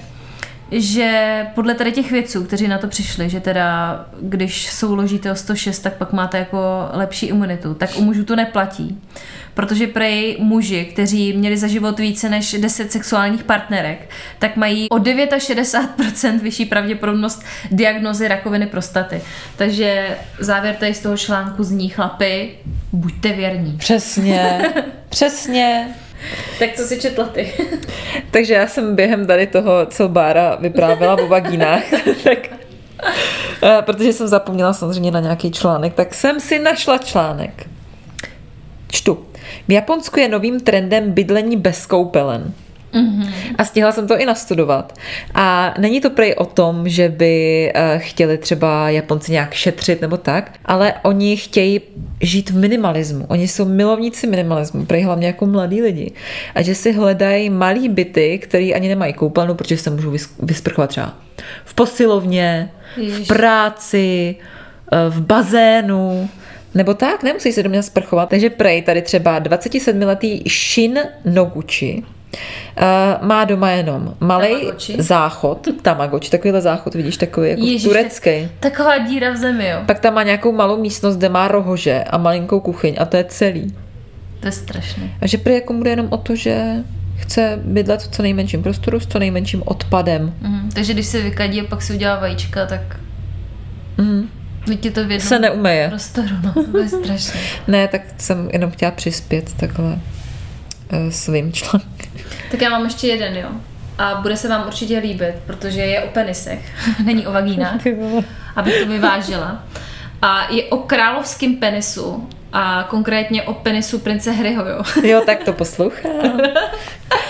že 0.72 1.46
podle 1.56 1.74
tady 1.74 1.92
těch 1.92 2.12
vědců, 2.12 2.44
kteří 2.44 2.68
na 2.68 2.78
to 2.78 2.88
přišli, 2.88 3.30
že 3.30 3.40
teda 3.40 4.06
když 4.22 4.72
souložíte 4.72 5.32
o 5.32 5.36
106, 5.36 5.80
tak 5.80 5.94
pak 5.94 6.14
máte 6.14 6.38
jako 6.38 6.90
lepší 6.92 7.26
imunitu, 7.26 7.74
tak 7.74 7.90
u 7.98 8.02
mužů 8.02 8.24
to 8.24 8.36
neplatí. 8.36 9.02
Protože 9.54 9.88
prej 9.88 10.38
muži, 10.40 10.86
kteří 10.86 11.34
měli 11.34 11.58
za 11.58 11.68
život 11.68 12.00
více 12.00 12.30
než 12.30 12.56
10 12.60 12.92
sexuálních 12.92 13.44
partnerek, 13.44 14.10
tak 14.40 14.56
mají 14.56 14.90
o 14.90 14.98
69% 14.98 16.40
vyšší 16.40 16.66
pravděpodobnost 16.66 17.44
diagnozy 17.72 18.28
rakoviny 18.28 18.68
prostaty. 18.68 19.22
Takže 19.56 20.18
závěr 20.40 20.76
tady 20.76 20.94
z 20.94 21.00
toho 21.00 21.18
článku 21.18 21.64
zní 21.64 21.90
chlapy, 21.90 22.50
buďte 22.94 23.32
věrní. 23.32 23.78
Přesně, 23.78 24.74
přesně. 25.10 25.88
Tak 26.60 26.74
co 26.76 26.84
si 26.84 27.02
četla 27.02 27.26
ty? 27.26 27.54
Takže 28.32 28.54
já 28.54 28.68
jsem 28.68 28.96
během 28.96 29.28
tady 29.28 29.48
toho, 29.48 29.86
co 29.86 30.08
Bára 30.08 30.56
vyprávěla 30.56 31.14
o 31.14 31.28
vagínách, 31.28 31.84
tak 32.24 32.38
eh, 33.64 33.82
protože 33.82 34.14
jsem 34.14 34.28
zapomněla 34.28 34.74
samozřejmě 34.74 35.12
na 35.12 35.20
nějaký 35.20 35.52
článek, 35.52 35.94
tak 35.94 36.14
jsem 36.14 36.40
si 36.40 36.60
našla 36.60 36.98
článek. 36.98 37.68
Čtu. 38.92 39.26
V 39.68 39.72
Japonsku 39.72 40.20
je 40.20 40.30
novým 40.30 40.60
trendem 40.60 41.12
bydlení 41.12 41.58
bez 41.58 41.86
koupelen. 41.86 42.54
Mm-hmm. 42.94 43.30
A 43.58 43.64
stihla 43.66 43.92
jsem 43.92 44.08
to 44.08 44.18
i 44.20 44.26
nastudovat. 44.26 44.94
A 45.34 45.74
není 45.80 46.02
to 46.02 46.10
prej 46.10 46.34
o 46.38 46.46
tom, 46.46 46.90
že 46.90 47.10
by 47.10 47.72
eh, 47.76 48.00
chtěli 48.00 48.38
třeba 48.38 48.90
Japonci 48.90 49.32
nějak 49.32 49.54
šetřit 49.54 50.02
nebo 50.02 50.18
tak, 50.18 50.52
ale 50.66 50.94
oni 51.04 51.38
chtějí 51.38 51.82
žít 52.22 52.50
v 52.50 52.58
minimalismu. 52.58 53.26
Oni 53.28 53.48
jsou 53.48 53.66
milovníci 53.66 54.28
minimalismu, 54.28 54.86
prej 54.86 55.04
hlavně 55.04 55.28
jako 55.28 55.46
mladí 55.46 55.82
lidi. 55.82 56.12
A 56.56 56.62
že 56.62 56.76
si 56.76 56.92
hledají 56.92 57.50
malý 57.50 57.90
byty, 57.90 58.40
který 58.44 58.76
ani 58.76 58.88
nemají 58.88 59.14
koupelnu, 59.14 59.56
protože 59.56 59.78
se 59.78 59.90
můžou 59.90 60.12
vys- 60.12 60.36
vysprchovat 60.40 60.90
třeba 60.90 61.14
v 61.66 61.74
posilovně, 61.74 62.72
Ježiš. 62.98 63.26
v 63.26 63.28
práci, 63.28 64.36
eh, 64.92 65.10
v 65.10 65.22
bazénu, 65.22 66.30
nebo 66.76 66.94
tak, 66.94 67.24
nemusí 67.24 67.52
se 67.54 67.64
do 67.64 67.70
mě 67.70 67.84
sprchovat. 67.84 68.30
Takže 68.30 68.50
prej 68.50 68.82
tady 68.82 69.02
třeba 69.02 69.40
27-letý 69.40 70.44
Shin 70.50 71.00
Noguchi 71.26 72.04
uh, 72.32 73.28
má 73.28 73.46
doma 73.46 73.70
jenom 73.72 74.16
malý 74.20 74.56
záchod, 74.98 75.68
tamagoči, 75.82 76.32
takovýhle 76.32 76.62
záchod, 76.62 76.96
vidíš, 76.96 77.18
takový 77.18 77.50
jako 77.50 77.62
Ježiš, 77.62 77.84
turecký. 77.84 78.32
Taková 78.60 78.98
díra 78.98 79.32
v 79.32 79.38
zemi, 79.38 79.68
jo. 79.70 79.78
Pak 79.86 80.00
tam 80.00 80.14
má 80.14 80.24
nějakou 80.24 80.52
malou 80.52 80.82
místnost, 80.82 81.18
kde 81.18 81.30
má 81.30 81.48
rohože 81.48 82.04
a 82.04 82.18
malinkou 82.18 82.60
kuchyň 82.60 82.96
a 83.00 83.06
to 83.06 83.18
je 83.18 83.24
celý. 83.24 83.76
To 84.40 84.48
je 84.48 84.52
strašné. 84.52 85.04
A 85.22 85.28
že 85.28 85.38
prý 85.38 85.54
jako 85.54 85.74
bude 85.74 85.90
jenom 85.90 86.08
o 86.10 86.18
to, 86.18 86.36
že 86.36 86.64
chce 87.18 87.60
bydlet 87.64 88.02
v 88.02 88.08
co 88.08 88.22
nejmenším 88.24 88.64
prostoru 88.64 89.00
s 89.00 89.08
co 89.08 89.20
nejmenším 89.20 89.64
odpadem. 89.66 90.34
Mhm. 90.42 90.70
Takže 90.72 90.94
když 90.94 91.06
se 91.06 91.22
vykadí 91.22 91.62
a 91.62 91.64
pak 91.64 91.82
si 91.82 91.94
udělá 91.94 92.20
vajíčka, 92.20 92.66
tak 92.66 92.82
Mm. 93.98 94.30
Ti 94.80 94.92
to 94.92 95.02
Se 95.20 95.40
neumeje. 95.40 95.90
prostoru, 95.90 96.28
no, 96.44 96.54
to 96.72 96.78
je 96.78 96.90
strašné. 97.04 97.40
Ne, 97.68 97.88
tak 97.88 98.02
jsem 98.18 98.50
jenom 98.54 98.72
chtěla 98.72 98.92
přispět 98.92 99.54
takhle 99.54 100.00
svým 101.10 101.54
článkem. 101.54 102.12
Tak 102.52 102.62
já 102.62 102.70
mám 102.70 102.84
ještě 102.84 103.08
jeden, 103.08 103.36
jo. 103.38 103.50
A 103.98 104.16
bude 104.16 104.38
se 104.38 104.50
vám 104.50 104.68
určitě 104.68 104.98
líbit, 104.98 105.36
protože 105.46 105.82
je 105.82 106.04
o 106.04 106.08
penisech, 106.08 106.72
není 107.04 107.28
o 107.28 107.32
vagínách, 107.32 107.82
abych 108.56 108.80
to 108.80 108.86
vyvážila. 108.86 109.64
A 110.22 110.52
je 110.52 110.64
o 110.64 110.78
královském 110.78 111.56
penisu 111.56 112.30
a 112.60 112.84
konkrétně 112.90 113.44
o 113.44 113.54
penisu 113.54 114.00
prince 114.00 114.32
Harryho, 114.32 114.66
jo. 114.66 114.84
Jo, 115.04 115.22
tak 115.26 115.44
to 115.44 115.54
poslouchám. 115.54 116.42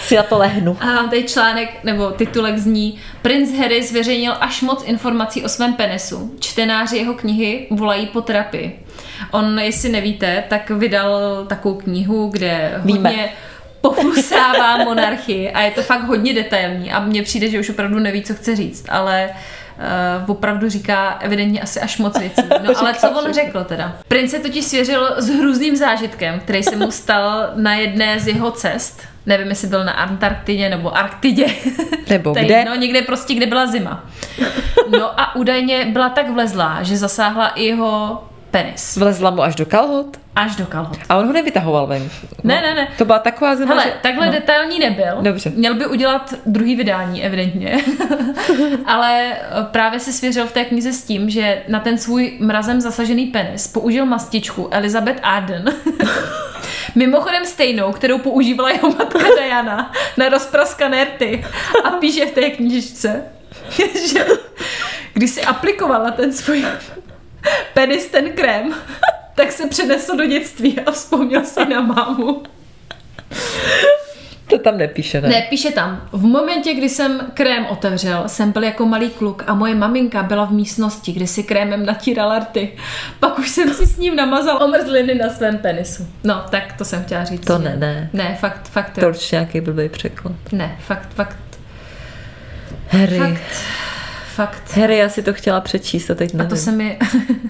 Si 0.02 0.16
na 0.16 0.24
to 0.24 0.38
lehnu. 0.38 0.78
A 0.80 0.86
mám 0.86 1.10
tady 1.10 1.24
článek, 1.24 1.84
nebo 1.84 2.12
titulek 2.12 2.58
zní 2.58 3.00
Princ 3.22 3.58
Harry 3.60 3.84
zveřejnil 3.84 4.34
až 4.40 4.62
moc 4.62 4.84
informací 4.84 5.44
o 5.44 5.50
svém 5.50 5.74
penisu. 5.74 6.36
Čtenáři 6.40 6.98
jeho 6.98 7.13
knihy 7.13 7.68
volají 7.72 8.08
po 8.08 8.22
terapii. 8.22 8.80
On, 9.32 9.60
jestli 9.60 9.90
nevíte, 9.90 10.44
tak 10.48 10.70
vydal 10.70 11.46
takovou 11.48 11.76
knihu, 11.76 12.28
kde 12.28 12.82
Víme. 12.86 13.10
hodně 13.10 13.30
poflusává 13.82 14.78
monarchii 14.78 15.52
a 15.52 15.62
je 15.62 15.72
to 15.72 15.82
fakt 15.82 16.04
hodně 16.04 16.34
detailní 16.34 16.92
a 16.92 17.00
mně 17.00 17.24
přijde, 17.24 17.50
že 17.50 17.60
už 17.60 17.70
opravdu 17.70 18.00
neví, 18.00 18.24
co 18.24 18.34
chce 18.34 18.56
říct, 18.56 18.86
ale 18.90 19.30
uh, 20.24 20.30
opravdu 20.32 20.70
říká 20.70 21.18
evidentně 21.22 21.62
asi 21.62 21.80
až 21.80 21.98
moc 21.98 22.20
věcí. 22.20 22.42
No 22.63 22.78
ale 22.78 22.94
co 22.94 23.10
on 23.10 23.34
řekl 23.34 23.63
teda? 23.63 23.96
Princ 24.08 24.32
se 24.32 24.40
totiž 24.40 24.66
svěřil 24.66 25.16
s 25.18 25.30
hrůzným 25.30 25.76
zážitkem, 25.76 26.40
který 26.40 26.63
se 26.63 26.76
mu 26.76 26.92
stal 26.92 27.50
na 27.56 27.76
jedné 27.76 28.20
z 28.20 28.28
jeho 28.28 28.52
cest. 28.52 29.02
Nevím, 29.26 29.48
jestli 29.48 29.68
byl 29.68 29.84
na 29.86 29.92
Antarktidě 29.92 30.70
nebo 30.70 30.98
Arktidě. 30.98 31.46
Nebo 32.10 32.34
Tady, 32.34 32.46
kde? 32.46 32.66
No, 32.66 32.76
někde 32.76 33.02
prostě, 33.02 33.34
kde 33.34 33.46
byla 33.46 33.68
zima. 33.68 34.06
No 34.90 35.20
a 35.20 35.36
údajně 35.36 35.86
byla 35.86 36.10
tak 36.10 36.30
vlezlá, 36.30 36.84
že 36.84 36.98
zasáhla 36.98 37.48
i 37.48 37.63
jeho 37.63 38.24
penis. 38.52 38.98
Vlezla 38.98 39.30
mu 39.30 39.44
až 39.44 39.56
do 39.56 39.66
kalhot 39.66 40.18
Až 40.36 40.56
do 40.56 40.66
kalhot. 40.66 40.98
a 41.10 41.18
on 41.18 41.28
ho 41.28 41.34
nevytahoval 41.34 41.88
ven. 41.88 42.10
Ne, 42.44 42.62
ne, 42.62 42.74
ne. 42.76 42.88
To 42.98 43.06
byla 43.06 43.20
taková 43.20 43.56
zima, 43.56 43.70
Hele, 43.70 43.84
že... 43.84 43.94
takhle 44.02 44.26
no. 44.26 44.32
detailní 44.32 44.80
nebyl. 44.80 45.18
Dobře. 45.22 45.52
Měl 45.56 45.74
by 45.74 45.88
udělat 45.88 46.34
druhý 46.46 46.76
vydání, 46.76 47.24
evidentně. 47.24 47.78
Ale 48.86 49.34
eh, 49.34 49.40
právě 49.72 50.00
se 50.00 50.14
svěřil 50.14 50.48
v 50.48 50.52
té 50.52 50.66
knize 50.66 50.94
s 50.94 51.04
tím, 51.04 51.30
že 51.30 51.64
na 51.68 51.80
ten 51.80 51.98
svůj 51.98 52.38
mrazem 52.40 52.82
zasažený 52.82 53.26
penis 53.26 53.68
použil 53.68 54.06
mastičku 54.06 54.68
Elizabeth 54.72 55.20
Arden. 55.24 55.66
Mimochodem 56.96 57.46
stejnou, 57.46 57.92
kterou 57.92 58.18
používala 58.18 58.70
jeho 58.70 58.90
matka 58.90 59.20
Diana 59.40 59.92
na 60.18 60.30
rozpraskané 60.30 61.04
rty. 61.04 61.46
A 61.84 61.90
píše 61.90 62.26
v 62.26 62.32
té 62.32 62.50
knižce, 62.50 63.24
že 64.12 64.26
když 65.14 65.30
si 65.30 65.42
aplikovala 65.42 66.12
ten 66.12 66.34
svůj 66.34 66.66
penis, 67.73 68.08
ten 68.08 68.32
krém, 68.32 68.73
tak 69.36 69.52
se 69.52 69.67
přenesl 69.67 70.17
do 70.17 70.26
dětství 70.26 70.80
a 70.80 70.91
vzpomněl 70.91 71.45
si 71.45 71.65
na 71.65 71.82
mámu. 71.82 72.43
To 74.47 74.58
tam 74.60 74.78
nepíše, 74.78 75.21
ne? 75.21 75.30
Ne, 75.30 75.41
píše 75.50 75.71
tam, 75.71 76.02
v 76.12 76.23
momentě, 76.26 76.73
kdy 76.73 76.89
jsem 76.89 77.32
krém 77.34 77.65
otevřel, 77.65 78.23
jsem 78.28 78.52
byl 78.52 78.63
jako 78.63 78.86
malý 78.86 79.10
kluk 79.10 79.43
a 79.47 79.54
moje 79.54 79.76
maminka 79.76 80.23
byla 80.23 80.45
v 80.45 80.52
místnosti, 80.52 81.12
kde 81.12 81.28
si 81.28 81.43
krémem 81.43 81.86
natírala 81.86 82.39
rty. 82.39 82.71
Pak 83.19 83.39
už 83.39 83.50
jsem 83.50 83.73
si 83.73 83.86
s 83.86 83.97
ním 83.97 84.15
namazal 84.15 84.63
omrzliny 84.63 85.15
na 85.15 85.30
svém 85.30 85.58
penisu. 85.58 86.08
No, 86.23 86.43
tak 86.50 86.73
to 86.78 86.86
jsem 86.86 87.04
chtěla 87.04 87.23
říct. 87.23 87.45
To 87.45 87.58
ne, 87.58 87.76
ne. 87.78 88.10
Ne, 88.13 88.38
fakt, 88.39 88.67
fakt 88.69 89.00
To 89.00 89.08
určitě 89.08 89.36
nějaký 89.36 89.62
blbý 89.62 89.89
překlad. 89.89 90.36
Ne, 90.52 90.78
fakt, 90.80 91.10
fakt, 91.15 91.38
Harry. 92.88 93.17
fakt, 93.19 93.41
fakt. 94.38 94.78
Harry, 94.78 94.97
já 94.97 95.10
si 95.10 95.23
to 95.23 95.34
chtěla 95.34 95.62
přečíst 95.62 96.10
a 96.10 96.15
teď 96.15 96.34
A 96.34 96.38
nevím. 96.38 96.50
to 96.50 96.56
se 96.56 96.71
mi, 96.71 96.97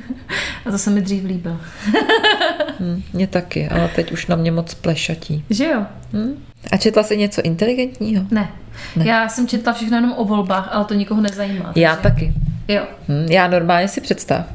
a 0.65 0.71
to 0.71 0.78
se 0.78 0.89
mi 0.89 1.02
dřív 1.02 1.23
líbil. 1.23 1.60
Hm, 2.80 3.04
mě 3.13 3.28
taky, 3.28 3.69
ale 3.69 3.89
teď 3.95 4.12
už 4.12 4.28
na 4.28 4.36
mě 4.36 4.52
moc 4.52 4.73
plešatí. 4.73 5.45
Že 5.50 5.65
jo? 5.65 5.86
Hm? 6.14 6.43
A 6.72 6.78
četla 6.78 7.03
jsi 7.03 7.18
něco 7.18 7.41
inteligentního? 7.41 8.24
Ne. 8.32 8.49
Ne. 8.95 9.05
Já 9.07 9.30
jsem 9.30 9.47
četla 9.47 9.74
všechno 9.74 9.97
jenom 9.97 10.14
o 10.18 10.26
volbách, 10.26 10.70
ale 10.72 10.86
to 10.86 10.93
nikoho 10.93 11.22
nezajímá. 11.22 11.72
Já 11.76 11.95
takže- 11.95 12.09
taky. 12.09 12.34
Jo. 12.68 12.82
Hm, 13.09 13.28
já 13.30 13.47
normálně 13.47 13.88
si 13.88 14.01
představ. 14.01 14.45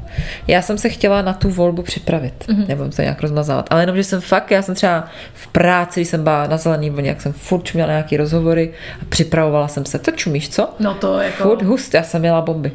Já 0.47 0.61
jsem 0.61 0.77
se 0.77 0.89
chtěla 0.89 1.21
na 1.21 1.33
tu 1.33 1.49
volbu 1.49 1.81
připravit. 1.81 2.33
Mhm. 2.47 2.61
Mm-hmm. 2.61 2.67
Nebudem 2.67 2.91
to 2.91 3.01
nějak 3.01 3.21
rozmazávat. 3.21 3.67
Ale 3.69 3.81
jenom, 3.81 3.95
že 3.95 4.03
jsem 4.03 4.21
fakt, 4.21 4.51
já 4.51 4.61
jsem 4.61 4.75
třeba 4.75 5.07
v 5.33 5.47
práci, 5.47 5.99
když 5.99 6.09
jsem 6.09 6.23
byla 6.23 6.47
na 6.47 6.57
zelený 6.57 6.89
vlně, 6.89 7.09
jak 7.09 7.21
jsem 7.21 7.33
furt 7.33 7.73
měla 7.73 7.89
nějaký 7.89 8.17
rozhovory 8.17 8.73
a 9.01 9.05
připravovala 9.09 9.67
jsem 9.67 9.85
se. 9.85 9.99
To 9.99 10.11
čumíš, 10.11 10.49
co? 10.49 10.69
No 10.79 10.93
to 10.93 11.19
jako... 11.19 11.43
Furt 11.43 11.61
hust, 11.61 11.93
já 11.93 12.03
jsem 12.03 12.21
měla 12.21 12.41
bomby. 12.41 12.71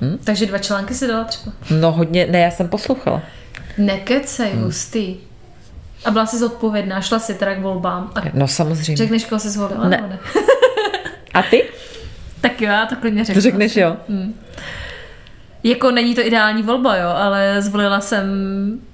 Hm? 0.00 0.18
Takže 0.24 0.46
dva 0.46 0.58
články 0.58 0.94
si 0.94 1.06
dala 1.06 1.24
třeba. 1.24 1.52
No 1.70 1.92
hodně, 1.92 2.26
ne, 2.26 2.38
já 2.38 2.50
jsem 2.50 2.68
poslouchala. 2.68 3.22
Nekecej, 3.78 4.50
hmm. 4.50 4.62
hustý. 4.62 5.16
A 6.04 6.10
byla 6.10 6.26
jsi 6.26 6.38
zodpovědná, 6.38 7.00
šla 7.00 7.18
si 7.18 7.34
teda 7.34 7.54
k 7.54 7.60
volbám. 7.60 8.10
A 8.14 8.20
No 8.34 8.48
samozřejmě. 8.48 8.96
řekneš, 8.96 9.24
koho 9.24 9.38
jsi 9.38 9.50
zvolila? 9.50 9.88
Ne. 9.88 10.04
ne? 10.08 10.18
A 11.34 11.42
ty? 11.42 11.64
Tak 12.40 12.60
jo, 12.60 12.68
já 12.68 12.86
to 12.86 12.96
klidně 12.96 13.24
řeknu. 13.24 13.34
To 13.34 13.40
řekneš 13.40 13.76
jo. 13.76 13.96
Jako 15.64 15.90
není 15.90 16.14
to 16.14 16.26
ideální 16.26 16.62
volba, 16.62 16.96
jo, 16.96 17.08
ale 17.08 17.62
zvolila 17.62 18.00
jsem 18.00 18.26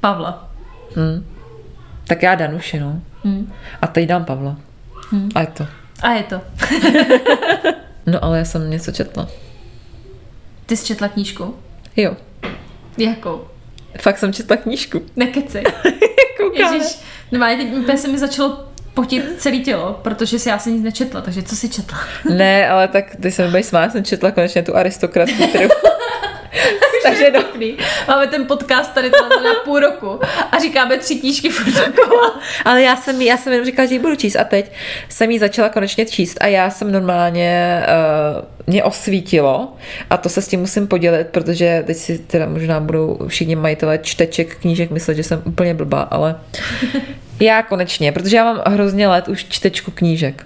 Pavla. 0.00 0.50
Hm. 0.96 1.26
Tak 2.06 2.22
já 2.22 2.34
Danuši, 2.34 2.80
no. 2.80 3.00
Hm. 3.24 3.52
A 3.82 3.86
teď 3.86 4.08
dám 4.08 4.24
Pavla. 4.24 4.56
A 5.34 5.40
je 5.40 5.46
to. 5.46 5.66
A 6.02 6.10
je 6.10 6.22
to. 6.22 6.40
No 8.06 8.24
ale 8.24 8.38
já 8.38 8.44
jsem 8.44 8.70
něco 8.70 8.92
četla. 8.92 9.28
Ty 10.66 10.76
jsi 10.76 10.86
četla 10.86 11.08
knížku? 11.08 11.54
Jo. 11.96 12.16
Jakou? 12.98 13.44
Fakt 14.00 14.18
jsem 14.18 14.32
četla 14.32 14.56
knížku. 14.56 15.02
Nekecej. 15.16 15.64
Koukáme. 16.36 16.76
Ježiš, 16.76 16.98
no 17.32 17.46
teď 17.46 17.72
úplně 17.72 17.98
se 17.98 18.08
mi 18.08 18.18
začalo 18.18 18.64
potit 18.94 19.24
celé 19.38 19.56
tělo, 19.56 20.00
protože 20.02 20.38
si 20.38 20.48
já 20.48 20.58
jsem 20.58 20.74
nic 20.74 20.82
nečetla, 20.82 21.20
takže 21.20 21.42
co 21.42 21.56
si 21.56 21.68
četla? 21.68 21.98
Ne, 22.30 22.68
ale 22.68 22.88
tak 22.88 23.16
ty 23.22 23.30
se 23.30 23.42
mi 23.42 23.48
budeš 23.48 23.66
smát, 23.66 23.92
jsem 23.92 24.04
četla 24.04 24.30
konečně 24.30 24.62
tu 24.62 24.76
aristokratku, 24.76 25.46
kterou... 25.46 25.68
Takže 27.02 27.30
no, 27.30 27.42
Dobrý. 27.42 27.76
Máme 28.08 28.26
ten 28.26 28.46
podcast 28.46 28.94
tady 28.94 29.10
na 29.44 29.54
půl 29.64 29.80
roku 29.80 30.20
a 30.52 30.58
říkáme 30.58 30.98
tři 30.98 31.14
knížky 31.14 31.48
furt 31.48 31.90
ale 32.64 32.82
já 32.82 32.96
jsem, 32.96 33.22
já 33.22 33.36
jsem 33.36 33.52
jenom 33.52 33.66
říkala, 33.66 33.86
že 33.86 33.94
ji 33.94 33.98
budu 33.98 34.16
číst 34.16 34.36
a 34.36 34.44
teď 34.44 34.72
jsem 35.08 35.30
ji 35.30 35.38
začala 35.38 35.68
konečně 35.68 36.06
číst 36.06 36.38
a 36.40 36.46
já 36.46 36.70
jsem 36.70 36.92
normálně, 36.92 37.82
uh, 38.36 38.44
mě 38.66 38.84
osvítilo 38.84 39.72
a 40.10 40.16
to 40.16 40.28
se 40.28 40.42
s 40.42 40.48
tím 40.48 40.60
musím 40.60 40.86
podělit, 40.86 41.26
protože 41.26 41.82
teď 41.86 41.96
si 41.96 42.18
teda 42.18 42.46
možná 42.46 42.80
budou 42.80 43.18
všichni 43.26 43.56
majitelé 43.56 43.98
čteček 43.98 44.56
knížek 44.56 44.90
myslet, 44.90 45.14
že 45.14 45.22
jsem 45.22 45.42
úplně 45.44 45.74
blbá, 45.74 46.00
ale 46.00 46.40
já 47.40 47.62
konečně, 47.62 48.12
protože 48.12 48.36
já 48.36 48.44
mám 48.44 48.62
hrozně 48.66 49.08
let 49.08 49.28
už 49.28 49.44
čtečku 49.48 49.90
knížek. 49.90 50.44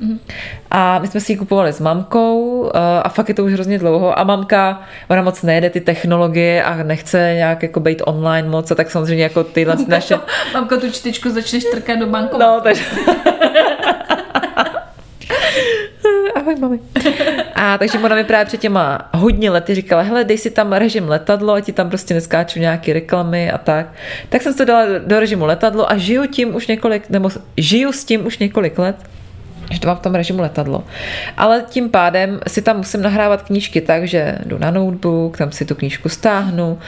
A 0.70 0.98
my 0.98 1.08
jsme 1.08 1.20
si 1.20 1.32
ji 1.32 1.36
kupovali 1.36 1.72
s 1.72 1.80
mamkou 1.80 2.60
uh, 2.60 2.70
a 3.04 3.08
fakt 3.08 3.28
je 3.28 3.34
to 3.34 3.44
už 3.44 3.52
hrozně 3.52 3.78
dlouho 3.78 4.18
a 4.18 4.24
mamka, 4.24 4.82
ona 5.08 5.22
moc 5.22 5.42
nejde 5.42 5.70
ty 5.70 5.80
technologie 5.80 6.64
a 6.64 6.82
nechce 6.82 7.32
nějak 7.34 7.62
jako 7.62 7.80
být 7.80 8.02
online 8.06 8.48
moc 8.48 8.70
a 8.70 8.74
tak 8.74 8.90
samozřejmě 8.90 9.22
jako 9.22 9.44
tyhle 9.44 9.76
naše... 9.88 10.18
Mamko, 10.54 10.76
tu 10.76 10.90
čtyčku 10.90 11.30
začneš 11.30 11.64
trkat 11.64 11.98
do 11.98 12.06
bankovky. 12.06 12.44
No, 12.44 12.60
takže... 12.60 12.84
Ahoj, 16.48 16.60
mami. 16.60 16.80
A 17.54 17.78
takže 17.78 17.98
ona 17.98 18.16
mi 18.16 18.24
právě 18.24 18.46
před 18.46 18.60
těma 18.60 19.10
hodně 19.14 19.50
lety 19.50 19.74
říkala, 19.74 20.02
hele, 20.02 20.24
dej 20.24 20.38
si 20.38 20.50
tam 20.50 20.72
režim 20.72 21.08
letadlo, 21.08 21.52
ať 21.52 21.64
ti 21.64 21.72
tam 21.72 21.88
prostě 21.88 22.14
neskáču 22.14 22.58
nějaký 22.58 22.92
reklamy 22.92 23.50
a 23.50 23.58
tak. 23.58 23.92
Tak 24.28 24.42
jsem 24.42 24.54
to 24.54 24.64
dala 24.64 24.84
do 25.06 25.20
režimu 25.20 25.44
letadlo 25.44 25.90
a 25.90 25.96
žiju 25.96 26.26
tím 26.26 26.54
už 26.54 26.66
několik, 26.66 27.10
nebo 27.10 27.30
žiju 27.56 27.92
s 27.92 28.04
tím 28.04 28.26
už 28.26 28.38
několik 28.38 28.78
let 28.78 28.96
že 29.70 29.80
to 29.80 29.88
mám 29.88 29.96
v 29.96 30.00
tom 30.00 30.14
režimu 30.14 30.42
letadlo. 30.42 30.84
Ale 31.36 31.64
tím 31.68 31.90
pádem 31.90 32.40
si 32.46 32.62
tam 32.62 32.76
musím 32.76 33.02
nahrávat 33.02 33.42
knížky 33.42 33.80
tak, 33.80 34.08
že 34.08 34.38
jdu 34.44 34.58
na 34.58 34.70
notebook, 34.70 35.36
tam 35.36 35.52
si 35.52 35.64
tu 35.64 35.74
knížku 35.74 36.08
stáhnu, 36.08 36.78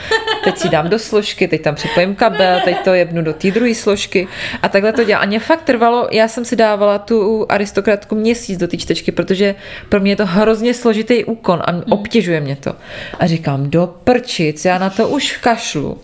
teď 0.45 0.59
si 0.59 0.69
dám 0.69 0.89
do 0.89 0.99
složky, 0.99 1.49
teď 1.49 1.63
tam 1.63 1.75
připojím 1.75 2.15
kabel, 2.15 2.61
teď 2.65 2.77
to 2.85 2.95
jebnu 2.95 3.23
do 3.23 3.33
té 3.33 3.51
druhé 3.51 3.75
složky 3.75 4.29
a 4.63 4.69
takhle 4.69 4.93
to 4.93 5.05
dělá. 5.05 5.21
A 5.21 5.27
mě 5.27 5.41
fakt 5.41 5.63
trvalo, 5.63 6.09
já 6.11 6.29
jsem 6.29 6.45
si 6.45 6.57
dávala 6.57 6.99
tu 6.99 7.47
aristokratku 7.49 8.15
měsíc 8.15 8.59
do 8.59 8.69
té 8.69 8.77
čtečky, 8.77 9.13
protože 9.13 9.55
pro 9.89 10.01
mě 10.01 10.13
je 10.13 10.17
to 10.17 10.27
hrozně 10.27 10.75
složitý 10.75 11.25
úkon 11.25 11.63
a 11.67 11.93
obtěžuje 11.93 12.41
mě 12.41 12.57
to. 12.57 12.73
A 13.19 13.27
říkám, 13.27 13.71
do 13.71 13.95
prčic, 14.05 14.65
já 14.65 14.79
na 14.79 14.91
to 14.91 15.09
už 15.09 15.37
kašlu. 15.37 15.99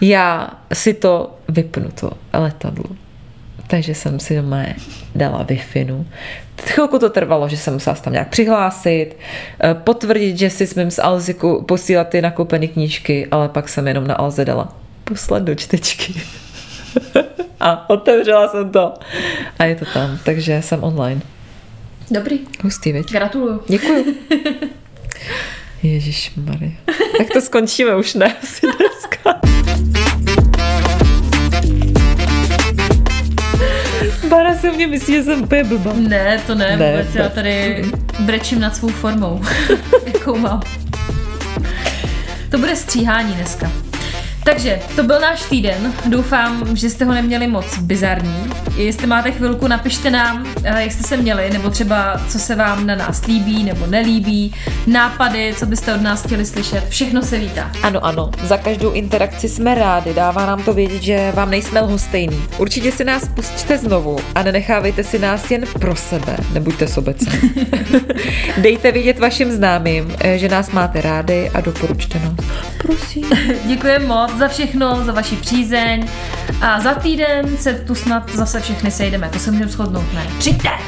Já 0.00 0.50
si 0.72 0.94
to 0.94 1.34
vypnu, 1.48 1.88
to 2.00 2.10
letadlo. 2.32 3.09
Takže 3.70 3.94
jsem 3.94 4.20
si 4.20 4.36
doma 4.36 4.62
dala 5.14 5.42
wi 5.42 5.60
Chvilku 6.62 6.98
to 6.98 7.10
trvalo, 7.10 7.48
že 7.48 7.56
jsem 7.56 7.74
musela 7.74 7.96
se 7.96 8.02
tam 8.02 8.12
nějak 8.12 8.28
přihlásit, 8.28 9.16
eh, 9.64 9.74
potvrdit, 9.74 10.38
že 10.38 10.50
si 10.50 10.66
smím 10.66 10.90
z 10.90 10.98
Alziku 10.98 11.64
posílat 11.68 12.08
ty 12.08 12.22
nakoupené 12.22 12.66
knížky, 12.66 13.26
ale 13.30 13.48
pak 13.48 13.68
jsem 13.68 13.88
jenom 13.88 14.06
na 14.06 14.14
Alze 14.14 14.44
dala 14.44 14.76
poslat 15.04 15.42
do 15.42 15.54
čtečky. 15.54 16.14
A 17.60 17.90
otevřela 17.90 18.48
jsem 18.48 18.70
to. 18.70 18.94
A 19.58 19.64
je 19.64 19.76
to 19.76 19.84
tam, 19.94 20.18
takže 20.24 20.62
jsem 20.62 20.84
online. 20.84 21.20
Dobrý, 22.10 22.38
Hustý, 22.62 22.92
viď? 22.92 23.12
gratuluju. 23.12 23.62
Děkuju. 23.68 24.04
Ježíš 25.82 26.32
Marie. 26.36 26.72
Tak 27.18 27.26
to 27.32 27.40
skončíme 27.40 27.96
už, 27.96 28.14
ne? 28.14 28.36
Asi 28.42 28.66
dneska. 28.66 29.59
Bára 34.30 34.54
se 34.54 34.70
mě 34.72 34.86
myslí, 34.86 35.14
že 35.14 35.22
jsem 35.22 35.42
úplně 35.42 35.64
blbá. 35.64 35.92
Ne, 35.96 36.40
to 36.46 36.54
ne, 36.54 36.76
Ne, 36.76 36.90
vůbec. 36.92 37.14
Já 37.14 37.22
fakt. 37.22 37.32
tady 37.32 37.84
brečím 38.20 38.60
nad 38.60 38.76
svou 38.76 38.88
formou, 38.88 39.40
jakou 40.14 40.36
mám. 40.38 40.62
To 42.50 42.58
bude 42.58 42.76
stříhání 42.76 43.32
dneska. 43.34 43.70
Takže 44.44 44.80
to 44.96 45.02
byl 45.02 45.20
náš 45.20 45.42
týden. 45.42 45.94
Doufám, 46.06 46.76
že 46.76 46.90
jste 46.90 47.04
ho 47.04 47.14
neměli 47.14 47.46
moc 47.46 47.78
bizarní. 47.78 48.50
Jestli 48.76 49.06
máte 49.06 49.30
chvilku, 49.30 49.68
napište 49.68 50.10
nám, 50.10 50.46
eh, 50.64 50.82
jak 50.82 50.92
jste 50.92 51.02
se 51.02 51.16
měli, 51.16 51.50
nebo 51.50 51.70
třeba 51.70 52.20
co 52.28 52.38
se 52.38 52.54
vám 52.54 52.86
na 52.86 52.94
nás 52.94 53.26
líbí 53.26 53.64
nebo 53.64 53.86
nelíbí, 53.86 54.54
nápady, 54.86 55.54
co 55.58 55.66
byste 55.66 55.94
od 55.94 56.02
nás 56.02 56.24
chtěli 56.24 56.46
slyšet. 56.46 56.88
Všechno 56.88 57.22
se 57.22 57.38
vítá. 57.38 57.70
Ano, 57.82 58.04
ano, 58.04 58.30
za 58.42 58.56
každou 58.56 58.92
interakci 58.92 59.48
jsme 59.48 59.74
rádi, 59.74 60.14
dává 60.14 60.46
nám 60.46 60.62
to 60.62 60.72
vědět, 60.72 61.02
že 61.02 61.32
vám 61.34 61.50
nejsme 61.50 61.80
lhostejní. 61.80 62.42
Určitě 62.58 62.92
si 62.92 63.04
nás 63.04 63.28
pustíte 63.28 63.78
znovu 63.78 64.18
a 64.34 64.42
nenechávejte 64.42 65.04
si 65.04 65.18
nás 65.18 65.50
jen 65.50 65.64
pro 65.80 65.96
sebe, 65.96 66.36
nebuďte 66.52 66.88
sobecí. 66.88 67.26
Dejte 68.58 68.92
vědět 68.92 69.18
vašim 69.18 69.50
známým, 69.50 70.16
eh, 70.20 70.38
že 70.38 70.48
nás 70.48 70.70
máte 70.70 71.00
rádi 71.00 71.50
a 71.54 71.60
doporučte 71.60 72.18
nás. 72.18 72.59
Prosím. 72.82 73.24
Děkujeme 73.66 74.06
moc 74.06 74.30
za 74.38 74.48
všechno, 74.48 75.04
za 75.04 75.12
vaši 75.12 75.36
přízeň 75.36 76.08
a 76.62 76.80
za 76.80 76.94
týden 76.94 77.56
se 77.56 77.72
tu 77.74 77.94
snad 77.94 78.30
zase 78.34 78.60
všechny 78.60 78.90
sejdeme. 78.90 79.28
To 79.28 79.38
se 79.38 79.50
můžeme 79.50 79.70
shodnout, 79.70 80.12
ne? 80.14 80.26
Přijďte! 80.38 80.68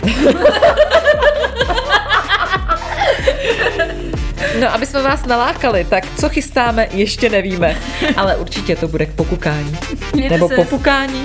No, 4.60 4.74
aby 4.74 4.86
jsme 4.86 5.02
vás 5.02 5.26
nalákali, 5.26 5.84
tak 5.90 6.04
co 6.20 6.28
chystáme, 6.28 6.86
ještě 6.92 7.28
nevíme. 7.30 7.76
Ale 8.16 8.36
určitě 8.36 8.76
to 8.76 8.88
bude 8.88 9.06
k 9.06 9.12
pokukání. 9.12 9.78
Mějte 10.14 10.34
Nebo 10.34 10.48
se- 10.48 10.54
popukání. 10.54 11.24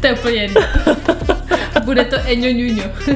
To 0.00 0.06
je 0.06 0.12
úplně 0.12 0.42
jedno. 0.42 0.60
Bude 1.84 2.04
to 2.04 2.16
eňo 2.26 2.50
ňuňo. 2.52 2.84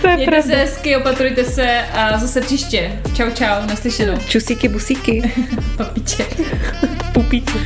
To 0.00 0.08
je 0.08 0.16
Mějte 0.16 0.30
pravda. 0.30 0.42
se 0.42 0.56
hezky, 0.56 0.96
opatrujte 0.96 1.44
se 1.44 1.80
a 1.92 2.18
zase 2.18 2.40
příště. 2.40 2.92
Čau 3.16 3.30
čau, 3.30 3.66
naslyšenou. 3.66 4.18
Čusíky, 4.28 4.68
busíky, 4.68 5.32
Papiče. 5.76 6.24
pupíky. 7.12 7.58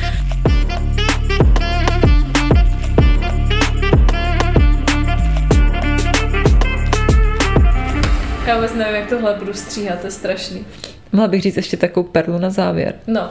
Já 8.47 8.55
vůbec 8.55 8.73
nevím, 8.73 8.95
jak 8.95 9.09
tohle 9.09 9.35
budu 9.39 9.53
stříhat, 9.53 9.99
to 9.99 10.07
je 10.07 10.11
strašný. 10.11 10.65
Mohla 11.11 11.27
bych 11.27 11.41
říct 11.41 11.57
ještě 11.57 11.77
takovou 11.77 12.07
perlu 12.07 12.37
na 12.37 12.49
závěr. 12.49 12.93
No, 13.07 13.29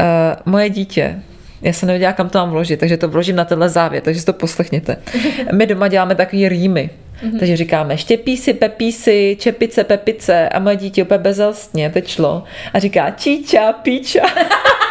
Uh, 0.00 0.06
moje 0.52 0.70
dítě, 0.70 1.22
já 1.66 1.72
jsem 1.72 1.86
nevěděla, 1.86 2.12
kam 2.12 2.28
to 2.28 2.38
mám 2.38 2.50
vložit, 2.50 2.80
takže 2.80 2.96
to 2.96 3.08
vložím 3.08 3.36
na 3.36 3.44
tenhle 3.44 3.68
závěr, 3.68 4.02
takže 4.02 4.20
si 4.20 4.26
to 4.26 4.32
poslechněte. 4.32 4.96
My 5.52 5.66
doma 5.66 5.88
děláme 5.88 6.14
takový 6.14 6.48
rýmy. 6.48 6.90
Takže 7.38 7.56
říkáme 7.56 7.98
štěpísi, 7.98 8.54
pepísi, 8.54 9.36
čepice, 9.40 9.84
pepice 9.84 10.48
a 10.48 10.58
moje 10.58 10.76
dítě 10.76 11.02
úplně 11.02 11.18
bezelstně 11.18 11.90
teď 11.90 12.08
šlo 12.08 12.44
a 12.72 12.78
říká 12.78 13.10
číča, 13.10 13.72
píča. 13.72 14.20